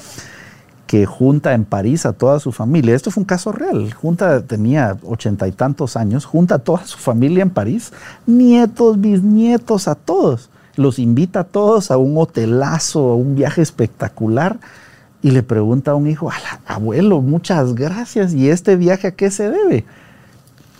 que 0.87 1.07
junta 1.07 1.55
en 1.55 1.65
París 1.65 2.07
a 2.07 2.13
toda 2.13 2.41
su 2.41 2.53
familia. 2.53 2.95
Esto 2.95 3.11
fue 3.11 3.23
un 3.23 3.27
caso 3.27 3.53
real. 3.53 3.93
Junta, 3.93 4.43
tenía 4.43 4.97
ochenta 5.03 5.47
y 5.47 5.53
tantos 5.53 5.97
años, 5.97 6.25
junta 6.25 6.57
a 6.57 6.59
toda 6.59 6.85
su 6.87 6.99
familia 6.99 7.43
en 7.43 7.51
París, 7.51 7.93
nietos, 8.27 9.01
bisnietos, 9.01 9.89
a 9.89 9.95
todos. 9.95 10.51
Los 10.77 10.99
invita 10.99 11.41
a 11.41 11.45
todos 11.45 11.91
a 11.91 11.99
un 11.99 12.17
hotelazo, 12.17 13.11
a 13.11 13.15
un 13.17 13.35
viaje 13.35 13.61
espectacular 13.61 14.59
y 15.23 15.31
le 15.31 15.43
pregunta 15.43 15.93
a 15.93 15.95
un 15.95 16.07
hijo, 16.07 16.31
abuelo, 16.67 17.21
muchas 17.21 17.75
gracias, 17.75 18.33
¿y 18.35 18.49
este 18.49 18.77
viaje 18.77 19.09
a 19.09 19.15
qué 19.15 19.31
se 19.31 19.51
debe? 19.51 19.85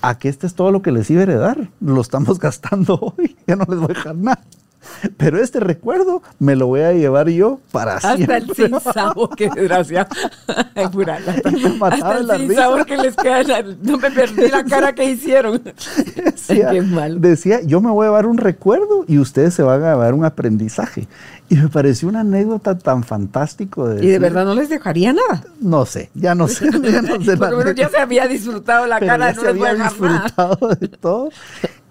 A 0.03 0.19
que 0.19 0.29
este 0.29 0.47
es 0.47 0.55
todo 0.55 0.71
lo 0.71 0.81
que 0.83 0.93
les 0.93 1.11
iba 1.11 1.21
a 1.21 1.25
heredar, 1.25 1.69
lo 1.81 2.01
estamos 2.01 2.39
gastando 2.41 2.99
hoy, 3.01 3.37
ya 3.47 3.57
no 3.57 3.67
les 3.69 3.79
voy 3.79 3.91
a 3.91 3.95
dejar 3.95 4.17
nada. 4.17 4.43
Pero 5.17 5.39
este 5.39 5.61
recuerdo 5.61 6.23
me 6.39 6.57
lo 6.57 6.67
voy 6.67 6.81
a 6.81 6.93
llevar 6.93 7.29
yo 7.29 7.61
para 7.73 7.95
Hasta 7.95 8.17
siempre. 8.17 8.37
Hasta 8.37 8.53
el 8.53 8.71
sin 8.71 8.81
sabor, 8.81 9.31
qué 9.37 9.51
desgracia. 9.51 10.09
me 10.75 11.69
mataba 11.79 12.15
Hasta 12.15 12.35
el 12.35 12.41
sin 12.41 12.55
sabor 12.55 12.87
que 12.87 12.97
les 12.97 13.17
queda. 13.17 13.63
No 13.83 13.99
me 13.99 14.11
perdí 14.11 14.49
la 14.49 14.65
cara 14.65 14.95
que 14.95 15.05
hicieron. 15.05 15.63
Decía, 15.63 16.71
qué 16.71 16.83
mal. 16.83 17.21
decía, 17.21 17.61
yo 17.63 17.81
me 17.81 17.91
voy 17.91 18.07
a 18.07 18.09
llevar 18.09 18.27
un 18.27 18.39
recuerdo 18.39 19.05
y 19.07 19.19
ustedes 19.19 19.55
se 19.55 19.63
van 19.63 19.83
a 19.83 19.93
llevar 19.93 20.15
un 20.15 20.25
aprendizaje. 20.25 21.07
Y 21.49 21.57
me 21.57 21.69
pareció 21.69 22.09
una 22.09 22.21
anécdota 22.21 22.79
tan 22.79 23.03
fantástico. 23.03 23.89
De 23.89 24.05
¿Y 24.05 24.09
de 24.09 24.19
verdad 24.19 24.45
no 24.45 24.55
les 24.55 24.69
dejaría 24.69 25.13
nada? 25.13 25.45
No 25.61 25.85
sé, 25.85 26.11
ya 26.15 26.35
no 26.35 26.47
sé. 26.47 26.71
Ya, 26.91 27.03
no 27.03 27.21
sé 27.21 27.37
ya 27.75 27.89
se 27.89 27.99
había 27.99 28.27
disfrutado 28.29 28.87
la 28.87 29.01
cara, 29.01 29.33
no 29.33 29.41
se 29.41 29.49
había 29.49 29.75
disfrutado 29.75 30.69
de 30.79 30.89
todo. 30.89 31.31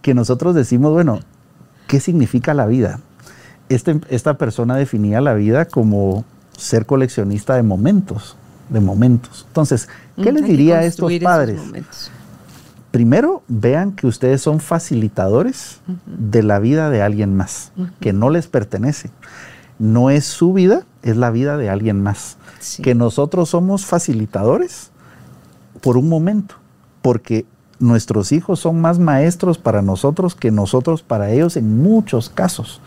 Que 0.02 0.14
nosotros 0.14 0.56
decimos, 0.56 0.94
bueno, 0.94 1.20
¿qué 1.90 2.00
significa 2.00 2.54
la 2.54 2.68
vida? 2.68 3.00
Este, 3.68 4.00
esta 4.10 4.38
persona 4.38 4.76
definía 4.76 5.20
la 5.22 5.34
vida 5.34 5.66
como 5.66 6.24
ser 6.56 6.86
coleccionista 6.86 7.56
de 7.56 7.64
momentos, 7.64 8.38
de 8.70 8.80
momentos. 8.80 9.46
Entonces, 9.48 9.90
¿qué 10.16 10.32
mm, 10.32 10.36
les 10.36 10.46
diría 10.46 10.78
a 10.78 10.84
estos 10.84 11.12
padres? 11.22 11.60
Primero, 12.92 13.42
vean 13.48 13.92
que 13.94 14.06
ustedes 14.06 14.42
son 14.42 14.60
facilitadores 14.60 15.80
de 16.06 16.44
la 16.44 16.60
vida 16.60 16.92
de 16.92 17.02
alguien 17.02 17.36
más, 17.36 17.72
que 18.00 18.14
no 18.14 18.30
les 18.30 18.48
pertenece. 18.48 19.10
No 19.80 20.12
es 20.12 20.26
su 20.26 20.54
vida, 20.54 20.86
es 21.02 21.18
la 21.18 21.32
vida 21.32 21.58
de 21.58 21.70
alguien 21.70 22.04
más. 22.04 22.38
Que 22.84 22.94
nosotros 22.94 23.50
somos 23.50 23.86
facilitadores 23.86 24.92
por 25.82 25.98
un 25.98 26.08
momento, 26.08 26.56
porque 27.02 27.46
nuestros 27.80 28.32
hijos 28.32 28.60
son 28.60 28.82
más 28.82 29.00
maestros 29.00 29.58
para 29.58 29.82
nosotros 29.82 30.36
que 30.36 30.52
nosotros 30.52 31.02
para 31.02 31.32
ellos 31.32 31.58
en 31.58 31.82
muchos 31.82 32.30
casos 32.30 32.82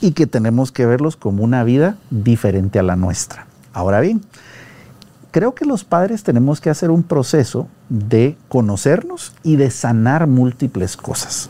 y 0.00 0.12
que 0.12 0.26
tenemos 0.26 0.70
que 0.70 0.86
verlos 0.86 1.16
como 1.16 1.42
una 1.42 1.64
vida 1.64 1.96
diferente 2.10 2.78
a 2.78 2.82
la 2.82 2.96
nuestra. 2.96 3.46
Ahora 3.72 4.00
bien, 4.00 4.20
creo 5.30 5.54
que 5.54 5.64
los 5.64 5.82
padres 5.84 6.22
tenemos 6.22 6.60
que 6.60 6.70
hacer 6.70 6.90
un 6.90 7.02
proceso 7.02 7.68
de 7.88 8.36
conocernos 8.48 9.34
y 9.42 9.56
de 9.56 9.70
sanar 9.70 10.26
múltiples 10.26 10.96
cosas. 10.96 11.48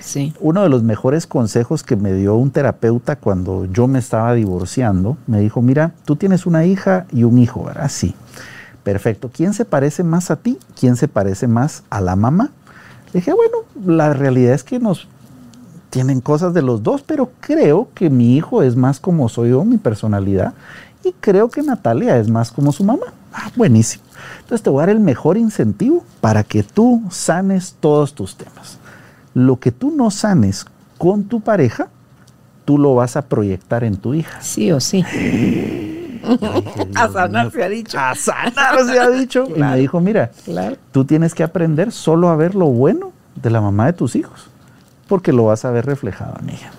Sí. 0.00 0.34
Uno 0.40 0.62
de 0.62 0.68
los 0.68 0.82
mejores 0.82 1.26
consejos 1.26 1.84
que 1.84 1.94
me 1.94 2.12
dio 2.12 2.34
un 2.34 2.50
terapeuta 2.50 3.16
cuando 3.16 3.66
yo 3.66 3.86
me 3.86 3.98
estaba 3.98 4.34
divorciando, 4.34 5.16
me 5.26 5.40
dijo, 5.40 5.62
mira, 5.62 5.92
tú 6.04 6.16
tienes 6.16 6.46
una 6.46 6.64
hija 6.64 7.06
y 7.12 7.22
un 7.22 7.38
hijo, 7.38 7.64
¿verdad? 7.64 7.88
Sí. 7.88 8.14
Perfecto. 8.90 9.30
¿Quién 9.32 9.54
se 9.54 9.64
parece 9.64 10.02
más 10.02 10.32
a 10.32 10.36
ti? 10.36 10.58
¿Quién 10.78 10.96
se 10.96 11.06
parece 11.06 11.46
más 11.46 11.84
a 11.90 12.00
la 12.00 12.16
mamá? 12.16 12.50
Le 13.12 13.20
dije, 13.20 13.32
bueno, 13.32 13.58
la 13.86 14.12
realidad 14.14 14.52
es 14.52 14.64
que 14.64 14.80
nos 14.80 15.06
tienen 15.90 16.20
cosas 16.20 16.54
de 16.54 16.62
los 16.62 16.82
dos, 16.82 17.02
pero 17.02 17.30
creo 17.38 17.88
que 17.94 18.10
mi 18.10 18.36
hijo 18.36 18.64
es 18.64 18.74
más 18.74 18.98
como 18.98 19.28
soy 19.28 19.50
yo, 19.50 19.64
mi 19.64 19.78
personalidad, 19.78 20.54
y 21.04 21.12
creo 21.20 21.50
que 21.50 21.62
Natalia 21.62 22.18
es 22.18 22.28
más 22.28 22.50
como 22.50 22.72
su 22.72 22.82
mamá. 22.82 23.06
Ah, 23.32 23.52
buenísimo. 23.54 24.02
Entonces 24.40 24.60
te 24.64 24.70
voy 24.70 24.82
a 24.82 24.86
dar 24.86 24.96
el 24.96 25.00
mejor 25.00 25.36
incentivo 25.36 26.04
para 26.20 26.42
que 26.42 26.64
tú 26.64 27.00
sanes 27.10 27.76
todos 27.78 28.12
tus 28.14 28.34
temas. 28.34 28.78
Lo 29.34 29.60
que 29.60 29.70
tú 29.70 29.92
no 29.92 30.10
sanes 30.10 30.66
con 30.98 31.22
tu 31.22 31.40
pareja, 31.40 31.86
tú 32.64 32.76
lo 32.76 32.96
vas 32.96 33.16
a 33.16 33.22
proyectar 33.22 33.84
en 33.84 33.98
tu 33.98 34.14
hija. 34.14 34.42
Sí 34.42 34.72
o 34.72 34.80
sí. 34.80 35.04
a 36.94 37.08
sanar 37.08 37.50
se 37.50 37.64
ha 37.64 37.68
dicho. 37.68 37.98
A 37.98 38.14
sanar 38.14 38.84
se 38.84 38.98
ha 38.98 39.10
dicho. 39.10 39.44
Y 39.54 39.58
me 39.58 39.76
dijo, 39.76 40.00
mira, 40.00 40.30
tú 40.92 41.04
tienes 41.04 41.34
que 41.34 41.42
aprender 41.42 41.92
solo 41.92 42.28
a 42.28 42.36
ver 42.36 42.54
lo 42.54 42.66
bueno 42.66 43.12
de 43.34 43.50
la 43.50 43.60
mamá 43.60 43.86
de 43.86 43.92
tus 43.92 44.16
hijos, 44.16 44.48
porque 45.08 45.32
lo 45.32 45.46
vas 45.46 45.64
a 45.64 45.70
ver 45.70 45.86
reflejado 45.86 46.34
en 46.42 46.50
ella. 46.50 46.70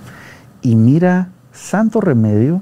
Y 0.61 0.75
mira, 0.75 1.29
santo 1.53 2.01
remedio, 2.01 2.61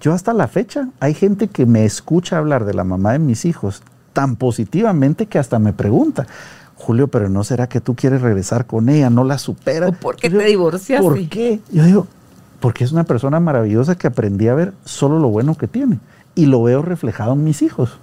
yo 0.00 0.12
hasta 0.12 0.32
la 0.32 0.48
fecha 0.48 0.88
hay 1.00 1.14
gente 1.14 1.48
que 1.48 1.66
me 1.66 1.84
escucha 1.84 2.38
hablar 2.38 2.64
de 2.64 2.74
la 2.74 2.84
mamá 2.84 3.12
de 3.12 3.18
mis 3.18 3.44
hijos 3.44 3.82
tan 4.12 4.36
positivamente 4.36 5.26
que 5.26 5.38
hasta 5.38 5.58
me 5.58 5.72
pregunta, 5.72 6.26
Julio, 6.74 7.08
pero 7.08 7.28
¿no 7.28 7.42
será 7.42 7.68
que 7.68 7.80
tú 7.80 7.94
quieres 7.94 8.20
regresar 8.20 8.66
con 8.66 8.88
ella? 8.88 9.10
¿No 9.10 9.24
la 9.24 9.38
superas? 9.38 9.96
por 9.96 10.16
qué 10.16 10.30
te 10.30 10.44
divorciaste? 10.44 11.02
¿Por 11.02 11.28
qué? 11.28 11.60
Yo 11.72 11.84
digo, 11.84 12.06
porque 12.60 12.84
es 12.84 12.92
una 12.92 13.04
persona 13.04 13.40
maravillosa 13.40 13.96
que 13.96 14.06
aprendí 14.06 14.48
a 14.48 14.54
ver 14.54 14.72
solo 14.84 15.18
lo 15.18 15.28
bueno 15.28 15.56
que 15.56 15.66
tiene 15.66 15.98
y 16.38 16.46
lo 16.46 16.62
veo 16.62 16.82
reflejado 16.82 17.32
en 17.32 17.42
mis 17.42 17.62
hijos. 17.62 17.98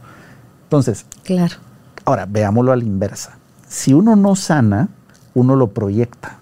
Entonces, 0.64 1.06
claro. 1.24 1.56
Ahora, 2.04 2.26
veámoslo 2.26 2.74
a 2.74 2.76
la 2.76 2.84
inversa. 2.84 3.38
Si 3.66 3.94
uno 3.94 4.18
no 4.18 4.36
sana, 4.36 4.90
uno 5.34 5.56
lo 5.56 5.70
proyecta. 5.70 6.40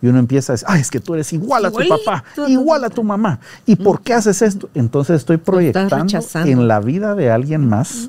Y 0.00 0.06
uno 0.06 0.18
empieza 0.18 0.52
a 0.52 0.54
decir, 0.54 0.66
ay, 0.70 0.80
es 0.80 0.90
que 0.90 0.98
tú 0.98 1.12
eres 1.12 1.30
igual 1.34 1.66
a 1.66 1.70
tu 1.70 1.86
papá, 1.86 2.24
igual 2.48 2.84
a 2.84 2.88
tu 2.88 3.04
mamá. 3.04 3.38
¿Y 3.66 3.76
por 3.76 4.00
qué 4.00 4.14
haces 4.14 4.40
esto? 4.40 4.70
Entonces 4.72 5.16
estoy 5.16 5.36
proyectando 5.36 6.06
en 6.36 6.68
la 6.68 6.80
vida 6.80 7.14
de 7.14 7.30
alguien 7.30 7.68
más. 7.68 8.08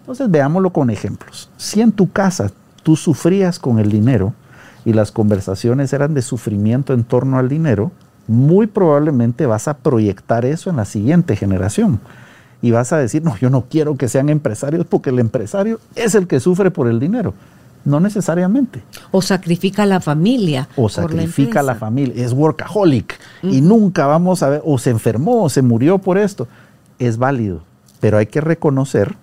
Entonces 0.00 0.30
veámoslo 0.30 0.70
con 0.70 0.90
ejemplos. 0.90 1.48
Si 1.56 1.80
en 1.80 1.90
tu 1.90 2.12
casa 2.12 2.50
tú 2.82 2.96
sufrías 2.96 3.58
con 3.58 3.78
el 3.78 3.90
dinero 3.90 4.34
y 4.84 4.92
las 4.92 5.10
conversaciones 5.10 5.94
eran 5.94 6.12
de 6.12 6.20
sufrimiento 6.20 6.92
en 6.92 7.04
torno 7.04 7.38
al 7.38 7.48
dinero, 7.48 7.92
muy 8.26 8.66
probablemente 8.66 9.46
vas 9.46 9.68
a 9.68 9.78
proyectar 9.78 10.44
eso 10.44 10.68
en 10.68 10.76
la 10.76 10.84
siguiente 10.84 11.34
generación. 11.34 11.98
Y 12.60 12.70
vas 12.72 12.92
a 12.92 12.98
decir, 12.98 13.22
no, 13.22 13.36
yo 13.36 13.50
no 13.50 13.66
quiero 13.70 13.96
que 13.96 14.08
sean 14.08 14.28
empresarios 14.28 14.86
porque 14.86 15.10
el 15.10 15.18
empresario 15.20 15.80
es 15.94 16.14
el 16.14 16.26
que 16.26 16.40
sufre 16.40 16.70
por 16.70 16.88
el 16.88 16.98
dinero. 16.98 17.34
No 17.84 18.00
necesariamente. 18.00 18.82
O 19.12 19.22
sacrifica 19.22 19.84
a 19.84 19.86
la 19.86 20.00
familia. 20.00 20.68
O 20.76 20.88
sacrifica 20.88 21.60
a 21.60 21.62
la, 21.62 21.76
familia. 21.76 22.24
Es 22.24 22.32
workaholic. 22.32 23.18
Y 23.42 23.60
nunca 23.60 24.06
vamos 24.06 24.42
a 24.42 24.50
ver, 24.50 24.62
o 24.64 24.78
se 24.78 24.90
enfermó, 24.90 25.44
o 25.44 25.48
se 25.48 25.62
murió 25.62 25.98
por 25.98 26.18
esto. 26.18 26.48
Es 26.98 27.16
válido. 27.16 27.62
Pero 28.00 28.18
hay 28.18 28.26
que 28.26 28.40
reconocer 28.40 29.14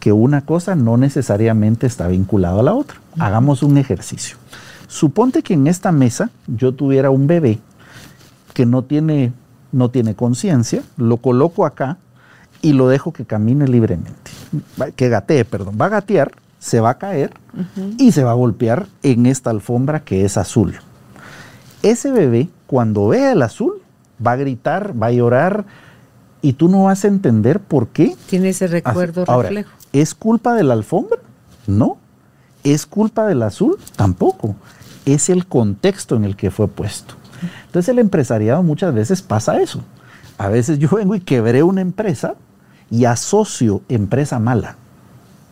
que 0.00 0.12
una 0.12 0.44
cosa 0.46 0.74
no 0.74 0.96
necesariamente 0.96 1.86
está 1.86 2.08
vinculada 2.08 2.60
a 2.60 2.62
la 2.64 2.74
otra. 2.74 2.98
Hagamos 3.18 3.62
un 3.62 3.76
ejercicio. 3.76 4.38
Suponte 4.88 5.42
que 5.42 5.54
en 5.54 5.66
esta 5.66 5.92
mesa 5.92 6.30
yo 6.48 6.72
tuviera 6.72 7.10
un 7.10 7.26
bebé 7.26 7.60
que 8.54 8.66
no 8.66 8.82
tiene, 8.82 9.32
no 9.70 9.90
tiene 9.90 10.14
conciencia, 10.14 10.82
lo 10.96 11.18
coloco 11.18 11.64
acá 11.64 11.98
y 12.62 12.72
lo 12.72 12.88
dejo 12.88 13.12
que 13.12 13.24
camine 13.24 13.66
libremente, 13.66 14.30
que 14.96 15.08
gatee, 15.08 15.44
perdón, 15.44 15.78
va 15.80 15.86
a 15.86 15.90
gatear, 15.90 16.32
se 16.58 16.80
va 16.80 16.90
a 16.90 16.98
caer 16.98 17.32
y 17.96 18.12
se 18.12 18.22
va 18.22 18.32
a 18.32 18.34
golpear 18.34 18.86
en 19.02 19.26
esta 19.26 19.50
alfombra 19.50 20.00
que 20.00 20.24
es 20.24 20.36
azul. 20.36 20.74
Ese 21.82 22.12
bebé, 22.12 22.50
cuando 22.66 23.08
vea 23.08 23.32
el 23.32 23.42
azul, 23.42 23.80
va 24.24 24.32
a 24.32 24.36
gritar, 24.36 24.94
va 25.00 25.06
a 25.06 25.12
llorar 25.12 25.64
y 26.42 26.52
tú 26.52 26.68
no 26.68 26.84
vas 26.84 27.04
a 27.04 27.08
entender 27.08 27.60
por 27.60 27.88
qué. 27.88 28.14
Tiene 28.28 28.50
ese 28.50 28.66
recuerdo 28.66 29.24
reflejo. 29.24 29.70
¿Es 29.92 30.14
culpa 30.14 30.54
de 30.54 30.62
la 30.62 30.74
alfombra? 30.74 31.18
No. 31.66 31.96
¿Es 32.62 32.86
culpa 32.86 33.26
del 33.26 33.42
azul? 33.42 33.78
Tampoco. 33.96 34.54
Es 35.06 35.30
el 35.30 35.46
contexto 35.46 36.16
en 36.16 36.24
el 36.24 36.36
que 36.36 36.50
fue 36.50 36.68
puesto. 36.68 37.14
Entonces 37.66 37.88
el 37.88 37.98
empresariado 37.98 38.62
muchas 38.62 38.94
veces 38.94 39.22
pasa 39.22 39.60
eso. 39.62 39.80
A 40.36 40.48
veces 40.48 40.78
yo 40.78 40.88
vengo 40.90 41.14
y 41.14 41.20
quebré 41.20 41.62
una 41.62 41.80
empresa 41.80 42.34
y 42.90 43.04
asocio 43.04 43.82
empresa 43.88 44.38
mala. 44.38 44.76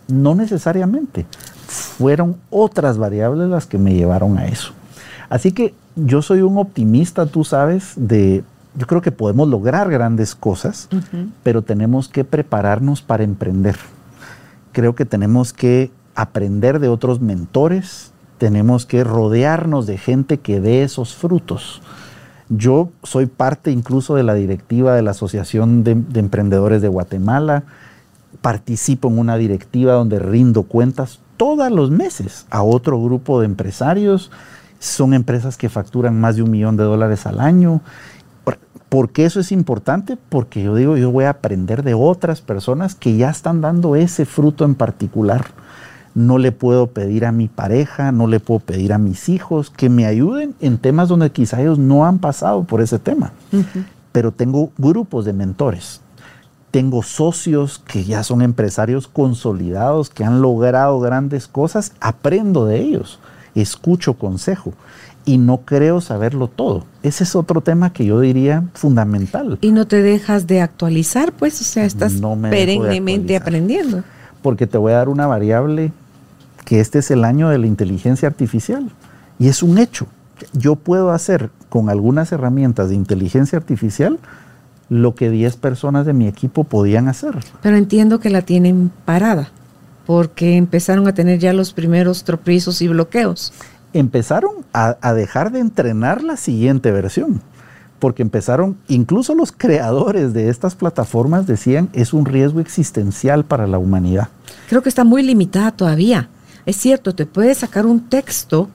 No 0.09 0.35
necesariamente. 0.35 1.27
Fueron 1.67 2.37
otras 2.51 2.99
variables 2.99 3.49
las 3.49 3.67
que 3.67 3.79
me 3.79 3.95
llevaron 3.95 4.39
a 4.39 4.47
eso. 4.47 4.73
Así 5.29 5.53
que 5.53 5.75
yo 5.97 6.23
soy 6.23 6.43
un 6.43 6.59
optimista, 6.59 7.27
tú 7.27 7.45
sabes, 7.45 7.93
de 7.97 8.43
yo 8.75 8.87
creo 8.87 9.03
que 9.03 9.13
podemos 9.13 9.49
lograr 9.49 9.91
grandes 9.91 10.35
cosas, 10.35 10.89
pero 11.43 11.63
tenemos 11.63 12.09
que 12.09 12.25
prepararnos 12.25 13.03
para 13.03 13.25
emprender. 13.25 13.77
Creo 14.73 14.95
que 14.95 15.05
tenemos 15.05 15.53
que 15.53 15.91
aprender 16.15 16.79
de 16.79 16.89
otros 16.89 17.21
mentores, 17.21 18.13
tenemos 18.39 18.87
que 18.87 19.03
rodearnos 19.03 19.87
de 19.87 19.99
gente 19.99 20.39
que 20.39 20.61
dé 20.61 20.85
esos 20.85 21.17
frutos. 21.17 21.83
Yo 22.49 22.91
soy 23.03 23.27
parte 23.27 23.71
incluso 23.71 24.15
de 24.15 24.23
la 24.23 24.35
directiva 24.35 24.95
de 24.95 25.03
la 25.03 25.11
Asociación 25.11 25.85
de, 25.85 25.93
Emprendedores 25.93 26.83
de 26.83 26.89
Guatemala. 26.89 27.65
participo 28.41 29.09
en 29.09 29.19
una 29.19 29.37
directiva 29.37 29.95
donde 29.95 30.19
rindo 30.19 30.63
cuentas 30.63 31.21
todos 31.37 31.71
los 31.71 31.91
meses 31.91 32.47
a 32.51 32.63
otro 32.63 33.03
grupo 33.03 33.41
de 33.41 33.47
empresarios. 33.47 34.31
Son 34.79 35.13
empresas 35.13 35.57
que 35.57 35.69
facturan 35.69 36.21
más 36.21 36.37
de 36.37 36.43
un 36.43 36.51
millón 36.51 36.77
de 36.77 36.85
dólares 36.85 37.27
al 37.27 37.41
año. 37.41 37.81
¿Por 38.89 39.11
qué 39.11 39.27
eso 39.27 39.41
es 39.41 39.53
importante? 39.53 40.17
Porque 40.17 40.63
yo 40.63 40.75
digo, 40.75 40.97
yo 40.97 41.11
voy 41.11 41.25
a 41.25 41.31
aprender 41.31 41.83
de 41.83 41.93
otras 41.93 42.41
personas 42.41 42.95
que 42.95 43.17
ya 43.19 43.29
están 43.29 43.61
dando 43.61 43.97
ese 43.97 44.25
fruto 44.25 44.65
en 44.65 44.75
particular. 44.75 45.49
No 46.15 46.39
le 46.39 46.53
puedo 46.53 46.89
pedir 46.89 47.25
a 47.25 47.33
mi 47.33 47.49
pareja, 47.49 48.13
no 48.13 48.27
le 48.27 48.41
puedo 48.41 48.61
pedir 48.61 48.93
a 48.93 48.99
mis 48.99 49.29
hijos 49.29 49.71
que 49.71 49.89
me 49.89 50.07
ayuden 50.07 50.55
en 50.61 50.79
temas 50.79 51.09
donde 51.09 51.31
quizá 51.31 51.61
ellos 51.61 51.79
no 51.79 52.07
han 52.07 52.19
pasado 52.19 52.65
por 52.65 52.81
ese 52.81 52.99
tema. 52.99 53.33
Pero 54.13 54.33
tengo 54.33 54.71
grupos 54.79 55.25
de 55.25 55.33
mentores. 55.33 56.01
Tengo 56.71 57.03
socios 57.03 57.79
que 57.79 58.05
ya 58.05 58.23
son 58.23 58.43
empresarios 58.43 59.09
consolidados, 59.09 60.11
que 60.11 60.25
han 60.25 60.43
logrado 60.43 61.01
grandes 61.01 61.47
cosas. 61.47 61.93
Aprendo 62.01 62.67
de 62.67 62.81
ellos, 62.81 63.21
escucho 63.55 64.15
consejo 64.15 64.75
y 65.29 65.37
no 65.37 65.59
creo 65.59 66.01
saberlo 66.01 66.49
todo. 66.49 66.85
Ese 67.03 67.25
es 67.25 67.37
otro 67.37 67.61
tema 67.61 67.93
que 67.93 68.07
yo 68.07 68.19
diría 68.21 68.65
fundamental. 68.73 69.59
Y 69.61 69.73
no 69.73 69.87
te 69.87 70.01
dejas 70.01 70.47
de 70.47 70.63
actualizar, 70.63 71.33
pues, 71.33 71.61
o 71.61 71.65
sea, 71.65 71.85
estás 71.85 72.15
perennemente 72.51 73.37
aprendiendo. 73.37 74.05
Porque 74.43 74.67
te 74.67 74.79
voy 74.79 74.93
a 74.93 74.97
dar 74.97 75.09
una 75.09 75.27
variable 75.27 75.93
que 76.65 76.81
este 76.81 76.99
es 76.99 77.11
el 77.11 77.25
año 77.25 77.49
de 77.49 77.59
la 77.59 77.67
inteligencia 77.67 78.29
artificial 78.29 78.91
y 79.39 79.49
es 79.49 79.63
un 79.63 79.79
hecho. 79.79 80.07
Yo 80.53 80.77
puedo 80.77 81.11
hacer 81.11 81.51
con 81.69 81.91
algunas 81.91 82.31
herramientas 82.33 82.89
de 82.89 82.95
inteligencia 82.95 83.59
artificial 83.59 84.19
lo 84.89 85.15
que 85.15 85.31
10 85.31 85.57
personas 85.57 86.07
de 86.07 86.13
mi 86.13 86.27
equipo 86.27 86.65
podían 86.65 87.09
hacer. 87.09 87.39
Pero 87.63 87.77
entiendo 87.77 88.21
que 88.21 88.31
la 88.31 88.43
tienen 88.43 88.91
parada 89.05 89.51
porque 90.07 90.57
empezaron 90.57 91.07
a 91.09 91.15
tener 91.15 91.39
ya 91.39 91.53
los 91.53 91.73
primeros 91.73 92.25
tropizos 92.25 92.81
y 92.81 92.89
bloqueos 92.89 93.53
empezaron 93.93 94.53
a, 94.73 95.13
dejar 95.15 95.51
de 95.51 95.61
entrenar 95.61 96.23
la 96.23 96.37
siguiente 96.37 96.93
versión 96.93 97.41
porque 97.99 98.23
empezaron, 98.23 98.79
incluso 98.89 99.35
los 99.35 99.53
creadores 99.53 100.33
de 100.33 100.49
estas 100.49 100.75
plataformas 100.75 101.47
decían, 101.47 101.89
es 101.93 102.13
un 102.13 102.25
riesgo 102.25 102.61
existencial 102.61 103.45
para 103.45 103.67
la 103.67 103.79
humanidad. 103.79 104.29
Creo 104.69 104.83
que 104.83 104.89
está 104.89 105.05
muy 105.05 105.23
limitada 105.23 105.73
todavía. 105.73 106.29
Es 106.67 106.77
cierto, 106.77 107.15
te 107.15 107.27
puedes 107.27 107.59
sacar 107.59 107.87
un 107.87 108.09
texto, 108.09 108.69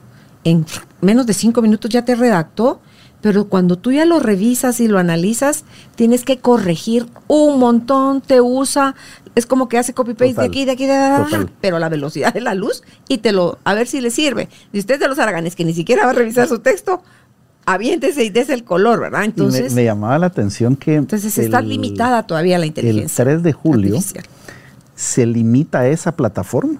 en 0.44 0.66
menos 1.00 1.26
de 1.26 1.34
cinco 1.34 1.62
minutos 1.62 1.90
ya 1.90 2.04
te 2.04 2.14
redactó, 2.14 2.80
pero 3.20 3.46
cuando 3.48 3.78
tú 3.78 3.90
ya 3.90 4.04
lo 4.04 4.20
revisas 4.20 4.80
y 4.80 4.88
lo 4.88 4.98
analizas, 4.98 5.64
tienes 5.94 6.24
que 6.24 6.38
corregir 6.38 7.06
un 7.26 7.58
montón, 7.58 8.20
te 8.20 8.40
usa 8.40 8.94
es 9.34 9.46
como 9.46 9.68
que 9.68 9.78
hace 9.78 9.94
copy-paste 9.94 10.40
de 10.40 10.46
aquí, 10.46 10.64
de 10.64 10.72
aquí, 10.72 10.86
de 10.86 10.94
aquí, 10.94 11.36
pero 11.60 11.76
a 11.76 11.80
la 11.80 11.88
velocidad 11.88 12.32
de 12.32 12.40
la 12.40 12.54
luz 12.54 12.82
y 13.08 13.18
te 13.18 13.32
lo, 13.32 13.58
a 13.64 13.74
ver 13.74 13.86
si 13.86 14.00
le 14.00 14.10
sirve. 14.10 14.48
Y 14.72 14.78
usted 14.78 15.00
de 15.00 15.08
los 15.08 15.18
haraganes 15.18 15.56
que 15.56 15.64
ni 15.64 15.74
siquiera 15.74 16.04
va 16.04 16.10
a 16.10 16.14
revisar 16.14 16.46
su 16.48 16.60
texto, 16.60 17.02
aviéntese 17.66 18.24
y 18.24 18.30
des 18.30 18.50
el 18.50 18.64
color, 18.64 19.00
¿verdad? 19.00 19.24
Entonces. 19.24 19.72
Me, 19.74 19.84
llamaba 19.84 20.18
la 20.18 20.26
atención 20.26 20.76
que. 20.76 20.94
Entonces 20.94 21.36
está 21.38 21.60
limitada 21.60 22.24
todavía 22.24 22.58
la 22.58 22.66
inteligencia. 22.66 23.22
El 23.22 23.28
3 23.28 23.42
de 23.42 23.52
julio 23.52 23.98
se 24.94 25.26
limita 25.26 25.88
esa 25.88 26.12
plataforma 26.12 26.78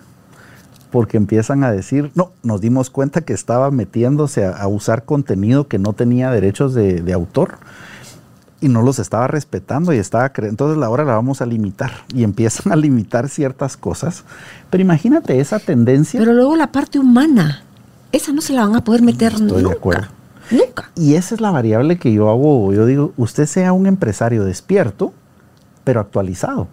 porque 0.91 1.17
empiezan 1.17 1.65
a 1.65 1.73
decir, 1.73 2.13
no, 2.15 2.31
nos 2.45 2.61
dimos 2.61 2.89
cuenta 2.89 3.23
que 3.23 3.33
estaba 3.33 3.73
metiéndose 3.73 4.45
a, 4.45 4.69
usar 4.69 5.05
contenido 5.05 5.67
que 5.67 5.81
no 5.81 5.93
tenía 5.93 6.31
derechos 6.31 6.73
de, 6.73 7.03
de 7.03 7.13
autor 7.13 7.59
y 8.61 8.69
no 8.69 8.81
los 8.81 8.99
estaba 9.01 9.27
respetando 9.27 9.93
y 9.93 9.99
estaba 9.99 10.33
entonces 10.37 10.79
la 10.79 10.89
hora 10.89 11.05
la 11.05 11.15
vamos 11.15 11.43
a 11.43 11.47
limitar 11.47 11.91
y 12.15 12.23
empiezan 12.23 12.73
a 12.73 12.77
limitar 12.77 13.29
ciertas 13.29 13.77
cosas. 13.77 14.25
Pero 14.71 14.83
imagínate 14.83 15.41
esa 15.41 15.59
tendencia. 15.59 16.21
Pero 16.21 16.33
luego 16.33 16.55
la 16.57 16.71
parte 16.71 16.99
humana, 16.99 17.63
esa 18.13 18.33
no 18.33 18.41
se 18.41 18.53
la 18.53 18.65
van 18.65 18.77
a 18.77 18.85
poder 18.85 19.03
meter 19.03 19.33
Estoy 19.33 19.49
nunca. 19.49 19.69
De 19.69 19.75
acuerdo. 19.75 20.09
Nunca. 20.51 20.91
Y 20.95 21.15
esa 21.15 21.35
es 21.35 21.41
la 21.41 21.51
variable 21.51 21.99
que 21.99 22.13
yo 22.13 22.31
hago. 22.31 22.73
Yo 22.73 22.87
digo, 22.87 23.13
usted 23.17 23.47
sea 23.47 23.73
un 23.73 23.87
empresario 23.87 24.45
despierto, 24.45 25.13
pero 25.85 26.01
actualizado, 26.01 26.69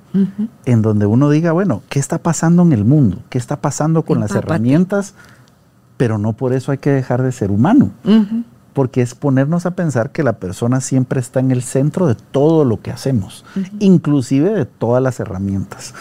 en 0.65 0.81
donde 0.81 1.05
uno 1.05 1.29
diga, 1.29 1.51
bueno, 1.51 1.81
¿qué 1.89 1.99
está 1.99 2.17
pasando 2.17 2.61
en 2.63 2.71
el 2.71 2.85
mundo? 2.85 3.19
¿Qué 3.29 3.37
está 3.37 3.57
pasando 3.59 4.03
con 4.03 4.19
las 4.19 4.31
herramientas? 4.31 5.15
Pero 5.97 6.17
no 6.17 6.33
por 6.33 6.53
eso 6.53 6.71
hay 6.71 6.77
que 6.77 6.91
dejar 6.91 7.21
de 7.21 7.31
ser 7.31 7.51
humano 7.51 7.91
porque 8.73 9.01
es 9.01 9.15
ponernos 9.15 9.65
a 9.65 9.71
pensar 9.71 10.11
que 10.11 10.23
la 10.23 10.33
persona 10.33 10.81
siempre 10.81 11.19
está 11.19 11.39
en 11.39 11.51
el 11.51 11.61
centro 11.61 12.07
de 12.07 12.15
todo 12.15 12.63
lo 12.65 12.81
que 12.81 12.91
hacemos, 12.91 13.45
inclusive 13.79 14.51
de 14.51 14.65
todas 14.65 15.03
las 15.03 15.19
herramientas. 15.19 15.93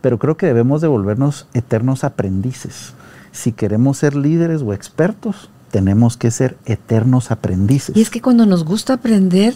Pero 0.00 0.18
creo 0.18 0.36
que 0.36 0.46
debemos 0.46 0.80
de 0.80 0.88
volvernos 0.88 1.46
eternos 1.54 2.04
aprendices. 2.04 2.94
Si 3.30 3.52
queremos 3.52 3.98
ser 3.98 4.16
líderes 4.16 4.62
o 4.62 4.72
expertos, 4.72 5.50
tenemos 5.70 6.16
que 6.16 6.30
ser 6.30 6.56
eternos 6.64 7.30
aprendices. 7.30 7.96
Y 7.96 8.02
es 8.02 8.10
que 8.10 8.20
cuando 8.20 8.46
nos 8.46 8.64
gusta 8.64 8.94
aprender, 8.94 9.54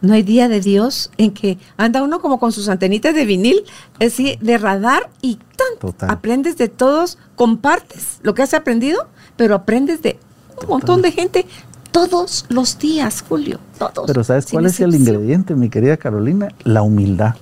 no 0.00 0.14
hay 0.14 0.22
día 0.22 0.48
de 0.48 0.60
Dios 0.60 1.10
en 1.16 1.32
que 1.32 1.58
anda 1.76 2.02
uno 2.02 2.20
como 2.20 2.38
con 2.38 2.52
sus 2.52 2.68
antenitas 2.68 3.14
de 3.14 3.24
vinil, 3.24 3.62
así 4.00 4.38
de 4.40 4.58
radar 4.58 5.10
y 5.22 5.38
tanto. 5.56 5.94
Aprendes 6.06 6.56
de 6.56 6.68
todos, 6.68 7.18
compartes 7.34 8.18
lo 8.22 8.34
que 8.34 8.42
has 8.42 8.54
aprendido, 8.54 9.08
pero 9.36 9.54
aprendes 9.54 10.02
de 10.02 10.18
un 10.62 10.68
montón 10.68 11.02
de 11.02 11.12
gente 11.12 11.46
todos 11.90 12.44
los 12.48 12.78
días, 12.78 13.24
Julio, 13.26 13.58
todos. 13.78 14.06
Pero 14.06 14.22
¿sabes 14.22 14.46
cuál 14.50 14.66
es 14.66 14.80
el 14.80 14.94
ingrediente, 14.94 15.54
mi 15.54 15.70
querida 15.70 15.96
Carolina? 15.96 16.48
La 16.62 16.82
humildad. 16.82 17.36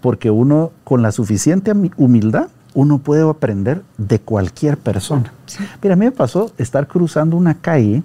Porque 0.00 0.30
uno, 0.30 0.72
con 0.84 1.02
la 1.02 1.12
suficiente 1.12 1.72
humildad, 1.96 2.48
uno 2.74 2.98
puede 2.98 3.28
aprender 3.28 3.82
de 3.96 4.18
cualquier 4.18 4.76
persona. 4.76 5.32
Mira, 5.80 5.94
a 5.94 5.96
mí 5.96 6.04
me 6.04 6.12
pasó 6.12 6.52
estar 6.58 6.86
cruzando 6.88 7.36
una 7.36 7.54
calle 7.54 8.02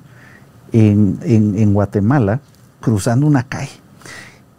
en, 0.71 1.73
Guatemala, 1.73 2.39
cruzando 2.79 3.25
una 3.25 3.43
calle. 3.43 3.71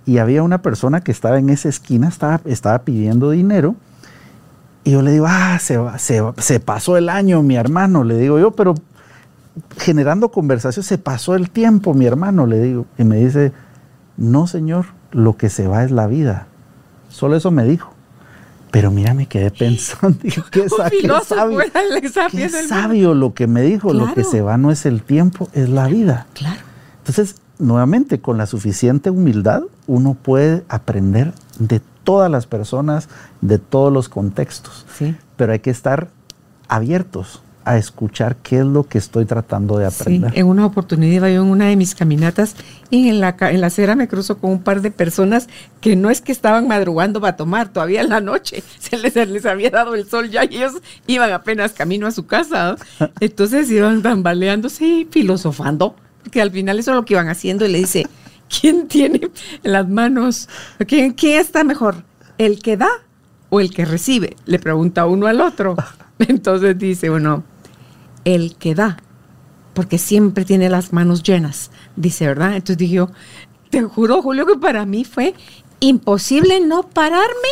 Y 0.05 0.19
había 0.19 0.43
una 0.43 0.61
persona 0.61 1.03
que 1.03 1.13
estaba 1.13 1.39
en 1.39 1.51
esa 1.51 1.69
esquina, 1.69 2.09
estaba, 2.09 2.41
estaba 2.45 2.81
pidiendo 2.81 3.31
dinero. 3.31 3.77
Y 4.83 4.93
yo 4.93 5.03
le 5.03 5.13
digo, 5.13 5.27
ah, 5.29 5.59
se, 5.61 5.79
se, 5.99 6.23
se 6.39 6.59
pasó 6.59 6.97
el 6.97 7.09
año, 7.09 7.43
mi 7.43 7.55
hermano. 7.55 8.03
Le 8.03 8.17
digo 8.17 8.39
yo, 8.39 8.51
pero 8.51 8.75
generando 9.79 10.31
conversación, 10.31 10.85
se 10.85 10.99
pasó 10.99 11.37
el 11.37 11.51
tiempo, 11.51 11.95
mi 11.95 12.07
hermano, 12.07 12.47
le 12.47 12.61
digo. 12.61 12.87
Y 12.99 13.05
me 13.05 13.17
dice, 13.17 13.53
no, 14.17 14.49
señor, 14.49 14.87
lo 15.13 15.37
que 15.37 15.49
se 15.49 15.69
va 15.69 15.85
es 15.85 15.93
la 15.93 16.09
vida. 16.09 16.47
Solo 17.09 17.37
eso 17.37 17.51
me 17.51 17.65
dijo. 17.65 17.93
Pero 18.71 18.91
mira, 18.91 19.15
me 19.15 19.27
quedé 19.27 19.51
pensando, 19.51 20.19
qué, 20.23 20.43
qué 20.51 20.69
sabio, 20.69 21.21
qué 22.31 22.49
sabio 22.49 23.15
lo 23.15 23.35
que 23.35 23.47
me 23.47 23.63
dijo, 23.63 23.93
lo 23.93 24.15
que 24.15 24.25
se 24.25 24.43
va 24.43 24.57
no 24.57 24.71
es 24.71 24.87
el 24.87 25.03
tiempo, 25.03 25.49
es 25.53 25.69
la 25.69 25.89
vida. 25.89 26.27
Claro. 26.35 26.61
Entonces, 26.99 27.37
nuevamente, 27.59 28.21
con 28.21 28.39
la 28.39 28.47
suficiente 28.47 29.11
humildad, 29.11 29.63
uno 29.87 30.15
puede 30.15 30.65
aprender 30.69 31.33
de 31.59 31.81
todas 32.05 32.31
las 32.31 32.47
personas, 32.47 33.09
de 33.41 33.59
todos 33.59 33.93
los 33.93 34.09
contextos. 34.09 34.87
Sí. 34.97 35.17
Pero 35.37 35.53
hay 35.53 35.59
que 35.59 35.71
estar 35.71 36.09
abiertos 36.69 37.43
a 37.65 37.77
escuchar 37.77 38.37
qué 38.37 38.61
es 38.61 38.65
lo 38.65 38.85
que 38.85 38.99
estoy 38.99 39.27
tratando 39.27 39.79
de 39.79 39.87
aprender. 39.87 40.33
Sí, 40.33 40.41
en 40.41 40.47
una 40.47 40.67
oportunidad 40.67 41.13
iba 41.13 41.31
yo 41.31 41.43
en 41.43 41.49
una 41.49 41.67
de 41.67 41.77
mis 41.77 41.95
caminatas 41.95 42.57
y 42.91 43.09
en 43.09 43.21
la, 43.21 43.37
en 43.41 43.61
la 43.61 43.67
acera 43.69 43.95
me 43.95 44.09
cruzo 44.09 44.39
con 44.39 44.51
un 44.51 44.63
par 44.63 44.81
de 44.81 44.91
personas 44.91 45.49
que 45.81 45.95
no 45.95 46.11
es 46.11 46.21
que 46.21 46.33
estaban 46.33 46.67
madrugando 46.69 47.21
para 47.21 47.37
tomar, 47.37 47.69
todavía 47.69 48.01
en 48.01 48.09
la 48.09 48.21
noche 48.21 48.63
se 48.79 48.97
les, 48.97 49.15
les 49.15 49.47
había 49.47 49.71
dado 49.71 49.95
el 49.95 50.09
sol 50.09 50.31
ya 50.31 50.45
y 50.45 50.57
ellos 50.57 50.75
iban 51.07 51.33
apenas 51.33 51.73
camino 51.73 52.07
a 52.07 52.11
su 52.11 52.27
casa. 52.27 52.77
Entonces 53.21 53.71
iban 53.71 54.03
tambaleándose 54.03 54.85
y 54.85 55.09
filosofando, 55.11 55.95
porque 56.23 56.41
al 56.41 56.51
final 56.51 56.79
eso 56.79 56.93
es 56.93 56.97
lo 56.97 57.05
que 57.05 57.15
iban 57.15 57.29
haciendo 57.29 57.67
y 57.67 57.73
le 57.73 57.79
dice, 57.79 58.07
¿quién 58.61 58.89
tiene 58.89 59.21
las 59.63 59.89
manos? 59.89 60.49
¿Quién, 60.87 61.13
quién 61.13 61.41
está 61.41 61.63
mejor? 61.65 62.05
¿El 62.39 62.61
que 62.63 62.77
da 62.77 62.89
o 63.51 63.61
el 63.61 63.71
que 63.71 63.85
recibe? 63.85 64.37
Le 64.47 64.59
pregunta 64.59 65.07
uno 65.07 65.27
al 65.27 65.41
otro. 65.41 65.77
Entonces 66.19 66.79
dice 66.79 67.11
uno, 67.11 67.45
el 68.25 68.57
que 68.57 68.75
da, 68.75 68.99
porque 69.75 69.99
siempre 69.99 70.45
tiene 70.45 70.69
las 70.69 70.93
manos 70.93 71.23
llenas, 71.23 71.71
dice, 71.97 72.27
¿verdad? 72.27 72.55
Entonces 72.55 72.79
dije 72.79 72.95
yo, 72.95 73.11
te 73.71 73.83
juro, 73.83 74.23
Julio, 74.23 74.47
que 74.47 74.57
para 74.57 74.85
mí 74.85 75.05
fue 75.05 75.35
imposible 75.81 76.61
no 76.61 76.83
pararme 76.83 77.49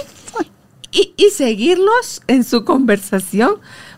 y, 0.91 1.31
seguirlos 1.31 2.23
en 2.27 2.45
su 2.45 2.65
conversación, 2.65 3.57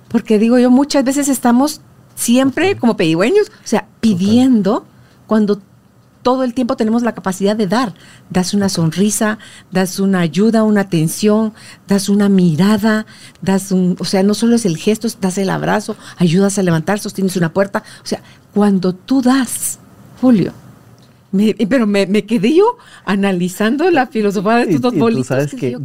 porque 0.09 0.39
digo 0.39 0.59
yo, 0.59 0.71
muchas 0.71 1.05
veces 1.05 1.29
estamos 1.29 1.81
siempre 2.15 2.77
como 2.77 2.97
pedigüeños, 2.97 3.49
o 3.49 3.67
sea, 3.67 3.89
pidiendo 4.01 4.85
cuando 5.27 5.63
todo 6.23 6.45
el 6.45 6.55
tiempo 6.55 6.77
tenemos 6.77 7.03
la 7.03 7.15
capacidad 7.15 7.57
de 7.57 7.67
dar. 7.67 7.95
Das 8.31 8.55
una 8.55 8.69
sonrisa, 8.69 9.39
das 9.71 9.99
una 10.01 10.21
ayuda, 10.21 10.65
una 10.65 10.83
atención, 10.83 11.53
das 11.89 12.09
una 12.09 12.29
mirada, 12.29 13.07
das 13.41 13.73
un, 13.73 13.97
o 13.99 14.05
sea, 14.05 14.23
no 14.23 14.35
solo 14.35 14.57
es 14.57 14.67
el 14.67 14.77
gesto, 14.77 15.09
das 15.21 15.39
el 15.39 15.51
abrazo, 15.51 15.97
ayudas 16.19 16.59
a 16.59 16.63
levantar, 16.63 16.99
sostienes 16.99 17.37
una 17.37 17.53
puerta. 17.53 17.83
O 18.03 18.07
sea, 18.07 18.23
cuando 18.53 18.95
tú 18.95 19.23
das, 19.23 19.79
Julio, 20.21 20.53
pero 21.69 21.87
me, 21.87 22.07
quedé 22.27 22.55
yo 22.55 22.77
analizando 23.05 23.91
la 23.91 24.07
filosofía 24.07 24.57
de 24.57 24.63
estos 24.63 24.81
dos 24.81 24.97
bolitos. 24.97 25.29
sabes 25.29 25.55
que, 25.55 25.79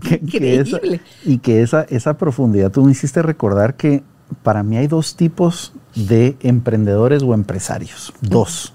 y 1.24 1.38
que 1.38 1.62
esa, 1.62 1.84
esa 1.84 2.18
profundidad, 2.18 2.72
tú 2.72 2.84
me 2.84 2.92
hiciste 2.92 3.22
recordar 3.22 3.76
que 3.76 4.04
para 4.42 4.64
mí 4.64 4.78
hay 4.78 4.88
dos 4.88 5.16
tipos 5.16 5.74
de 5.94 6.36
emprendedores 6.42 7.22
o 7.22 7.34
empresarios. 7.34 8.12
Dos. 8.22 8.75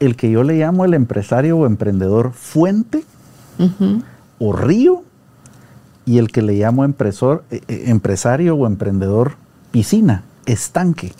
El 0.00 0.16
que 0.16 0.30
yo 0.30 0.42
le 0.42 0.58
llamo 0.58 0.84
el 0.84 0.94
empresario 0.94 1.58
o 1.58 1.66
emprendedor 1.66 2.32
fuente 2.32 3.04
o 4.38 4.52
río 4.52 5.04
y 6.06 6.18
el 6.18 6.30
que 6.30 6.42
le 6.42 6.54
llamo 6.54 6.84
empresor, 6.84 7.44
eh, 7.50 7.62
eh, 7.68 7.84
empresario 7.86 8.56
o 8.56 8.66
emprendedor 8.66 9.36
piscina, 9.70 10.24
estanque. 10.46 11.12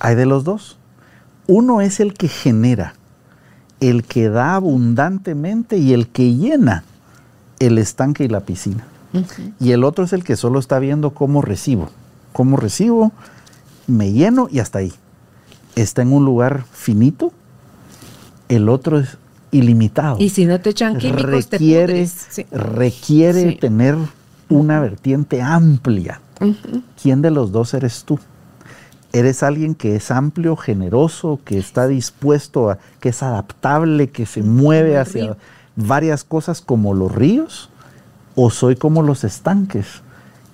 Hay 0.00 0.14
de 0.14 0.26
los 0.26 0.44
dos. 0.44 0.78
Uno 1.46 1.80
es 1.80 2.00
el 2.00 2.14
que 2.14 2.28
genera, 2.28 2.94
el 3.80 4.04
que 4.04 4.28
da 4.28 4.54
abundantemente 4.54 5.78
y 5.78 5.92
el 5.92 6.08
que 6.08 6.34
llena 6.34 6.84
el 7.58 7.78
estanque 7.78 8.24
y 8.24 8.28
la 8.28 8.40
piscina. 8.40 8.84
Y 9.60 9.72
el 9.72 9.84
otro 9.84 10.04
es 10.04 10.12
el 10.12 10.24
que 10.24 10.36
solo 10.36 10.58
está 10.58 10.78
viendo 10.78 11.10
cómo 11.10 11.42
recibo. 11.42 11.90
Cómo 12.32 12.56
recibo, 12.56 13.12
me 13.86 14.12
lleno 14.12 14.48
y 14.50 14.58
hasta 14.60 14.78
ahí. 14.78 14.92
Está 15.76 16.02
en 16.02 16.12
un 16.12 16.24
lugar 16.24 16.64
finito. 16.72 17.32
El 18.54 18.68
otro 18.68 18.98
es 18.98 19.16
ilimitado. 19.50 20.16
Y 20.18 20.30
si 20.30 20.46
no 20.46 20.60
te 20.60 20.70
echan 20.70 20.98
químicos, 20.98 21.50
requiere, 21.50 22.08
requiere 22.50 23.52
tener 23.52 23.96
una 24.48 24.80
vertiente 24.80 25.42
amplia. 25.42 26.20
¿Quién 27.00 27.22
de 27.22 27.30
los 27.30 27.52
dos 27.52 27.72
eres 27.74 28.04
tú? 28.04 28.18
eres 29.12 29.42
alguien 29.42 29.74
que 29.74 29.94
es 29.94 30.10
amplio, 30.10 30.56
generoso, 30.56 31.40
que 31.44 31.58
está 31.58 31.86
dispuesto 31.86 32.70
a, 32.70 32.78
que 33.00 33.10
es 33.10 33.22
adaptable, 33.22 34.10
que 34.10 34.26
se 34.26 34.42
mueve 34.42 34.98
hacia 34.98 35.36
varias 35.76 36.24
cosas 36.24 36.60
como 36.60 36.94
los 36.94 37.12
ríos, 37.12 37.70
o 38.34 38.50
soy 38.50 38.76
como 38.76 39.02
los 39.02 39.24
estanques 39.24 40.02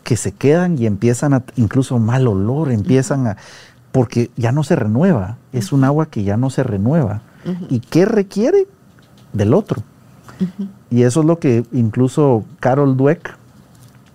que 0.03 0.16
se 0.16 0.32
quedan 0.32 0.78
y 0.78 0.86
empiezan 0.86 1.34
a, 1.34 1.44
incluso 1.57 1.99
mal 1.99 2.26
olor, 2.26 2.72
empiezan 2.72 3.28
a, 3.28 3.36
porque 3.92 4.30
ya 4.36 4.53
no 4.53 4.64
se 4.64 4.74
renueva, 4.74 5.38
es 5.53 5.72
un 5.72 5.84
agua 5.84 6.07
que 6.07 6.24
ya 6.24 6.36
no 6.36 6.51
se 6.51 6.62
renueva. 6.64 7.22
¿Y 7.68 7.80
qué 7.80 8.05
requiere? 8.05 8.66
Del 9.32 9.55
otro. 9.55 9.82
Y 10.91 11.03
eso 11.03 11.20
es 11.20 11.26
lo 11.26 11.39
que 11.39 11.64
incluso 11.72 12.45
Carol 12.61 12.97
Dweck, 12.97 13.36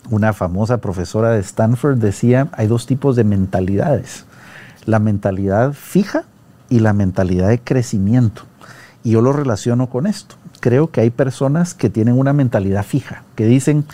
una 0.09 0.33
famosa 0.33 0.77
profesora 0.77 1.31
de 1.31 1.39
Stanford, 1.39 1.97
decía, 1.97 2.49
hay 2.53 2.67
dos 2.67 2.85
tipos 2.85 3.15
de 3.15 3.23
mentalidades 3.23 4.25
la 4.85 4.99
mentalidad 4.99 5.73
fija 5.73 6.23
y 6.69 6.79
la 6.79 6.93
mentalidad 6.93 7.49
de 7.49 7.59
crecimiento. 7.59 8.43
Y 9.03 9.11
yo 9.11 9.21
lo 9.21 9.33
relaciono 9.33 9.89
con 9.89 10.07
esto. 10.07 10.35
Creo 10.59 10.91
que 10.91 11.01
hay 11.01 11.09
personas 11.09 11.73
que 11.73 11.89
tienen 11.89 12.17
una 12.17 12.33
mentalidad 12.33 12.83
fija, 12.83 13.23
que 13.35 13.45
dicen, 13.45 13.85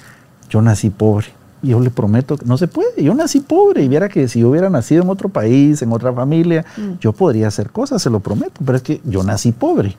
yo 0.50 0.62
nací 0.62 0.90
pobre. 0.90 1.28
Y 1.62 1.70
yo 1.70 1.80
le 1.80 1.90
prometo 1.90 2.38
que 2.38 2.46
no 2.46 2.58
se 2.58 2.68
puede. 2.68 3.04
Yo 3.04 3.14
nací 3.14 3.42
pobre 3.42 3.84
y 3.84 3.90
viera 3.90 4.10
que 4.10 4.28
si 4.28 4.40
yo 4.40 4.50
hubiera 4.50 4.70
nacido 4.70 5.04
en 5.04 5.10
otro 5.10 5.30
país, 5.30 5.82
en 5.82 5.92
otra 5.92 6.14
familia, 6.14 6.66
mm. 6.78 7.00
yo 7.00 7.12
podría 7.12 7.48
hacer 7.48 7.70
cosas, 7.70 8.02
se 8.02 8.10
lo 8.10 8.20
prometo. 8.20 8.62
Pero 8.66 8.78
es 8.78 8.84
que 8.84 9.02
yo 9.04 9.24
nací 9.24 9.52
pobre. 9.52 9.98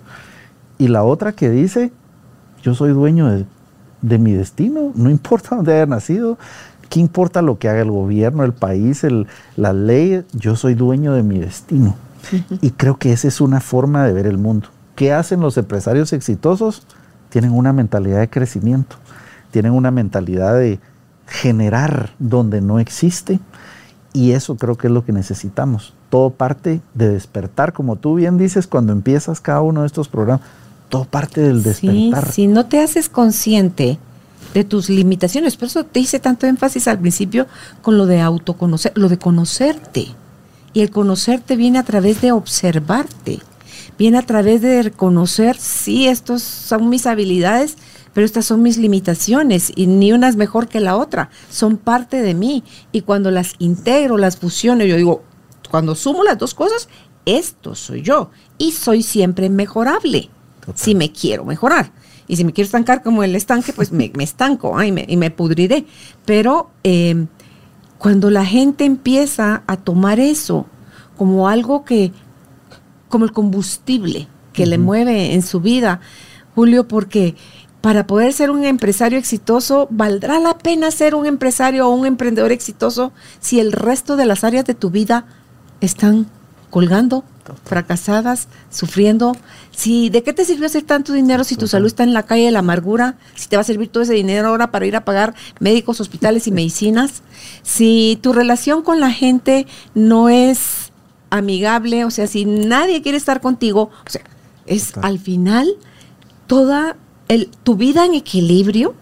Y 0.78 0.88
la 0.88 1.04
otra 1.04 1.32
que 1.32 1.50
dice, 1.50 1.92
yo 2.62 2.74
soy 2.74 2.92
dueño 2.92 3.28
de, 3.30 3.44
de 4.00 4.18
mi 4.18 4.32
destino, 4.32 4.92
no 4.94 5.10
importa 5.10 5.56
dónde 5.56 5.74
haya 5.74 5.86
nacido, 5.86 6.38
¿Qué 6.90 6.98
importa 6.98 7.40
lo 7.40 7.56
que 7.56 7.68
haga 7.68 7.82
el 7.82 7.90
gobierno, 7.92 8.42
el 8.42 8.52
país, 8.52 9.04
el, 9.04 9.28
la 9.56 9.72
ley? 9.72 10.24
Yo 10.32 10.56
soy 10.56 10.74
dueño 10.74 11.14
de 11.14 11.22
mi 11.22 11.38
destino. 11.38 11.94
Y 12.60 12.72
creo 12.72 12.98
que 12.98 13.12
esa 13.12 13.28
es 13.28 13.40
una 13.40 13.60
forma 13.60 14.04
de 14.04 14.12
ver 14.12 14.26
el 14.26 14.38
mundo. 14.38 14.68
¿Qué 14.96 15.12
hacen 15.12 15.38
los 15.40 15.56
empresarios 15.56 16.12
exitosos? 16.12 16.82
Tienen 17.28 17.52
una 17.52 17.72
mentalidad 17.72 18.18
de 18.18 18.28
crecimiento, 18.28 18.96
tienen 19.52 19.72
una 19.72 19.92
mentalidad 19.92 20.54
de 20.54 20.80
generar 21.30 22.10
donde 22.18 22.60
no 22.60 22.78
existe. 22.78 23.40
Y 24.12 24.32
eso 24.32 24.56
creo 24.56 24.76
que 24.76 24.88
es 24.88 24.92
lo 24.92 25.04
que 25.04 25.12
necesitamos. 25.12 25.94
Todo 26.10 26.30
parte 26.30 26.80
de 26.94 27.08
despertar, 27.08 27.72
como 27.72 27.96
tú 27.96 28.16
bien 28.16 28.36
dices, 28.36 28.66
cuando 28.66 28.92
empiezas 28.92 29.40
cada 29.40 29.62
uno 29.62 29.82
de 29.82 29.86
estos 29.86 30.08
programas, 30.08 30.44
todo 30.88 31.04
parte 31.04 31.40
del 31.40 31.62
despertar. 31.62 32.32
si 32.32 32.48
no 32.48 32.66
te 32.66 32.80
haces 32.80 33.08
consciente 33.08 33.98
de 34.52 34.64
tus 34.64 34.90
limitaciones. 34.90 35.56
Por 35.56 35.68
eso 35.68 35.84
te 35.84 36.00
hice 36.00 36.18
tanto 36.18 36.46
énfasis 36.46 36.88
al 36.88 36.98
principio 36.98 37.46
con 37.82 37.96
lo 37.96 38.06
de 38.06 38.20
autoconocer, 38.20 38.92
lo 38.96 39.08
de 39.08 39.18
conocerte. 39.18 40.08
Y 40.72 40.80
el 40.80 40.90
conocerte 40.90 41.54
viene 41.54 41.78
a 41.78 41.84
través 41.84 42.20
de 42.20 42.32
observarte, 42.32 43.40
viene 43.98 44.18
a 44.18 44.22
través 44.22 44.60
de 44.62 44.82
reconocer, 44.82 45.56
sí, 45.56 46.06
estos 46.06 46.42
son 46.42 46.88
mis 46.88 47.06
habilidades, 47.06 47.76
pero 48.12 48.24
estas 48.24 48.44
son 48.44 48.62
mis 48.62 48.76
limitaciones 48.76 49.72
y 49.74 49.86
ni 49.86 50.12
una 50.12 50.28
es 50.28 50.36
mejor 50.36 50.68
que 50.68 50.80
la 50.80 50.96
otra, 50.96 51.30
son 51.50 51.76
parte 51.76 52.22
de 52.22 52.34
mí. 52.34 52.64
Y 52.92 53.02
cuando 53.02 53.30
las 53.30 53.54
integro, 53.58 54.16
las 54.16 54.36
fusiono, 54.36 54.84
yo 54.84 54.96
digo, 54.96 55.22
cuando 55.70 55.94
sumo 55.94 56.24
las 56.24 56.38
dos 56.38 56.54
cosas, 56.54 56.88
esto 57.24 57.74
soy 57.74 58.02
yo 58.02 58.30
y 58.58 58.72
soy 58.72 59.02
siempre 59.02 59.48
mejorable 59.48 60.30
si 60.74 60.94
me 60.94 61.12
quiero 61.12 61.44
mejorar. 61.44 61.92
Y 62.26 62.36
si 62.36 62.44
me 62.44 62.52
quiero 62.52 62.66
estancar 62.66 63.02
como 63.02 63.24
el 63.24 63.34
estanque, 63.34 63.72
pues 63.72 63.90
me, 63.90 64.12
estanco 64.18 64.80
y, 64.82 64.92
me, 64.92 65.30
pudriré. 65.30 65.84
Pero 66.24 66.70
eh, 66.84 67.26
cuando 67.98 68.30
la 68.30 68.44
gente 68.44 68.84
empieza 68.84 69.62
a 69.66 69.76
tomar 69.76 70.20
eso 70.20 70.66
como 71.16 71.48
algo 71.48 71.84
que, 71.84 72.12
como 73.08 73.24
el 73.24 73.32
combustible 73.32 74.28
que 74.52 74.66
le 74.66 74.78
mueve 74.78 75.34
en 75.34 75.42
su 75.42 75.60
vida, 75.60 76.00
Julio, 76.54 76.86
porque 76.86 77.34
para 77.80 78.06
poder 78.06 78.32
ser 78.32 78.50
un 78.50 78.64
empresario 78.64 79.18
exitoso, 79.18 79.88
¿valdrá 79.90 80.38
la 80.38 80.58
pena 80.58 80.90
ser 80.90 81.14
un 81.14 81.26
empresario 81.26 81.88
o 81.88 81.94
un 81.94 82.06
emprendedor 82.06 82.52
exitoso 82.52 83.12
si 83.40 83.58
el 83.60 83.72
resto 83.72 84.16
de 84.16 84.26
las 84.26 84.44
áreas 84.44 84.64
de 84.64 84.74
tu 84.74 84.90
vida 84.90 85.24
están 85.80 86.26
colgando, 86.70 87.24
fracasadas, 87.64 88.48
sufriendo. 88.70 89.36
Si, 89.72 90.08
¿De 90.08 90.22
qué 90.22 90.32
te 90.32 90.44
sirvió 90.44 90.66
hacer 90.66 90.84
tanto 90.84 91.12
dinero 91.12 91.44
si 91.44 91.56
tu 91.56 91.66
salud 91.66 91.86
está 91.86 92.04
en 92.04 92.14
la 92.14 92.22
calle 92.22 92.46
de 92.46 92.50
la 92.52 92.60
amargura? 92.60 93.16
Si 93.34 93.48
te 93.48 93.56
va 93.56 93.62
a 93.62 93.64
servir 93.64 93.88
todo 93.88 94.02
ese 94.02 94.14
dinero 94.14 94.48
ahora 94.48 94.70
para 94.70 94.86
ir 94.86 94.96
a 94.96 95.04
pagar 95.04 95.34
médicos, 95.58 96.00
hospitales 96.00 96.46
y 96.46 96.52
medicinas. 96.52 97.22
Si 97.62 98.18
tu 98.22 98.32
relación 98.32 98.82
con 98.82 99.00
la 99.00 99.10
gente 99.10 99.66
no 99.94 100.28
es 100.28 100.92
amigable, 101.30 102.04
o 102.04 102.10
sea, 102.10 102.26
si 102.26 102.44
nadie 102.44 103.02
quiere 103.02 103.18
estar 103.18 103.40
contigo, 103.40 103.90
o 104.06 104.10
sea, 104.10 104.22
es 104.66 104.96
al 104.98 105.18
final 105.18 105.68
toda 106.46 106.96
el, 107.30 107.48
tu 107.62 107.76
vida 107.76 108.04
en 108.04 108.14
equilibrio, 108.14 108.96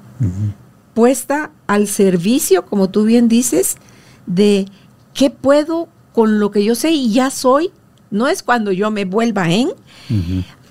puesta 0.93 1.51
al 1.66 1.89
servicio, 1.89 2.66
como 2.66 2.91
tú 2.91 3.05
bien 3.05 3.26
dices, 3.26 3.79
de 4.26 4.66
qué 5.14 5.31
puedo 5.31 5.89
con 6.12 6.39
lo 6.39 6.51
que 6.51 6.62
yo 6.62 6.74
sé 6.74 6.91
y 6.91 7.11
ya 7.11 7.31
soy, 7.31 7.70
no 8.11 8.29
es 8.29 8.43
cuando 8.43 8.70
yo 8.70 8.91
me 8.91 9.07
vuelva 9.07 9.51
en 9.51 9.70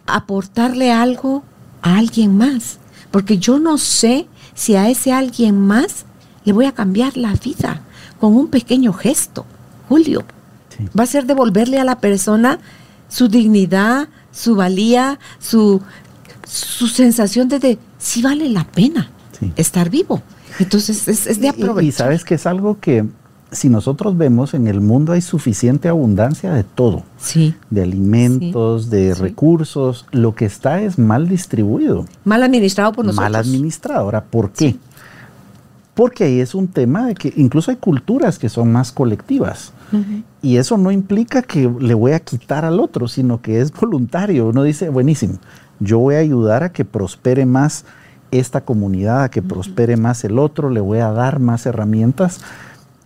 aportarle 0.05 0.91
algo 0.91 1.43
a 1.81 1.97
alguien 1.97 2.37
más, 2.37 2.77
porque 3.09 3.39
yo 3.39 3.57
no 3.57 3.79
sé 3.79 4.27
si 4.53 4.75
a 4.75 4.87
ese 4.89 5.11
alguien 5.11 5.59
más 5.59 6.05
le 6.45 6.53
voy 6.53 6.65
a 6.65 6.73
cambiar 6.73 7.17
la 7.17 7.33
vida 7.33 7.81
con 8.19 8.35
un 8.35 8.49
pequeño 8.49 8.93
gesto, 8.93 9.47
Julio. 9.89 10.23
Va 10.97 11.05
a 11.05 11.07
ser 11.07 11.25
devolverle 11.25 11.79
a 11.79 11.83
la 11.83 11.99
persona 11.99 12.59
su 13.09 13.29
dignidad, 13.29 14.09
su 14.31 14.55
valía, 14.55 15.17
su, 15.39 15.81
su 16.47 16.87
sensación 16.87 17.49
de, 17.49 17.77
si 17.97 18.21
vale 18.21 18.49
la 18.49 18.65
pena 18.65 19.09
estar 19.55 19.89
vivo. 19.89 20.21
Entonces 20.59 21.07
es, 21.07 21.39
de 21.39 21.49
aprovechar. 21.49 21.83
y 21.83 21.91
sabes 21.91 22.25
que 22.25 22.35
es 22.35 22.47
algo 22.47 22.79
que 22.79 23.05
si 23.51 23.69
nosotros 23.69 24.17
vemos 24.17 24.53
en 24.53 24.67
el 24.67 24.81
mundo 24.81 25.13
hay 25.13 25.21
suficiente 25.21 25.87
abundancia 25.87 26.53
de 26.53 26.63
todo, 26.63 27.03
sí. 27.17 27.55
de 27.69 27.83
alimentos, 27.83 28.89
de 28.89 29.13
recursos, 29.13 30.05
lo 30.11 30.35
que 30.35 30.45
está 30.45 30.81
es 30.81 30.97
mal 30.97 31.29
distribuido. 31.29 32.05
Mal 32.25 32.43
administrado 32.43 32.91
por 32.91 33.05
nosotros. 33.05 33.31
Mal 33.31 33.35
administrado. 33.35 34.01
Ahora, 34.01 34.23
¿por 34.23 34.51
qué? 34.51 34.75
Porque 35.93 36.25
ahí 36.25 36.39
es 36.39 36.53
un 36.55 36.67
tema 36.67 37.07
de 37.07 37.15
que 37.15 37.33
incluso 37.37 37.71
hay 37.71 37.77
culturas 37.77 38.37
que 38.37 38.49
son 38.49 38.71
más 38.71 38.91
colectivas. 38.91 39.73
Y 40.41 40.57
eso 40.57 40.77
no 40.77 40.91
implica 40.91 41.41
que 41.41 41.71
le 41.79 41.93
voy 41.93 42.11
a 42.11 42.19
quitar 42.19 42.65
al 42.65 42.79
otro, 42.81 43.07
sino 43.07 43.41
que 43.41 43.61
es 43.61 43.71
voluntario. 43.71 44.47
Uno 44.47 44.63
dice, 44.63 44.89
buenísimo, 44.89 45.39
yo 45.79 45.99
voy 45.99 46.15
a 46.15 46.19
ayudar 46.19 46.63
a 46.63 46.71
que 46.71 46.85
prospere 46.85 47.45
más 47.45 47.85
esta 48.31 48.61
comunidad, 48.61 49.23
a 49.23 49.29
que 49.29 49.41
prospere 49.41 49.97
más 49.97 50.23
el 50.23 50.39
otro, 50.39 50.69
le 50.69 50.81
voy 50.81 50.99
a 50.99 51.11
dar 51.11 51.39
más 51.39 51.65
herramientas 51.65 52.41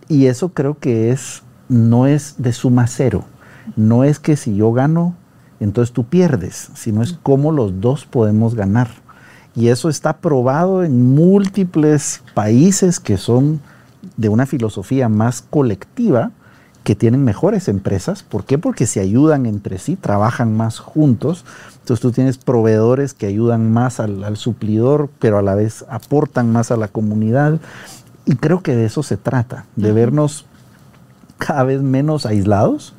y 0.08 0.26
eso 0.26 0.50
creo 0.50 0.78
que 0.78 1.10
es, 1.10 1.42
no 1.68 2.06
es 2.06 2.36
de 2.38 2.52
suma 2.52 2.86
cero. 2.86 3.24
No 3.76 4.04
es 4.04 4.18
que 4.18 4.36
si 4.36 4.56
yo 4.56 4.72
gano, 4.72 5.14
entonces 5.60 5.92
tú 5.92 6.04
pierdes, 6.04 6.70
sino 6.74 7.02
es 7.02 7.18
cómo 7.22 7.52
los 7.52 7.80
dos 7.80 8.04
podemos 8.04 8.54
ganar. 8.54 8.88
Y 9.54 9.68
eso 9.68 9.88
está 9.88 10.18
probado 10.18 10.82
en 10.82 11.14
múltiples 11.14 12.22
países 12.34 12.98
que 12.98 13.16
son 13.16 13.60
de 14.16 14.28
una 14.28 14.46
filosofía 14.46 15.08
más 15.08 15.42
colectiva 15.42 16.32
que 16.84 16.94
tienen 16.94 17.24
mejores 17.24 17.68
empresas. 17.68 18.22
¿Por 18.22 18.44
qué? 18.44 18.58
Porque 18.58 18.86
se 18.86 19.00
ayudan 19.00 19.46
entre 19.46 19.78
sí, 19.78 19.96
trabajan 19.96 20.56
más 20.56 20.78
juntos. 20.78 21.44
Entonces 21.80 22.00
tú 22.00 22.12
tienes 22.12 22.38
proveedores 22.38 23.14
que 23.14 23.26
ayudan 23.26 23.72
más 23.72 24.00
al, 24.00 24.24
al, 24.24 24.36
suplidor, 24.36 25.10
pero 25.18 25.38
a 25.38 25.42
la 25.42 25.54
vez 25.54 25.84
aportan 25.88 26.52
más 26.52 26.70
a 26.70 26.76
la 26.76 26.88
comunidad. 26.88 27.60
Y 28.24 28.36
creo 28.36 28.62
que 28.62 28.76
de 28.76 28.84
eso 28.84 29.02
se 29.02 29.16
trata, 29.16 29.66
de 29.76 29.88
uh 29.88 29.92
-huh. 29.92 29.94
vernos 29.94 30.46
cada 31.38 31.64
vez 31.64 31.82
menos 31.82 32.24
aislados 32.24 32.94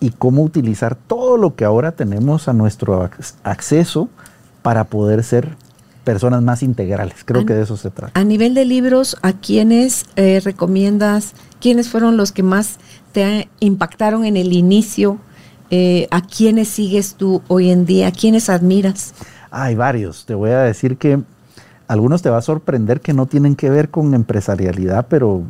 y 0.00 0.10
cómo 0.10 0.42
utilizar 0.42 0.94
todo 0.94 1.36
lo 1.36 1.54
que 1.54 1.64
ahora 1.64 1.92
tenemos 1.92 2.48
a 2.48 2.52
nuestro 2.52 3.08
acceso 3.42 4.08
para 4.62 4.84
poder 4.84 5.22
ser 5.22 5.56
personas 6.04 6.42
más 6.42 6.62
integrales. 6.62 7.24
Creo 7.24 7.42
a, 7.42 7.46
que 7.46 7.54
de 7.54 7.62
eso 7.62 7.76
se 7.76 7.90
trata. 7.90 8.18
A 8.18 8.24
nivel 8.24 8.54
de 8.54 8.64
libros, 8.64 9.16
¿a 9.22 9.32
quiénes 9.32 10.06
eh, 10.16 10.40
recomiendas? 10.44 11.34
¿Quiénes 11.60 11.88
fueron 11.88 12.16
los 12.16 12.30
que 12.30 12.42
más 12.42 12.78
te 13.12 13.48
impactaron 13.60 14.24
en 14.24 14.36
el 14.36 14.52
inicio? 14.52 15.18
Eh, 15.70 16.06
¿A 16.10 16.20
quiénes 16.20 16.68
sigues 16.68 17.14
tú 17.14 17.42
hoy 17.48 17.70
en 17.70 17.86
día? 17.86 18.08
¿A 18.08 18.12
quiénes 18.12 18.48
admiras? 18.48 19.14
Hay 19.50 19.74
varios. 19.74 20.26
Te 20.26 20.34
voy 20.34 20.50
a 20.50 20.60
decir 20.60 20.98
que 20.98 21.22
algunos 21.88 22.22
te 22.22 22.30
va 22.30 22.38
a 22.38 22.42
sorprender 22.42 23.00
que 23.00 23.12
no 23.12 23.26
tienen 23.26 23.56
que 23.56 23.70
ver 23.70 23.90
con 23.90 24.14
empresarialidad, 24.14 25.06
pero, 25.08 25.42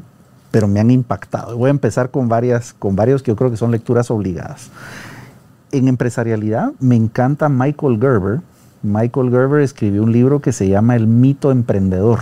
pero 0.51 0.69
me 0.69 0.81
han 0.81 0.91
impactado. 0.91 1.57
Voy 1.57 1.69
a 1.69 1.71
empezar 1.71 2.11
con, 2.11 2.29
varias, 2.29 2.75
con 2.75 2.97
varios 2.97 3.23
que 3.23 3.33
yo 3.33 3.37
creo 3.37 3.51
que 3.51 3.57
son 3.57 3.71
lecturas 3.71 4.11
obligadas. 4.11 4.71
En 5.73 5.89
empresarialidad 5.89 6.73
me 6.81 6.97
encanta 6.97 7.49
Michael 7.49 7.99
Gerber. 8.01 8.41
Michael 8.85 9.31
Gerber 9.31 9.63
escribió 9.63 10.03
un 10.03 10.13
libro 10.13 10.41
que 10.41 10.53
se 10.53 10.69
llama 10.69 10.95
El 10.95 11.07
mito 11.07 11.51
emprendedor. 11.51 12.21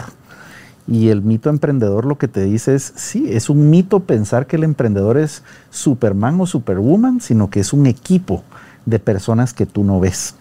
Y 0.86 1.08
el 1.08 1.20
mito 1.20 1.50
emprendedor 1.50 2.06
lo 2.06 2.18
que 2.18 2.28
te 2.28 2.44
dice 2.44 2.76
es, 2.76 2.92
sí, 2.96 3.26
es 3.30 3.50
un 3.50 3.68
mito 3.68 4.00
pensar 4.00 4.46
que 4.46 4.56
el 4.56 4.64
emprendedor 4.64 5.18
es 5.18 5.42
Superman 5.70 6.40
o 6.40 6.46
Superwoman, 6.46 7.20
sino 7.20 7.50
que 7.50 7.60
es 7.60 7.72
un 7.72 7.86
equipo 7.86 8.44
de 8.86 9.00
personas 9.00 9.54
que 9.54 9.66
tú 9.66 9.82
no 9.82 9.98
ves. 9.98 10.36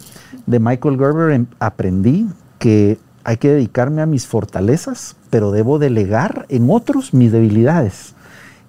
De 0.46 0.60
Michael 0.60 0.98
Gerber 0.98 1.46
aprendí 1.60 2.28
que 2.60 3.00
hay 3.24 3.38
que 3.38 3.50
dedicarme 3.50 4.04
a 4.04 4.08
mis 4.08 4.28
fortalezas, 4.28 5.16
pero 5.32 5.52
debo 5.52 5.80
delegar 5.80 6.46
en 6.50 6.70
otros 6.70 7.16
mis 7.16 7.32
debilidades. 7.32 8.14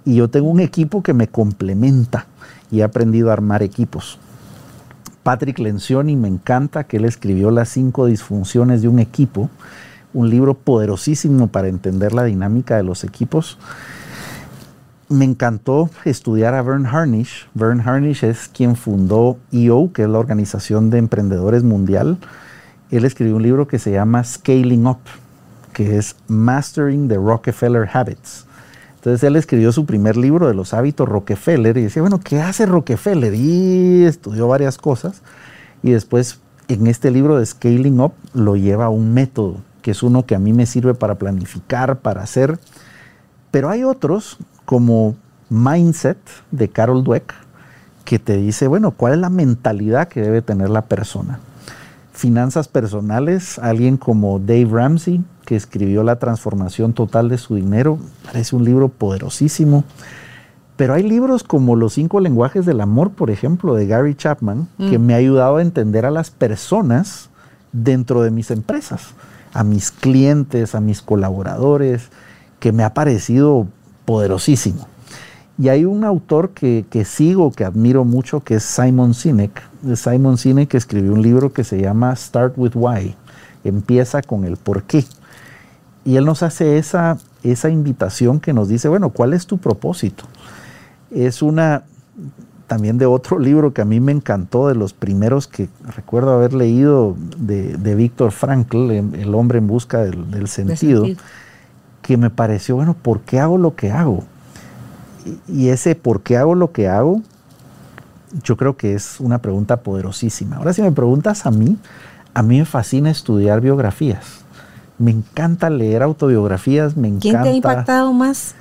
Y 0.07 0.16
yo 0.16 0.28
tengo 0.28 0.48
un 0.48 0.61
equipo 0.61 1.03
que 1.03 1.12
me 1.12 1.28
complementa 1.28 2.26
y 2.70 2.80
he 2.80 2.82
aprendido 2.82 3.28
a 3.28 3.34
armar 3.34 3.62
equipos. 3.62 4.18
Patrick 5.22 5.58
Lencioni 5.58 6.16
me 6.16 6.28
encanta 6.28 6.84
que 6.84 6.96
él 6.96 7.04
escribió 7.04 7.50
Las 7.50 7.68
cinco 7.68 8.06
disfunciones 8.06 8.82
de 8.82 8.88
un 8.88 8.98
equipo, 8.98 9.50
un 10.14 10.28
libro 10.30 10.54
poderosísimo 10.54 11.46
para 11.46 11.68
entender 11.68 12.12
la 12.12 12.24
dinámica 12.24 12.76
de 12.76 12.82
los 12.82 13.04
equipos. 13.04 13.58
Me 15.08 15.24
encantó 15.24 15.90
estudiar 16.04 16.54
a 16.54 16.62
Vern 16.62 16.86
Harnish. 16.86 17.46
Vern 17.54 17.80
Harnish 17.80 18.24
es 18.24 18.48
quien 18.48 18.76
fundó 18.76 19.38
EO, 19.52 19.92
que 19.92 20.02
es 20.02 20.08
la 20.08 20.18
Organización 20.18 20.90
de 20.90 20.98
Emprendedores 20.98 21.62
Mundial. 21.62 22.18
Él 22.90 23.04
escribió 23.04 23.36
un 23.36 23.42
libro 23.42 23.68
que 23.68 23.78
se 23.78 23.92
llama 23.92 24.24
Scaling 24.24 24.86
Up, 24.86 25.00
que 25.72 25.98
es 25.98 26.16
Mastering 26.28 27.08
the 27.08 27.16
Rockefeller 27.16 27.88
Habits. 27.92 28.46
Entonces 29.03 29.24
él 29.24 29.34
escribió 29.34 29.72
su 29.72 29.84
primer 29.84 30.16
libro 30.16 30.46
de 30.46 30.55
los 30.55 30.72
hábitos 30.72 31.09
Rockefeller 31.09 31.76
y 31.76 31.82
decía, 31.82 32.03
bueno, 32.03 32.20
¿qué 32.20 32.40
hace 32.40 32.66
Rockefeller? 32.66 33.34
Y 33.34 34.05
estudió 34.05 34.46
varias 34.46 34.78
cosas. 34.78 35.22
Y 35.82 35.90
después 35.90 36.38
en 36.68 36.86
este 36.86 37.11
libro 37.11 37.36
de 37.36 37.44
Scaling 37.44 37.98
Up 37.98 38.12
lo 38.32 38.55
lleva 38.55 38.84
a 38.84 38.90
un 38.90 39.12
método, 39.12 39.57
que 39.82 39.90
es 39.90 40.05
uno 40.05 40.24
que 40.24 40.36
a 40.36 40.38
mí 40.38 40.53
me 40.53 40.66
sirve 40.66 40.94
para 40.94 41.16
planificar, 41.16 41.98
para 41.98 42.22
hacer. 42.22 42.61
Pero 43.50 43.70
hay 43.70 43.82
otros, 43.82 44.38
como 44.64 45.16
Mindset 45.50 46.18
de 46.53 46.68
Carol 46.68 47.03
Dweck, 47.03 47.34
que 48.05 48.20
te 48.20 48.36
dice, 48.36 48.68
bueno, 48.68 48.92
¿cuál 48.92 49.14
es 49.14 49.18
la 49.18 49.30
mentalidad 49.30 50.07
que 50.07 50.22
debe 50.22 50.42
tener 50.42 50.70
la 50.70 50.82
persona? 50.82 51.40
Finanzas 52.12 52.68
personales, 52.68 53.59
alguien 53.59 53.96
como 53.96 54.38
Dave 54.38 54.68
Ramsey, 54.70 55.24
que 55.53 55.57
escribió 55.57 56.03
La 56.03 56.18
transformación 56.18 56.94
total 56.94 57.28
de 57.28 57.36
su 57.36 57.57
dinero, 57.57 57.98
parece 58.24 58.57
un 58.57 58.64
libro 58.64 58.88
poderosísimo. 58.88 59.84
Pero 60.76 60.94
hay 60.94 61.03
libros 61.03 61.42
como 61.42 61.76
Los 61.76 61.92
cinco 61.92 62.20
lenguajes 62.20 62.64
del 62.64 62.80
amor, 62.80 63.11
por 63.11 63.30
ejemplo, 63.30 63.74
de 63.74 63.86
Gary 63.86 64.14
Chapman, 64.14 64.66
mm. 64.78 64.88
que 64.88 64.98
me 64.98 65.12
ha 65.12 65.18
ayudado 65.18 65.57
a 65.57 65.62
entender 65.62 66.07
a 66.07 66.11
las 66.11 66.30
personas 66.30 67.28
dentro 67.70 68.22
de 68.22 68.30
mis 68.30 68.50
empresas, 68.50 69.09
a 69.53 69.62
mis 69.62 69.90
clientes, 69.90 70.74
a 70.74 70.80
mis 70.80 71.03
colaboradores, 71.03 72.09
que 72.59 72.72
me 72.72 72.82
ha 72.82 72.94
parecido 72.94 73.66
poderosísimo. 74.07 74.88
Y 75.59 75.68
hay 75.68 75.84
un 75.84 76.03
autor 76.03 76.53
que, 76.53 76.86
que, 76.88 77.05
sigo, 77.05 77.53
que 77.53 77.66
admiro 77.66 78.07
mucho, 78.07 78.40
que 78.40 78.55
es 78.55 78.62
Simon 78.62 79.12
Sinek. 79.12 79.62
Simon 79.96 80.38
Sinek 80.38 80.72
escribió 80.72 81.12
un 81.12 81.20
libro 81.20 81.53
que 81.53 81.62
se 81.62 81.78
llama 81.78 82.16
Start 82.16 82.55
with 82.57 82.72
Why. 82.74 83.14
Empieza 83.64 84.22
con 84.22 84.44
el 84.44 84.57
por 84.57 84.84
qué. 84.84 85.05
Y 86.05 86.16
él 86.16 86.24
nos 86.24 86.42
hace 86.42 86.78
esa, 86.78 87.18
esa 87.42 87.70
invitación 87.70 88.40
que 88.40 88.53
nos 88.53 88.68
dice, 88.68 88.88
bueno, 88.88 89.11
¿cuál 89.11 89.34
es 89.34 89.46
tu 89.46 89.59
propósito? 89.59 90.24
Es 91.11 91.42
una 91.42 91.84
también 92.66 92.98
de 92.98 93.07
otro 93.07 93.38
libro 93.40 93.72
que 93.72 93.82
a 93.82 93.84
mí 93.84 94.00
me 94.00 94.12
encantó, 94.12 94.68
de 94.68 94.74
los 94.74 94.92
primeros 94.92 95.46
que 95.46 95.68
recuerdo 95.94 96.32
haber 96.32 96.55
leído 96.55 97.16
de, 97.36 97.76
de 97.76 97.94
Víctor 97.94 98.32
Frankl, 98.32 98.90
El 98.90 99.34
hombre 99.34 99.59
en 99.59 99.66
busca 99.66 99.98
del, 99.98 100.30
del 100.30 100.48
sentido, 100.48 101.05
sentido, 101.05 101.24
que 102.00 102.16
me 102.16 102.30
pareció, 102.30 102.76
bueno, 102.76 102.94
¿por 102.94 103.20
qué 103.20 103.38
hago 103.40 103.59
lo 103.59 103.76
que 103.76 103.90
hago? 103.92 104.24
Y 105.46 105.68
ese 105.68 105.94
por 105.94 106.22
qué 106.22 106.36
hago 106.36 106.55
lo 106.55 106.72
que 106.72 106.88
hago, 106.88 107.22
yo 108.42 108.57
creo 108.57 108.76
que 108.76 108.94
es 108.94 109.20
una 109.20 109.38
pregunta 109.38 109.78
poderosísima. 109.82 110.57
Ahora, 110.57 110.72
si 110.72 110.82
me 110.82 110.90
preguntas 110.90 111.46
a 111.46 111.50
mí, 111.50 111.76
a 112.34 112.42
mí 112.42 112.59
me 112.59 112.64
fascina 112.64 113.11
estudiar 113.11 113.61
biografías. 113.61 114.41
Me 114.99 115.11
encanta 115.11 115.70
leer 115.70 116.03
autobiografías, 116.03 116.97
me 116.97 117.09
encanta. 117.09 117.22
¿Quién 117.22 117.43
te 117.43 117.49
ha 117.49 117.53
impactado 117.53 118.12
más? 118.12 118.55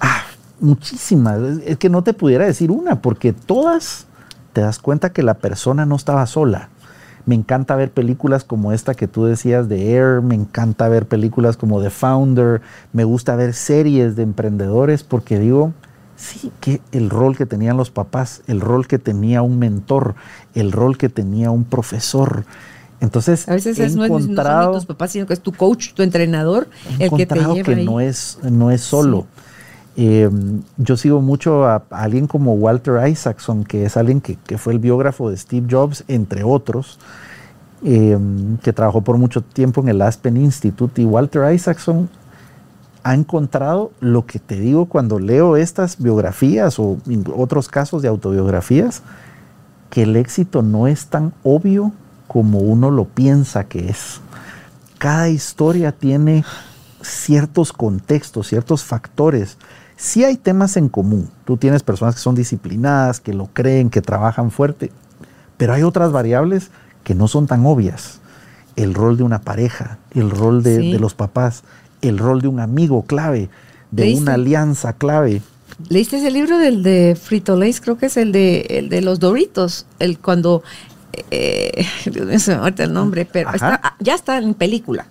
Ah, 0.00 0.22
muchísimas. 0.60 1.38
Es 1.64 1.76
que 1.78 1.88
no 1.88 2.02
te 2.02 2.12
pudiera 2.12 2.44
decir 2.44 2.70
una, 2.70 3.00
porque 3.00 3.32
todas 3.32 4.06
te 4.52 4.60
das 4.60 4.78
cuenta 4.78 5.12
que 5.12 5.22
la 5.22 5.34
persona 5.34 5.86
no 5.86 5.96
estaba 5.96 6.26
sola. 6.26 6.68
Me 7.26 7.34
encanta 7.34 7.76
ver 7.76 7.90
películas 7.90 8.42
como 8.42 8.72
esta 8.72 8.94
que 8.94 9.06
tú 9.06 9.26
decías 9.26 9.68
de 9.68 9.92
Air, 9.92 10.22
me 10.22 10.34
encanta 10.34 10.88
ver 10.88 11.06
películas 11.06 11.58
como 11.58 11.82
The 11.82 11.90
Founder, 11.90 12.62
me 12.92 13.04
gusta 13.04 13.36
ver 13.36 13.52
series 13.52 14.16
de 14.16 14.22
emprendedores 14.22 15.04
porque 15.04 15.38
digo, 15.38 15.74
sí, 16.16 16.50
que 16.60 16.80
el 16.90 17.10
rol 17.10 17.36
que 17.36 17.44
tenían 17.44 17.76
los 17.76 17.90
papás, 17.90 18.42
el 18.46 18.62
rol 18.62 18.86
que 18.86 18.98
tenía 18.98 19.42
un 19.42 19.58
mentor, 19.58 20.14
el 20.54 20.72
rol 20.72 20.96
que 20.96 21.10
tenía 21.10 21.50
un 21.50 21.64
profesor. 21.64 22.44
Entonces, 23.00 23.48
a 23.48 23.52
veces 23.52 23.78
es, 23.78 23.94
no, 23.94 24.04
es, 24.04 24.10
no 24.10 24.42
son 24.42 24.72
tus 24.72 24.86
papás, 24.86 25.12
sino 25.12 25.26
que 25.26 25.32
es 25.32 25.40
tu 25.40 25.52
coach, 25.52 25.92
tu 25.92 26.02
entrenador, 26.02 26.68
el 26.98 27.10
que 27.10 27.26
te 27.26 27.36
lleva 27.36 27.54
que 27.62 27.74
ahí. 27.74 27.84
no 27.84 28.00
es 28.00 28.38
no 28.42 28.70
es 28.70 28.80
solo. 28.80 29.26
Sí. 29.34 29.42
Eh, 30.00 30.30
yo 30.76 30.96
sigo 30.96 31.20
mucho 31.20 31.64
a, 31.64 31.82
a, 31.90 32.02
alguien 32.02 32.26
como 32.26 32.54
Walter 32.54 33.06
Isaacson, 33.08 33.64
que 33.64 33.84
es 33.84 33.96
alguien 33.96 34.20
que, 34.20 34.36
que, 34.36 34.56
fue 34.56 34.72
el 34.72 34.78
biógrafo 34.78 35.30
de 35.30 35.36
Steve 35.36 35.66
Jobs, 35.68 36.04
entre 36.06 36.44
otros, 36.44 36.98
eh, 37.84 38.16
que 38.62 38.72
trabajó 38.72 39.00
por 39.02 39.18
mucho 39.18 39.42
tiempo 39.42 39.80
en 39.80 39.88
el 39.88 40.02
Aspen 40.02 40.36
Institute. 40.36 41.02
Y 41.02 41.04
Walter 41.04 41.52
Isaacson 41.52 42.08
ha 43.02 43.14
encontrado 43.14 43.92
lo 44.00 44.26
que 44.26 44.38
te 44.38 44.58
digo 44.58 44.86
cuando 44.86 45.18
leo 45.18 45.56
estas 45.56 46.00
biografías 46.00 46.78
o 46.78 46.98
otros 47.34 47.68
casos 47.68 48.02
de 48.02 48.08
autobiografías, 48.08 49.02
que 49.90 50.02
el 50.02 50.16
éxito 50.16 50.62
no 50.62 50.86
es 50.86 51.06
tan 51.06 51.32
obvio 51.42 51.92
como 52.28 52.58
uno 52.58 52.90
lo 52.92 53.06
piensa 53.06 53.64
que 53.64 53.88
es. 53.88 54.20
Cada 54.98 55.28
historia 55.28 55.90
tiene 55.92 56.44
ciertos 57.02 57.72
contextos, 57.72 58.46
ciertos 58.46 58.84
factores. 58.84 59.56
Sí 59.96 60.24
hay 60.24 60.36
temas 60.36 60.76
en 60.76 60.88
común. 60.88 61.28
Tú 61.44 61.56
tienes 61.56 61.82
personas 61.82 62.14
que 62.14 62.20
son 62.20 62.36
disciplinadas, 62.36 63.18
que 63.18 63.34
lo 63.34 63.46
creen, 63.46 63.90
que 63.90 64.02
trabajan 64.02 64.50
fuerte, 64.50 64.92
pero 65.56 65.72
hay 65.72 65.82
otras 65.82 66.12
variables 66.12 66.70
que 67.02 67.14
no 67.14 67.26
son 67.26 67.46
tan 67.46 67.66
obvias. 67.66 68.20
El 68.76 68.94
rol 68.94 69.16
de 69.16 69.24
una 69.24 69.40
pareja, 69.40 69.98
el 70.14 70.30
rol 70.30 70.62
de, 70.62 70.80
sí. 70.80 70.92
de 70.92 71.00
los 71.00 71.14
papás, 71.14 71.64
el 72.02 72.18
rol 72.18 72.42
de 72.42 72.48
un 72.48 72.60
amigo 72.60 73.02
clave, 73.02 73.48
de 73.90 74.04
¿Leíste? 74.04 74.22
una 74.22 74.34
alianza 74.34 74.92
clave. 74.92 75.42
¿Leíste 75.88 76.18
ese 76.18 76.30
libro 76.30 76.58
del 76.58 76.82
de 76.82 77.16
Frito 77.20 77.56
Lays? 77.56 77.80
Creo 77.80 77.98
que 77.98 78.06
es 78.06 78.16
el 78.16 78.32
de, 78.32 78.66
el 78.70 78.88
de 78.88 79.00
los 79.00 79.18
Doritos, 79.20 79.86
el 79.98 80.18
cuando 80.18 80.62
eh, 81.30 81.86
Dios 82.06 82.26
mío, 82.26 82.38
se 82.38 82.54
me 82.54 82.60
muerta 82.60 82.84
el 82.84 82.92
nombre, 82.92 83.24
pero 83.30 83.50
está, 83.52 83.96
ya 84.00 84.14
está 84.14 84.38
en 84.38 84.54
película. 84.54 85.06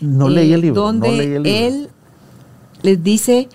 No 0.00 0.28
eh, 0.28 0.32
leí 0.32 0.52
el 0.52 0.60
libro. 0.60 0.82
Donde 0.82 1.08
no 1.08 1.16
leí 1.16 1.32
el 1.34 1.42
libro. 1.42 1.66
él 1.66 1.88
les 2.82 3.02
dice 3.02 3.48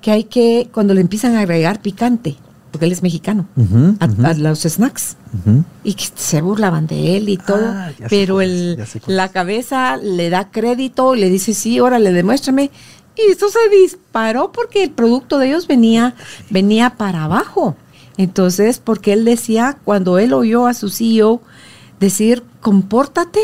que 0.00 0.10
hay 0.10 0.24
que, 0.24 0.68
cuando 0.72 0.94
le 0.94 1.00
empiezan 1.00 1.36
a 1.36 1.40
agregar 1.40 1.80
picante, 1.80 2.36
porque 2.70 2.86
él 2.86 2.92
es 2.92 3.02
mexicano, 3.02 3.46
uh 3.56 3.62
-huh, 3.62 3.96
a, 4.00 4.06
uh 4.06 4.08
-huh. 4.08 4.26
a, 4.26 4.34
los 4.34 4.60
snacks, 4.62 5.16
uh 5.32 5.50
-huh. 5.50 5.64
y 5.84 5.94
que 5.94 6.06
se 6.14 6.40
burlaban 6.40 6.86
de 6.86 7.16
él 7.16 7.28
y 7.28 7.36
todo, 7.36 7.68
ah, 7.68 7.90
pero 8.08 8.40
el, 8.40 8.82
la 9.06 9.28
cabeza 9.28 9.96
le 9.98 10.30
da 10.30 10.50
crédito, 10.50 11.14
le 11.14 11.28
dice, 11.30 11.54
sí, 11.54 11.78
órale, 11.80 12.12
demuéstrame 12.12 12.70
Y 13.14 13.30
esto 13.30 13.46
se 13.48 13.58
disparó 13.76 14.52
porque 14.52 14.82
el 14.84 14.90
producto 14.90 15.38
de 15.38 15.48
ellos 15.48 15.66
venía, 15.66 16.14
venía 16.48 16.90
para 16.90 17.24
abajo. 17.24 17.76
Entonces, 18.16 18.78
porque 18.78 19.12
él 19.12 19.24
decía, 19.24 19.78
cuando 19.84 20.18
él 20.18 20.32
oyó 20.32 20.66
a 20.66 20.74
su 20.74 20.90
CEO 20.90 21.40
decir, 22.00 22.42
compórtate, 22.60 23.40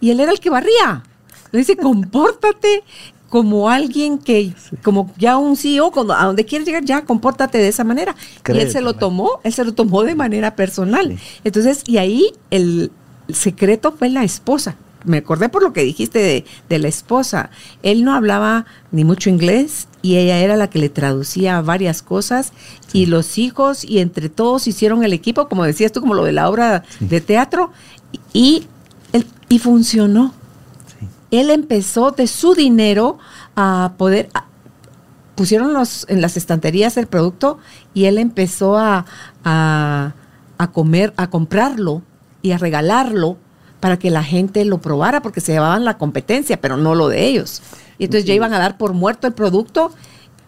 y 0.00 0.10
él 0.10 0.20
era 0.20 0.32
el 0.32 0.40
que 0.40 0.50
barría. 0.50 1.02
Le 1.50 1.58
dice, 1.58 1.76
compórtate 1.76 2.84
como 3.28 3.68
alguien 3.68 4.18
que, 4.18 4.52
como 4.82 5.12
ya 5.18 5.36
un 5.36 5.56
CEO, 5.56 5.90
cuando, 5.90 6.14
a 6.14 6.24
donde 6.24 6.44
quieres 6.44 6.66
llegar, 6.66 6.84
ya 6.84 7.04
compórtate 7.04 7.58
de 7.58 7.68
esa 7.68 7.84
manera. 7.84 8.14
y 8.48 8.58
él 8.58 8.70
se 8.70 8.80
lo 8.80 8.94
tomó, 8.94 9.40
él 9.44 9.52
se 9.52 9.64
lo 9.64 9.74
tomó 9.74 10.02
de 10.04 10.14
manera 10.14 10.56
personal. 10.56 11.18
Entonces, 11.44 11.82
y 11.86 11.98
ahí 11.98 12.32
el 12.50 12.90
secreto 13.28 13.92
fue 13.92 14.08
la 14.08 14.24
esposa. 14.24 14.76
Me 15.04 15.18
acordé 15.18 15.48
por 15.48 15.62
lo 15.62 15.72
que 15.72 15.82
dijiste 15.82 16.18
de, 16.18 16.44
de, 16.68 16.78
la 16.78 16.88
esposa. 16.88 17.50
Él 17.82 18.04
no 18.04 18.14
hablaba 18.14 18.66
ni 18.90 19.04
mucho 19.04 19.30
inglés 19.30 19.87
y 20.02 20.16
ella 20.16 20.38
era 20.38 20.56
la 20.56 20.70
que 20.70 20.78
le 20.78 20.88
traducía 20.88 21.60
varias 21.60 22.02
cosas 22.02 22.52
y 22.92 23.06
los 23.06 23.38
hijos 23.38 23.84
y 23.84 23.98
entre 23.98 24.28
todos 24.28 24.66
hicieron 24.66 25.04
el 25.04 25.12
equipo, 25.12 25.48
como 25.48 25.64
decías 25.64 25.92
tú, 25.92 26.00
como 26.00 26.14
lo 26.14 26.24
de 26.24 26.32
la 26.32 26.48
obra 26.48 26.84
de 27.00 27.20
teatro 27.20 27.72
y, 28.32 28.66
y 29.48 29.58
funcionó. 29.58 30.32
Él 31.30 31.50
empezó 31.50 32.10
de 32.12 32.26
su 32.26 32.54
dinero 32.54 33.18
a 33.54 33.92
poder, 33.98 34.30
pusieron 35.34 35.74
los, 35.74 36.06
en 36.08 36.20
las 36.20 36.36
estanterías 36.36 36.96
el 36.96 37.06
producto 37.06 37.58
y 37.92 38.06
él 38.06 38.18
empezó 38.18 38.78
a, 38.78 39.04
a, 39.44 40.12
comer, 40.72 41.12
a 41.16 41.28
comprarlo 41.30 42.02
y 42.42 42.52
a 42.52 42.58
regalarlo 42.58 43.36
para 43.80 43.98
que 43.98 44.10
la 44.10 44.22
gente 44.22 44.64
lo 44.64 44.78
probara 44.78 45.22
porque 45.22 45.40
se 45.40 45.52
llevaban 45.52 45.84
la 45.84 45.98
competencia, 45.98 46.60
pero 46.60 46.76
no 46.76 46.94
lo 46.94 47.08
de 47.08 47.26
ellos. 47.26 47.62
Y 47.98 48.04
entonces 48.04 48.26
ya 48.26 48.34
iban 48.34 48.52
a 48.54 48.58
dar 48.58 48.78
por 48.78 48.92
muerto 48.92 49.26
el 49.26 49.32
producto 49.32 49.92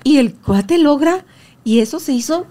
y 0.05 0.18
el 0.18 0.35
cuate 0.35 0.78
logra 0.78 1.24
y 1.64 1.81
eso 1.81 2.01
se 2.01 2.12
hizo 2.12 2.47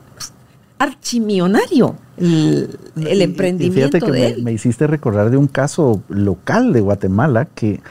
archimillonario 0.77 1.95
el, 2.17 2.79
emprendimiento. 3.21 3.97
fíjate 3.97 4.35
que 4.35 4.41
me, 4.41 4.53
hiciste 4.53 4.87
recordar 4.87 5.29
de 5.29 5.37
un 5.37 5.47
caso 5.47 6.01
local 6.07 6.71
de 6.71 6.79
Guatemala 6.79 7.45
que 7.45 7.81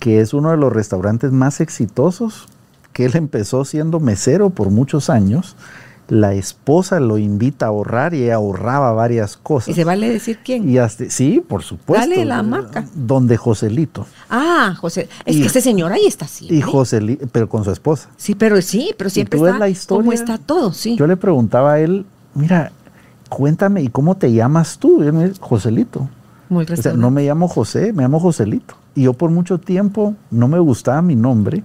que 0.00 0.20
es 0.20 0.34
uno 0.34 0.50
de 0.50 0.56
los 0.56 0.72
restaurantes 0.72 1.30
más 1.30 1.60
exitosos, 1.60 2.48
que 2.92 3.04
él 3.04 3.12
empezó 3.14 3.64
siendo 3.64 4.00
mesero 4.00 4.50
por 4.50 4.70
muchos 4.70 5.10
años. 5.10 5.54
La 6.10 6.34
esposa 6.34 6.98
lo 6.98 7.18
invita 7.18 7.66
a 7.66 7.68
ahorrar 7.68 8.14
y 8.14 8.30
ahorraba 8.30 8.92
varias 8.92 9.36
cosas. 9.36 9.68
¿Y 9.68 9.74
se 9.74 9.84
vale 9.84 10.10
decir 10.10 10.40
quién? 10.44 10.68
Y 10.68 10.76
sí, 11.08 11.40
por 11.46 11.62
supuesto. 11.62 12.08
Dale 12.08 12.24
la 12.24 12.42
marca. 12.42 12.84
Donde 12.94 13.36
Joselito. 13.36 14.06
Ah, 14.28 14.74
José. 14.80 15.08
Es 15.24 15.36
que 15.36 15.46
ese 15.46 15.60
señor 15.60 15.92
ahí 15.92 16.06
está 16.06 16.24
así. 16.24 16.48
Y 16.50 16.62
Joselito, 16.62 17.28
pero 17.30 17.48
con 17.48 17.62
su 17.62 17.70
esposa. 17.70 18.08
Sí, 18.16 18.34
pero 18.34 18.60
sí, 18.60 18.92
pero 18.98 19.08
siempre 19.08 19.38
está 19.38 19.56
la 19.56 19.68
historia, 19.68 20.02
como 20.02 20.12
está 20.12 20.36
todo, 20.36 20.72
sí. 20.72 20.96
Yo 20.96 21.06
le 21.06 21.16
preguntaba 21.16 21.74
a 21.74 21.80
él, 21.80 22.04
mira, 22.34 22.72
cuéntame, 23.28 23.82
¿y 23.82 23.88
cómo 23.88 24.16
te 24.16 24.32
llamas 24.32 24.78
tú? 24.78 25.04
Y 25.04 25.06
él 25.06 25.12
me 25.12 25.28
dice, 25.28 25.40
Joselito. 25.40 26.08
Muy 26.48 26.66
o 26.66 26.96
no 26.96 27.12
me 27.12 27.22
llamo 27.22 27.46
José, 27.46 27.92
me 27.92 28.02
llamo 28.02 28.18
Joselito. 28.18 28.74
Y 28.96 29.02
yo 29.02 29.12
por 29.12 29.30
mucho 29.30 29.58
tiempo 29.58 30.16
no 30.32 30.48
me 30.48 30.58
gustaba 30.58 31.00
mi 31.02 31.14
nombre 31.14 31.62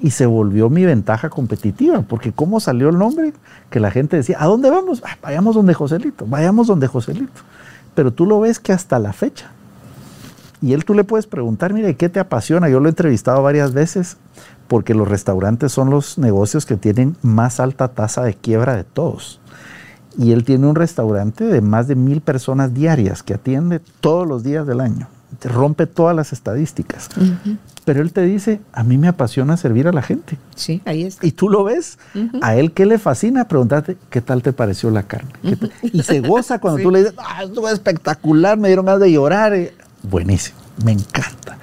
y 0.00 0.10
se 0.10 0.26
volvió 0.26 0.68
mi 0.68 0.84
ventaja 0.84 1.30
competitiva, 1.30 2.02
porque 2.02 2.32
¿cómo 2.32 2.60
salió 2.60 2.88
el 2.88 2.98
nombre? 2.98 3.32
Que 3.70 3.80
la 3.80 3.90
gente 3.90 4.16
decía, 4.16 4.36
¿a 4.40 4.46
dónde 4.46 4.70
vamos? 4.70 5.02
Ah, 5.04 5.16
vayamos 5.22 5.54
donde 5.54 5.74
Joselito, 5.74 6.26
vayamos 6.26 6.66
donde 6.66 6.86
Joselito. 6.86 7.42
Pero 7.94 8.12
tú 8.12 8.26
lo 8.26 8.40
ves 8.40 8.60
que 8.60 8.72
hasta 8.72 8.98
la 8.98 9.12
fecha. 9.12 9.50
Y 10.60 10.72
él 10.72 10.84
tú 10.84 10.94
le 10.94 11.04
puedes 11.04 11.26
preguntar, 11.26 11.72
mire, 11.72 11.96
¿qué 11.96 12.08
te 12.08 12.20
apasiona? 12.20 12.68
Yo 12.68 12.80
lo 12.80 12.86
he 12.86 12.90
entrevistado 12.90 13.42
varias 13.42 13.72
veces 13.72 14.16
porque 14.68 14.94
los 14.94 15.08
restaurantes 15.08 15.72
son 15.72 15.90
los 15.90 16.18
negocios 16.18 16.66
que 16.66 16.76
tienen 16.76 17.16
más 17.22 17.60
alta 17.60 17.88
tasa 17.88 18.22
de 18.22 18.34
quiebra 18.34 18.74
de 18.74 18.84
todos. 18.84 19.40
Y 20.18 20.32
él 20.32 20.44
tiene 20.44 20.66
un 20.66 20.74
restaurante 20.74 21.44
de 21.44 21.60
más 21.60 21.88
de 21.88 21.94
mil 21.94 22.20
personas 22.20 22.74
diarias 22.74 23.22
que 23.22 23.34
atiende 23.34 23.80
todos 24.00 24.26
los 24.26 24.42
días 24.42 24.66
del 24.66 24.80
año 24.80 25.08
rompe 25.42 25.86
todas 25.86 26.14
las 26.14 26.32
estadísticas. 26.32 27.08
Pero 27.84 28.02
él 28.02 28.12
te 28.12 28.22
dice, 28.22 28.60
a 28.72 28.82
mí 28.82 28.98
me 28.98 29.08
apasiona 29.08 29.56
servir 29.56 29.86
a 29.86 29.92
la 29.92 30.02
gente. 30.02 30.38
Sí, 30.54 30.82
ahí 30.84 31.04
está. 31.04 31.24
Y 31.24 31.32
tú 31.32 31.48
lo 31.48 31.64
ves, 31.64 31.98
a 32.42 32.56
él 32.56 32.72
qué 32.72 32.86
le 32.86 32.98
fascina, 32.98 33.46
pregúntate, 33.46 33.96
¿qué 34.10 34.20
tal 34.20 34.42
te 34.42 34.52
pareció 34.52 34.90
la 34.90 35.04
carne? 35.04 35.30
Y 35.82 36.02
se 36.02 36.20
goza 36.20 36.58
cuando 36.60 36.82
tú 36.82 36.90
le 36.90 37.00
dices, 37.00 37.14
ah, 37.18 37.44
estuvo 37.44 37.68
espectacular, 37.68 38.58
me 38.58 38.68
dieron 38.68 38.86
ganas 38.86 39.00
de 39.00 39.12
llorar. 39.12 39.54
Buenísimo, 40.02 40.58
me 40.84 40.92
encanta. 40.92 41.58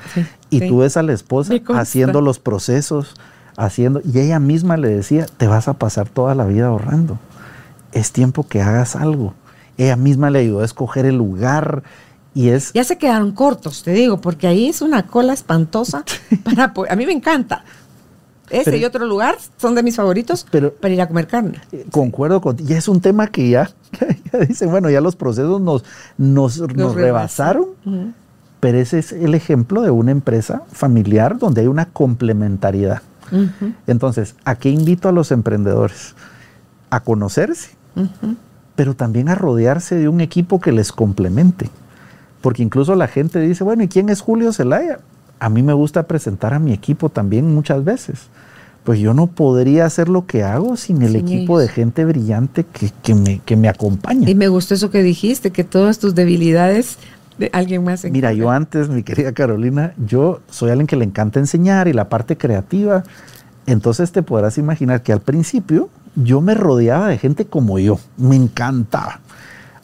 y 0.50 0.68
tú 0.68 0.80
ves 0.80 0.98
a 0.98 1.04
la 1.04 1.14
esposa 1.14 1.56
haciendo 1.76 2.22
los 2.22 2.40
procesos, 2.40 3.16
haciendo, 3.58 4.02
y 4.06 4.20
ella 4.20 4.40
misma 4.40 4.78
le 4.78 4.90
decía, 4.90 5.26
te 5.38 5.48
vas 5.48 5.68
a 5.68 5.74
pasar 5.74 6.08
toda 6.08 6.36
la 6.36 6.46
vida 6.46 6.68
ahorrando. 6.68 7.20
Es 7.92 8.12
tiempo 8.12 8.48
que 8.48 8.62
hagas 8.62 8.96
algo. 8.96 9.34
Ella 9.78 9.96
misma 9.96 10.30
le 10.30 10.40
ayudó 10.40 10.62
a 10.62 10.66
escoger 10.66 11.06
el 11.06 11.18
lugar, 11.18 11.84
es, 12.36 12.74
ya 12.74 12.84
se 12.84 12.98
quedaron 12.98 13.32
cortos, 13.32 13.84
te 13.84 13.92
digo, 13.92 14.20
porque 14.20 14.48
ahí 14.48 14.68
es 14.68 14.82
una 14.82 15.08
cola 15.08 15.34
espantosa. 15.34 16.04
para, 16.44 16.74
a 16.90 16.96
mí 16.96 17.06
me 17.06 17.14
encanta. 17.14 17.64
Ese 18.50 18.78
y 18.78 18.86
otro 18.86 19.06
lugar 19.06 19.38
son 19.58 19.74
de 19.74 19.82
mis 19.82 19.96
favoritos 19.96 20.46
pero, 20.52 20.74
para 20.74 20.94
ir 20.94 21.02
a 21.02 21.08
comer 21.08 21.28
carne. 21.28 21.60
Eh, 21.72 21.86
concuerdo 21.92 22.42
con 22.42 22.58
Y 22.60 22.74
es 22.74 22.88
un 22.88 23.02
tema 23.02 23.28
que 23.28 23.50
ya, 23.50 23.72
dicen, 24.48 24.70
bueno, 24.70 24.90
ya 24.90 25.02
los 25.02 25.16
procesos 25.16 25.60
nos, 25.62 25.84
nos, 26.18 26.60
rebasaron. 26.94 27.70
Pero 28.60 28.78
ese 28.78 29.00
es 29.00 29.12
el 29.12 29.36
ejemplo 29.36 29.82
de 29.82 29.92
una 29.92 30.12
empresa 30.12 30.64
familiar 30.72 31.38
donde 31.38 31.62
hay 31.62 31.68
una 31.68 31.86
complementariedad. 31.86 33.02
Entonces, 33.88 34.36
¿a 34.46 34.56
qué 34.56 34.70
invito 34.70 35.10
a 35.10 35.12
los 35.12 35.32
emprendedores? 35.32 36.14
A 36.92 37.00
conocerse, 37.00 37.72
pero 38.76 38.96
también 38.96 39.30
a 39.30 39.36
rodearse 39.36 39.96
de 39.96 40.08
un 40.08 40.22
equipo 40.22 40.62
que 40.62 40.72
les 40.72 40.92
complemente. 40.92 41.72
Porque 42.44 42.62
incluso 42.62 42.94
la 42.96 43.08
gente 43.08 43.40
dice, 43.40 43.64
bueno, 43.64 43.84
¿y 43.84 43.88
quién 43.88 44.10
es 44.10 44.20
Julio 44.20 44.52
Zelaya? 44.52 45.00
A 45.40 45.48
mí 45.48 45.64
me 45.64 45.72
gusta 45.72 46.04
presentar 46.04 46.54
a 46.54 46.60
mi 46.60 46.74
equipo 46.74 47.08
también 47.08 47.56
muchas 47.56 47.86
veces. 47.86 48.28
Pues 48.84 49.00
yo 49.00 49.14
no 49.14 49.28
podría 49.28 49.86
hacer 49.86 50.10
lo 50.10 50.26
que 50.26 50.44
hago 50.44 50.76
sin 50.76 51.02
el 51.04 51.16
equipo 51.16 51.58
de 51.58 51.70
gente 51.70 52.04
brillante 52.04 52.66
que, 52.66 53.16
me, 53.16 53.40
que 53.40 53.56
me 53.56 53.70
acompaña. 53.70 54.30
Y 54.30 54.36
me 54.36 54.50
gustó 54.50 54.74
eso 54.74 54.92
que 54.92 55.02
dijiste, 55.02 55.52
que 55.52 55.64
todas 55.64 56.00
tus 56.00 56.16
debilidades 56.16 56.98
de 57.38 57.50
alguien 57.54 57.86
más. 57.86 58.04
Mira, 58.04 58.34
yo 58.34 58.50
antes, 58.50 58.90
mi 58.90 59.04
querida 59.04 59.32
Carolina, 59.32 59.94
yo 60.06 60.42
soy 60.50 60.70
alguien 60.70 60.86
que 60.86 60.98
le 60.98 61.06
encanta 61.06 61.40
enseñar 61.40 61.88
y 61.88 61.94
la 61.94 62.10
parte 62.10 62.36
creativa. 62.38 63.04
Entonces 63.68 64.12
te 64.12 64.22
podrás 64.22 64.58
imaginar 64.58 65.02
que 65.02 65.14
al 65.14 65.22
principio 65.22 65.88
yo 66.18 66.42
me 66.42 66.56
rodeaba 66.56 67.08
de 67.08 67.18
gente 67.18 67.46
como 67.46 67.80
yo, 67.80 68.02
me 68.18 68.36
encantaba. 68.36 69.22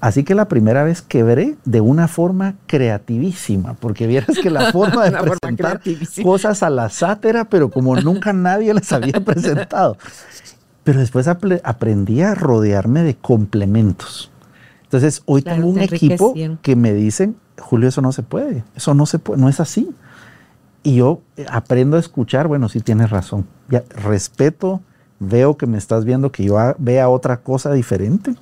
Así 0.01 0.23
que 0.23 0.33
la 0.33 0.47
primera 0.47 0.83
vez 0.83 1.01
quebré 1.01 1.57
de 1.65 1.81
una 1.81 2.07
forma 2.07 2.55
creativísima, 2.67 3.73
porque 3.73 4.07
vieras 4.07 4.37
que 4.41 4.49
la 4.49 4.71
forma 4.71 5.09
de 5.09 5.17
presentar 5.17 5.81
cosas 6.23 6.63
a 6.63 6.69
la 6.69 6.89
sátira, 6.89 7.45
pero 7.45 7.69
como 7.69 7.95
nunca 7.97 8.31
nadie 8.31 8.73
les 8.73 8.91
había 8.93 9.19
presentado. 9.25 9.97
Pero 10.83 10.99
después 10.99 11.27
aprendí 11.27 12.21
a 12.21 12.33
rodearme 12.33 13.03
de 13.03 13.15
complementos. 13.15 14.31
Entonces, 14.83 15.21
hoy 15.25 15.41
tengo 15.41 15.67
un 15.67 15.79
equipo 15.79 16.33
que 16.61 16.75
me 16.75 16.93
dicen, 16.93 17.35
Julio, 17.59 17.89
eso 17.89 18.01
no 18.01 18.11
se 18.11 18.23
puede, 18.23 18.63
eso 18.75 18.93
no 18.93 19.05
se 19.05 19.19
puede, 19.19 19.39
no 19.39 19.49
es 19.49 19.59
así. 19.59 19.89
Y 20.81 20.95
yo 20.95 21.21
eh, 21.35 21.45
aprendo 21.49 21.97
a 21.97 21.99
escuchar, 21.99 22.47
bueno, 22.47 22.69
sí 22.69 22.79
tienes 22.79 23.09
razón. 23.09 23.45
Ya, 23.67 23.83
respeto, 23.89 24.81
veo 25.19 25.57
que 25.57 25.67
me 25.67 25.77
estás 25.77 26.05
viendo 26.05 26.31
que 26.31 26.45
yo 26.45 26.55
vea 26.79 27.09
otra 27.09 27.37
cosa 27.37 27.73
diferente 27.73 28.33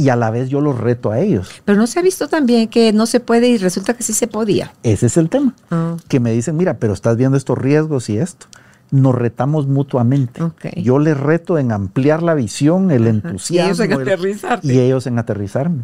y 0.00 0.08
a 0.08 0.16
la 0.16 0.30
vez 0.30 0.48
yo 0.48 0.60
los 0.60 0.78
reto 0.78 1.10
a 1.10 1.18
ellos. 1.18 1.50
Pero 1.64 1.78
no 1.78 1.86
se 1.86 1.98
ha 1.98 2.02
visto 2.02 2.28
también 2.28 2.68
que 2.68 2.92
no 2.92 3.06
se 3.06 3.20
puede 3.20 3.48
y 3.48 3.58
resulta 3.58 3.94
que 3.94 4.02
sí 4.02 4.14
se 4.14 4.26
podía. 4.26 4.72
Ese 4.82 5.06
es 5.06 5.16
el 5.16 5.28
tema. 5.28 5.54
Ah. 5.70 5.96
Que 6.08 6.20
me 6.20 6.32
dicen, 6.32 6.56
mira, 6.56 6.78
pero 6.78 6.94
estás 6.94 7.16
viendo 7.16 7.36
estos 7.36 7.58
riesgos 7.58 8.08
y 8.08 8.16
esto. 8.16 8.46
Nos 8.90 9.14
retamos 9.14 9.68
mutuamente. 9.68 10.42
Yo 10.76 10.98
les 10.98 11.16
reto 11.16 11.58
en 11.58 11.70
ampliar 11.70 12.22
la 12.22 12.34
visión, 12.34 12.90
el 12.90 13.06
entusiasmo. 13.06 13.54
Y 13.54 13.66
ellos 13.66 13.80
en 13.80 13.92
aterrizarme. 13.92 14.72
Y 14.72 14.78
ellos 14.80 15.06
en 15.06 15.18
aterrizarme. 15.18 15.82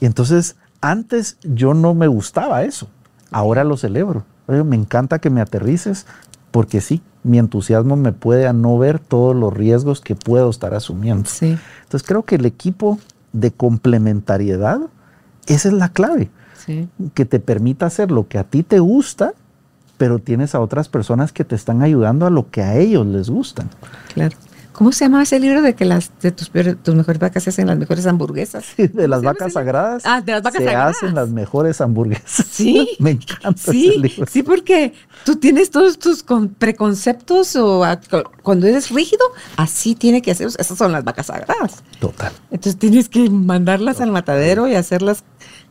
Y 0.00 0.06
entonces, 0.06 0.56
antes 0.80 1.36
yo 1.42 1.74
no 1.74 1.94
me 1.94 2.08
gustaba 2.08 2.64
eso. 2.64 2.88
Ahora 3.30 3.62
lo 3.62 3.76
celebro. 3.76 4.24
me 4.48 4.74
encanta 4.74 5.20
que 5.20 5.30
me 5.30 5.40
aterrices 5.40 6.06
porque 6.50 6.80
sí, 6.80 7.02
mi 7.22 7.38
entusiasmo 7.38 7.94
me 7.96 8.12
puede 8.12 8.48
a 8.48 8.52
no 8.52 8.76
ver 8.78 8.98
todos 8.98 9.36
los 9.36 9.54
riesgos 9.54 10.00
que 10.00 10.16
puedo 10.16 10.50
estar 10.50 10.74
asumiendo. 10.74 11.28
Sí. 11.28 11.56
Entonces 11.82 12.06
creo 12.06 12.24
que 12.24 12.36
el 12.36 12.46
equipo 12.46 12.98
de 13.32 13.50
complementariedad, 13.50 14.80
esa 15.46 15.68
es 15.68 15.74
la 15.74 15.88
clave. 15.90 16.30
Que 17.14 17.24
te 17.24 17.40
permita 17.40 17.86
hacer 17.86 18.12
lo 18.12 18.28
que 18.28 18.38
a 18.38 18.44
ti 18.44 18.62
te 18.62 18.78
gusta, 18.78 19.32
pero 19.96 20.20
tienes 20.20 20.54
a 20.54 20.60
otras 20.60 20.88
personas 20.88 21.32
que 21.32 21.44
te 21.44 21.56
están 21.56 21.82
ayudando 21.82 22.26
a 22.26 22.30
lo 22.30 22.48
que 22.50 22.62
a 22.62 22.76
ellos 22.76 23.04
les 23.06 23.28
gustan. 23.28 23.68
Claro. 24.14 24.36
¿Cómo 24.80 24.92
se 24.92 25.04
llama 25.04 25.22
ese 25.22 25.38
libro 25.38 25.60
de 25.60 25.74
que 25.74 25.84
las 25.84 26.10
de 26.22 26.32
tus, 26.32 26.50
tus 26.82 26.94
mejores 26.94 27.18
vacas 27.20 27.42
se 27.42 27.50
hacen 27.50 27.66
las 27.66 27.76
mejores 27.76 28.06
hamburguesas? 28.06 28.64
Sí, 28.76 28.86
de 28.88 29.08
las 29.08 29.20
vacas 29.20 29.52
sagradas. 29.52 30.04
Ah, 30.06 30.22
de 30.22 30.32
las 30.32 30.42
vacas 30.42 30.58
se 30.62 30.64
sagradas. 30.64 30.96
hacen 30.96 31.14
las 31.14 31.28
mejores 31.28 31.82
hamburguesas. 31.82 32.46
Sí. 32.50 32.88
Me 32.98 33.10
encanta 33.10 33.70
Sí, 33.70 33.88
ese 33.90 33.98
libro. 33.98 34.26
sí, 34.26 34.42
porque 34.42 34.94
tú 35.26 35.36
tienes 35.36 35.70
todos 35.70 35.98
tus 35.98 36.22
con- 36.22 36.48
preconceptos 36.48 37.56
o 37.56 37.84
cuando 38.42 38.66
eres 38.66 38.88
rígido, 38.88 39.22
así 39.58 39.94
tiene 39.94 40.22
que 40.22 40.30
hacer. 40.30 40.46
Esas 40.46 40.78
son 40.78 40.92
las 40.92 41.04
vacas 41.04 41.26
sagradas. 41.26 41.84
Total. 42.00 42.32
Entonces 42.50 42.78
tienes 42.78 43.10
que 43.10 43.28
mandarlas 43.28 44.00
al 44.00 44.10
matadero 44.12 44.66
y 44.66 44.76
hacerlas 44.76 45.24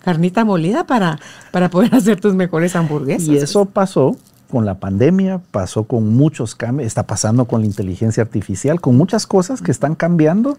carnita 0.03 0.45
molida 0.45 0.86
para, 0.86 1.20
para 1.51 1.72
poder 1.72 1.95
hacer 1.95 2.22
tus 2.22 2.36
mejores 2.36 2.76
hamburguesas. 2.76 3.28
Y 3.28 3.38
eso 3.38 3.66
pasó 3.66 4.16
con 4.50 4.66
la 4.66 4.80
pandemia, 4.80 5.41
pasó 5.52 5.84
con 5.86 6.10
muchos 6.16 6.56
cambios, 6.56 6.88
está 6.88 7.06
pasando 7.08 7.45
con 7.45 7.62
la 7.62 7.68
inteligencia 7.68 8.24
artificial, 8.24 8.82
con 8.82 8.97
muchas 8.97 9.28
cosas 9.28 9.62
que 9.62 9.72
están 9.72 9.95
cambiando 9.95 10.58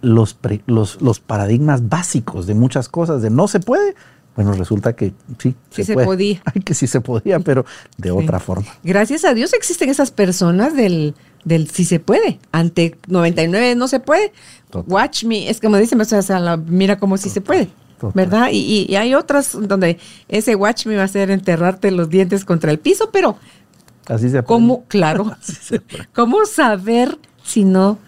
los, 0.00 0.34
pre- 0.34 0.62
los, 0.66 1.00
los 1.00 1.20
paradigmas 1.20 1.88
básicos 1.88 2.46
de 2.46 2.54
muchas 2.54 2.88
cosas, 2.88 3.22
de 3.22 3.30
no 3.30 3.48
se 3.48 3.60
puede. 3.60 3.94
Bueno, 4.34 4.52
resulta 4.54 4.94
que 4.94 5.12
sí, 5.38 5.54
Sí 5.70 5.84
se 5.84 5.92
puede. 5.92 6.06
podía. 6.06 6.42
Ay, 6.54 6.62
que 6.62 6.72
sí 6.74 6.86
se 6.86 7.00
podía, 7.02 7.38
pero 7.40 7.66
de 7.98 8.10
otra 8.10 8.40
forma. 8.40 8.66
Gracias 8.82 9.24
a 9.26 9.34
Dios 9.34 9.52
existen 9.52 9.90
esas 9.90 10.10
personas 10.10 10.74
del, 10.74 11.14
del 11.44 11.68
si 11.68 11.84
se 11.84 12.00
puede. 12.00 12.38
Ante 12.50 12.96
99 13.08 13.74
no 13.76 13.88
se 13.88 14.00
puede. 14.00 14.32
Total. 14.70 14.90
Watch 14.90 15.24
me, 15.24 15.50
es 15.50 15.60
como 15.60 15.76
dicen, 15.76 16.00
o 16.00 16.04
sea, 16.06 16.56
mira 16.66 16.98
cómo 16.98 17.18
sí 17.18 17.28
se 17.28 17.42
puede. 17.42 17.68
Total. 18.02 18.12
¿Verdad? 18.14 18.48
Y, 18.50 18.86
y- 18.88 18.96
hay 18.96 19.14
otras 19.14 19.56
donde 19.60 19.98
ese 20.28 20.56
watch 20.56 20.86
me 20.86 20.96
va 20.96 21.02
a 21.02 21.04
hacer 21.04 21.30
enterrarte 21.30 21.90
los 21.92 22.08
dientes 22.10 22.44
contra 22.44 22.70
el 22.72 22.78
piso, 22.80 23.10
pero 23.12 23.36
Así 24.08 24.28
se. 24.28 24.42
¿cómo, 24.42 24.84
claro, 24.88 25.36
cómo 26.14 26.44
saber 26.46 27.16
si 27.44 27.64
no 27.64 27.98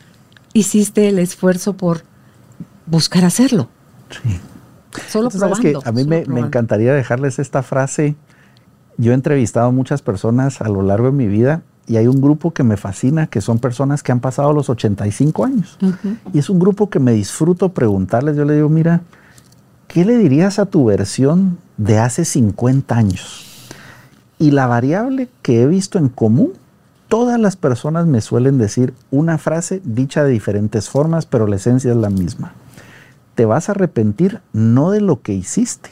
hiciste 0.53 1.09
el 1.09 1.21
esfuerzo 1.21 1.77
por 1.77 2.03
buscar 2.87 3.25
hacerlo? 3.25 3.69
Sí. 4.11 4.41
Solo 5.09 5.31
sabes 5.31 5.59
probando. 5.61 5.81
que 5.83 5.89
a 5.89 5.93
mí 5.93 6.05
me, 6.05 6.25
me 6.27 6.41
encantaría 6.41 6.93
dejarles 6.93 7.39
esta 7.39 7.63
frase. 7.63 8.17
Yo 8.97 9.13
he 9.13 9.15
entrevistado 9.15 9.69
a 9.69 9.71
muchas 9.73 10.03
personas 10.03 10.61
a 10.61 10.69
lo 10.69 10.83
largo 10.83 11.07
de 11.07 11.13
mi 11.13 11.27
vida 11.29 11.63
y 11.87 11.97
hay 11.97 12.07
un 12.09 12.21
grupo 12.21 12.53
que 12.53 12.63
me 12.65 12.77
fascina, 12.77 13.27
que 13.29 13.41
son 13.41 13.59
personas 13.61 14.03
que 14.03 14.11
han 14.13 14.21
pasado 14.21 14.53
los 14.53 14.71
85 14.71 15.45
años. 15.45 15.79
Ujú. 15.83 16.17
Y 16.33 16.39
es 16.39 16.49
un 16.51 16.59
grupo 16.59 16.91
que 16.91 16.99
me 16.99 17.13
disfruto 17.13 17.69
preguntarles. 17.73 18.37
Yo 18.37 18.45
le 18.45 18.55
digo, 18.55 18.69
mira, 18.69 19.03
¿qué 19.95 20.05
le 20.05 20.19
dirías 20.19 20.59
a 20.59 20.67
tu 20.67 20.87
versión 20.87 21.57
de 21.77 22.01
hace 22.01 22.25
50 22.25 22.97
años? 22.97 23.71
Y 24.41 24.51
la 24.51 24.67
variable 24.67 25.29
que 25.41 25.63
he 25.63 25.67
visto 25.69 26.01
en 26.01 26.09
común, 26.09 26.53
todas 27.07 27.39
las 27.39 27.55
personas 27.55 28.05
me 28.05 28.21
suelen 28.21 28.59
decir 28.59 28.93
una 29.13 29.39
frase 29.39 29.81
dicha 29.85 30.25
de 30.25 30.33
diferentes 30.33 30.91
formas, 30.91 31.27
pero 31.27 31.47
la 31.47 31.55
esencia 31.55 31.93
es 31.93 31.97
la 31.97 32.11
misma. 32.11 32.55
Te 33.37 33.45
vas 33.45 33.69
a 33.69 33.73
arrepentir 33.73 34.41
no 34.53 34.91
de 34.91 35.01
lo 35.01 35.23
que 35.23 35.33
hiciste, 35.33 35.91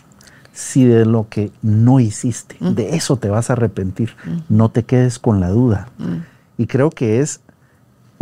sino 0.52 0.96
de 0.96 1.06
lo 1.06 1.28
que 1.28 1.52
no 1.62 2.00
hiciste. 2.00 2.56
De 2.58 2.96
eso 2.96 3.18
te 3.18 3.30
vas 3.30 3.50
a 3.50 3.52
arrepentir. 3.52 4.16
No 4.48 4.68
te 4.68 4.82
quedes 4.82 5.20
con 5.20 5.38
la 5.38 5.50
duda. 5.50 5.86
Y 6.58 6.66
creo 6.66 6.90
que 6.90 7.20
es 7.20 7.40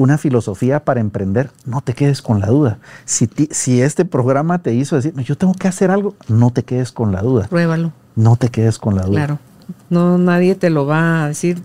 una 0.01 0.19
filosofía 0.19 0.85
para 0.85 1.01
emprender, 1.01 1.51
no 1.67 1.81
te 1.83 1.93
quedes 1.95 2.23
con 2.23 2.41
la 2.41 2.47
duda. 2.47 2.79
Si, 3.05 3.27
ti- 3.27 3.49
si 3.51 3.83
este 3.83 4.05
programa 4.05 4.61
te 4.63 4.73
hizo 4.75 4.97
decir, 4.97 5.13
"No, 5.15 5.23
yo 5.23 5.37
tengo 5.37 5.55
que 5.55 5.69
hacer 5.69 5.91
algo, 5.91 6.15
no 6.29 6.51
te 6.51 6.63
quedes 6.63 6.91
con 6.93 7.13
la 7.13 7.23
duda. 7.23 7.47
Pruébalo. 7.49 7.93
No 8.17 8.37
te 8.37 8.49
quedes 8.49 8.79
con 8.79 8.95
la 8.97 9.03
duda. 9.03 9.15
Claro. 9.17 9.39
No, 9.89 10.19
nadie 10.19 10.55
te 10.55 10.71
lo 10.71 10.87
va 10.87 11.25
a 11.25 11.29
decir. 11.29 11.63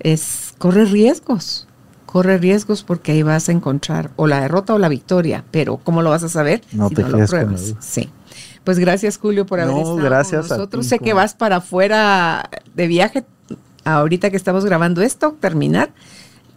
Es, 0.00 0.54
corre 0.58 0.84
riesgos. 0.84 1.66
Corre 2.06 2.38
riesgos 2.38 2.82
porque 2.82 3.12
ahí 3.12 3.22
vas 3.22 3.48
a 3.48 3.52
encontrar 3.52 4.10
o 4.16 4.26
la 4.26 4.40
derrota 4.40 4.72
o 4.74 4.78
la 4.78 4.88
victoria. 4.88 5.44
Pero 5.50 5.76
¿cómo 5.78 6.02
lo 6.02 6.10
vas 6.10 6.22
a 6.22 6.28
saber 6.28 6.62
No 6.72 6.88
si 6.88 6.94
te 6.94 7.02
no 7.02 7.08
lo 7.08 7.16
quedes 7.18 7.30
con 7.30 7.38
la 7.40 7.44
pruebas? 7.46 7.68
duda. 7.70 7.78
Sí. 7.82 8.10
Pues 8.64 8.78
gracias, 8.78 9.18
Julio, 9.18 9.44
por 9.46 9.60
haber 9.60 9.74
No, 9.74 9.80
estado 9.80 9.96
gracias 9.96 10.46
con 10.48 10.54
a 10.54 10.58
nosotros. 10.58 10.82
ti, 10.84 10.88
sé 10.88 10.98
que 10.98 11.12
vas 11.14 11.34
para 11.34 11.56
afuera 11.56 12.48
de 12.74 12.86
viaje 12.86 13.24
ahorita 13.84 14.30
que 14.30 14.36
estamos 14.36 14.64
grabando 14.64 15.02
esto, 15.02 15.36
terminar. 15.40 15.90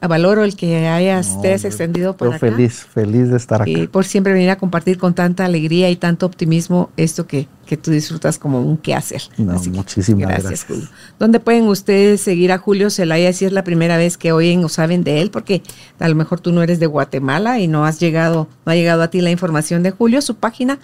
Valoro 0.07 0.45
el 0.45 0.55
que 0.55 0.87
hayas, 0.87 1.35
No, 1.35 1.41
te 1.41 1.49
hayas 1.49 1.59
hombre, 1.61 1.67
extendido 1.69 2.15
por 2.15 2.29
Yo 2.29 2.35
acá. 2.35 2.39
feliz, 2.39 2.87
feliz 2.93 3.29
de 3.29 3.35
estar 3.37 3.61
acá. 3.61 3.69
Y 3.69 3.87
por 3.87 4.05
siempre 4.05 4.31
venir 4.31 4.49
a 4.49 4.57
compartir 4.57 4.97
con 4.97 5.13
tanta 5.13 5.43
alegría 5.45 5.89
y 5.89 5.97
tanto 5.97 6.25
optimismo 6.25 6.89
esto 6.95 7.27
que, 7.27 7.47
que 7.65 7.75
tú 7.75 7.91
disfrutas 7.91 8.39
como 8.39 8.61
un 8.61 8.77
quehacer. 8.77 9.21
No, 9.37 9.51
Así 9.53 9.69
muchísimas 9.69 10.29
gracias. 10.29 10.63
Julio. 10.65 10.87
¿Dónde 11.19 11.41
pueden 11.41 11.67
ustedes 11.67 12.21
seguir 12.21 12.51
a 12.53 12.57
Julio 12.57 12.89
Zelaya 12.89 13.33
si 13.33 13.43
es 13.45 13.51
la 13.51 13.63
primera 13.65 13.97
vez 13.97 14.17
que 14.17 14.31
oyen 14.31 14.63
o 14.63 14.69
saben 14.69 15.03
de 15.03 15.21
él? 15.21 15.29
Porque 15.31 15.61
a 15.99 16.07
lo 16.07 16.15
mejor 16.15 16.39
tú 16.39 16.51
no 16.53 16.63
eres 16.63 16.79
de 16.79 16.85
Guatemala 16.87 17.59
y 17.59 17.67
no 17.67 17.85
has 17.85 17.99
llegado, 17.99 18.47
no 18.65 18.71
ha 18.71 18.75
llegado 18.75 19.03
a 19.03 19.09
ti 19.09 19.19
la 19.21 19.31
información 19.31 19.83
de 19.83 19.91
Julio. 19.91 20.21
Su 20.21 20.35
página 20.35 20.79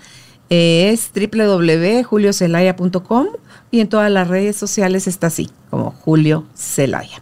eh, 0.50 0.92
es 0.94 1.10
www.juliocelaya.com 1.16 3.28
y 3.72 3.80
en 3.80 3.88
todas 3.88 4.12
las 4.12 4.28
redes 4.28 4.56
sociales 4.56 5.08
está 5.08 5.28
así, 5.28 5.50
como 5.70 5.92
Julio 5.92 6.46
Zelaya. 6.56 7.22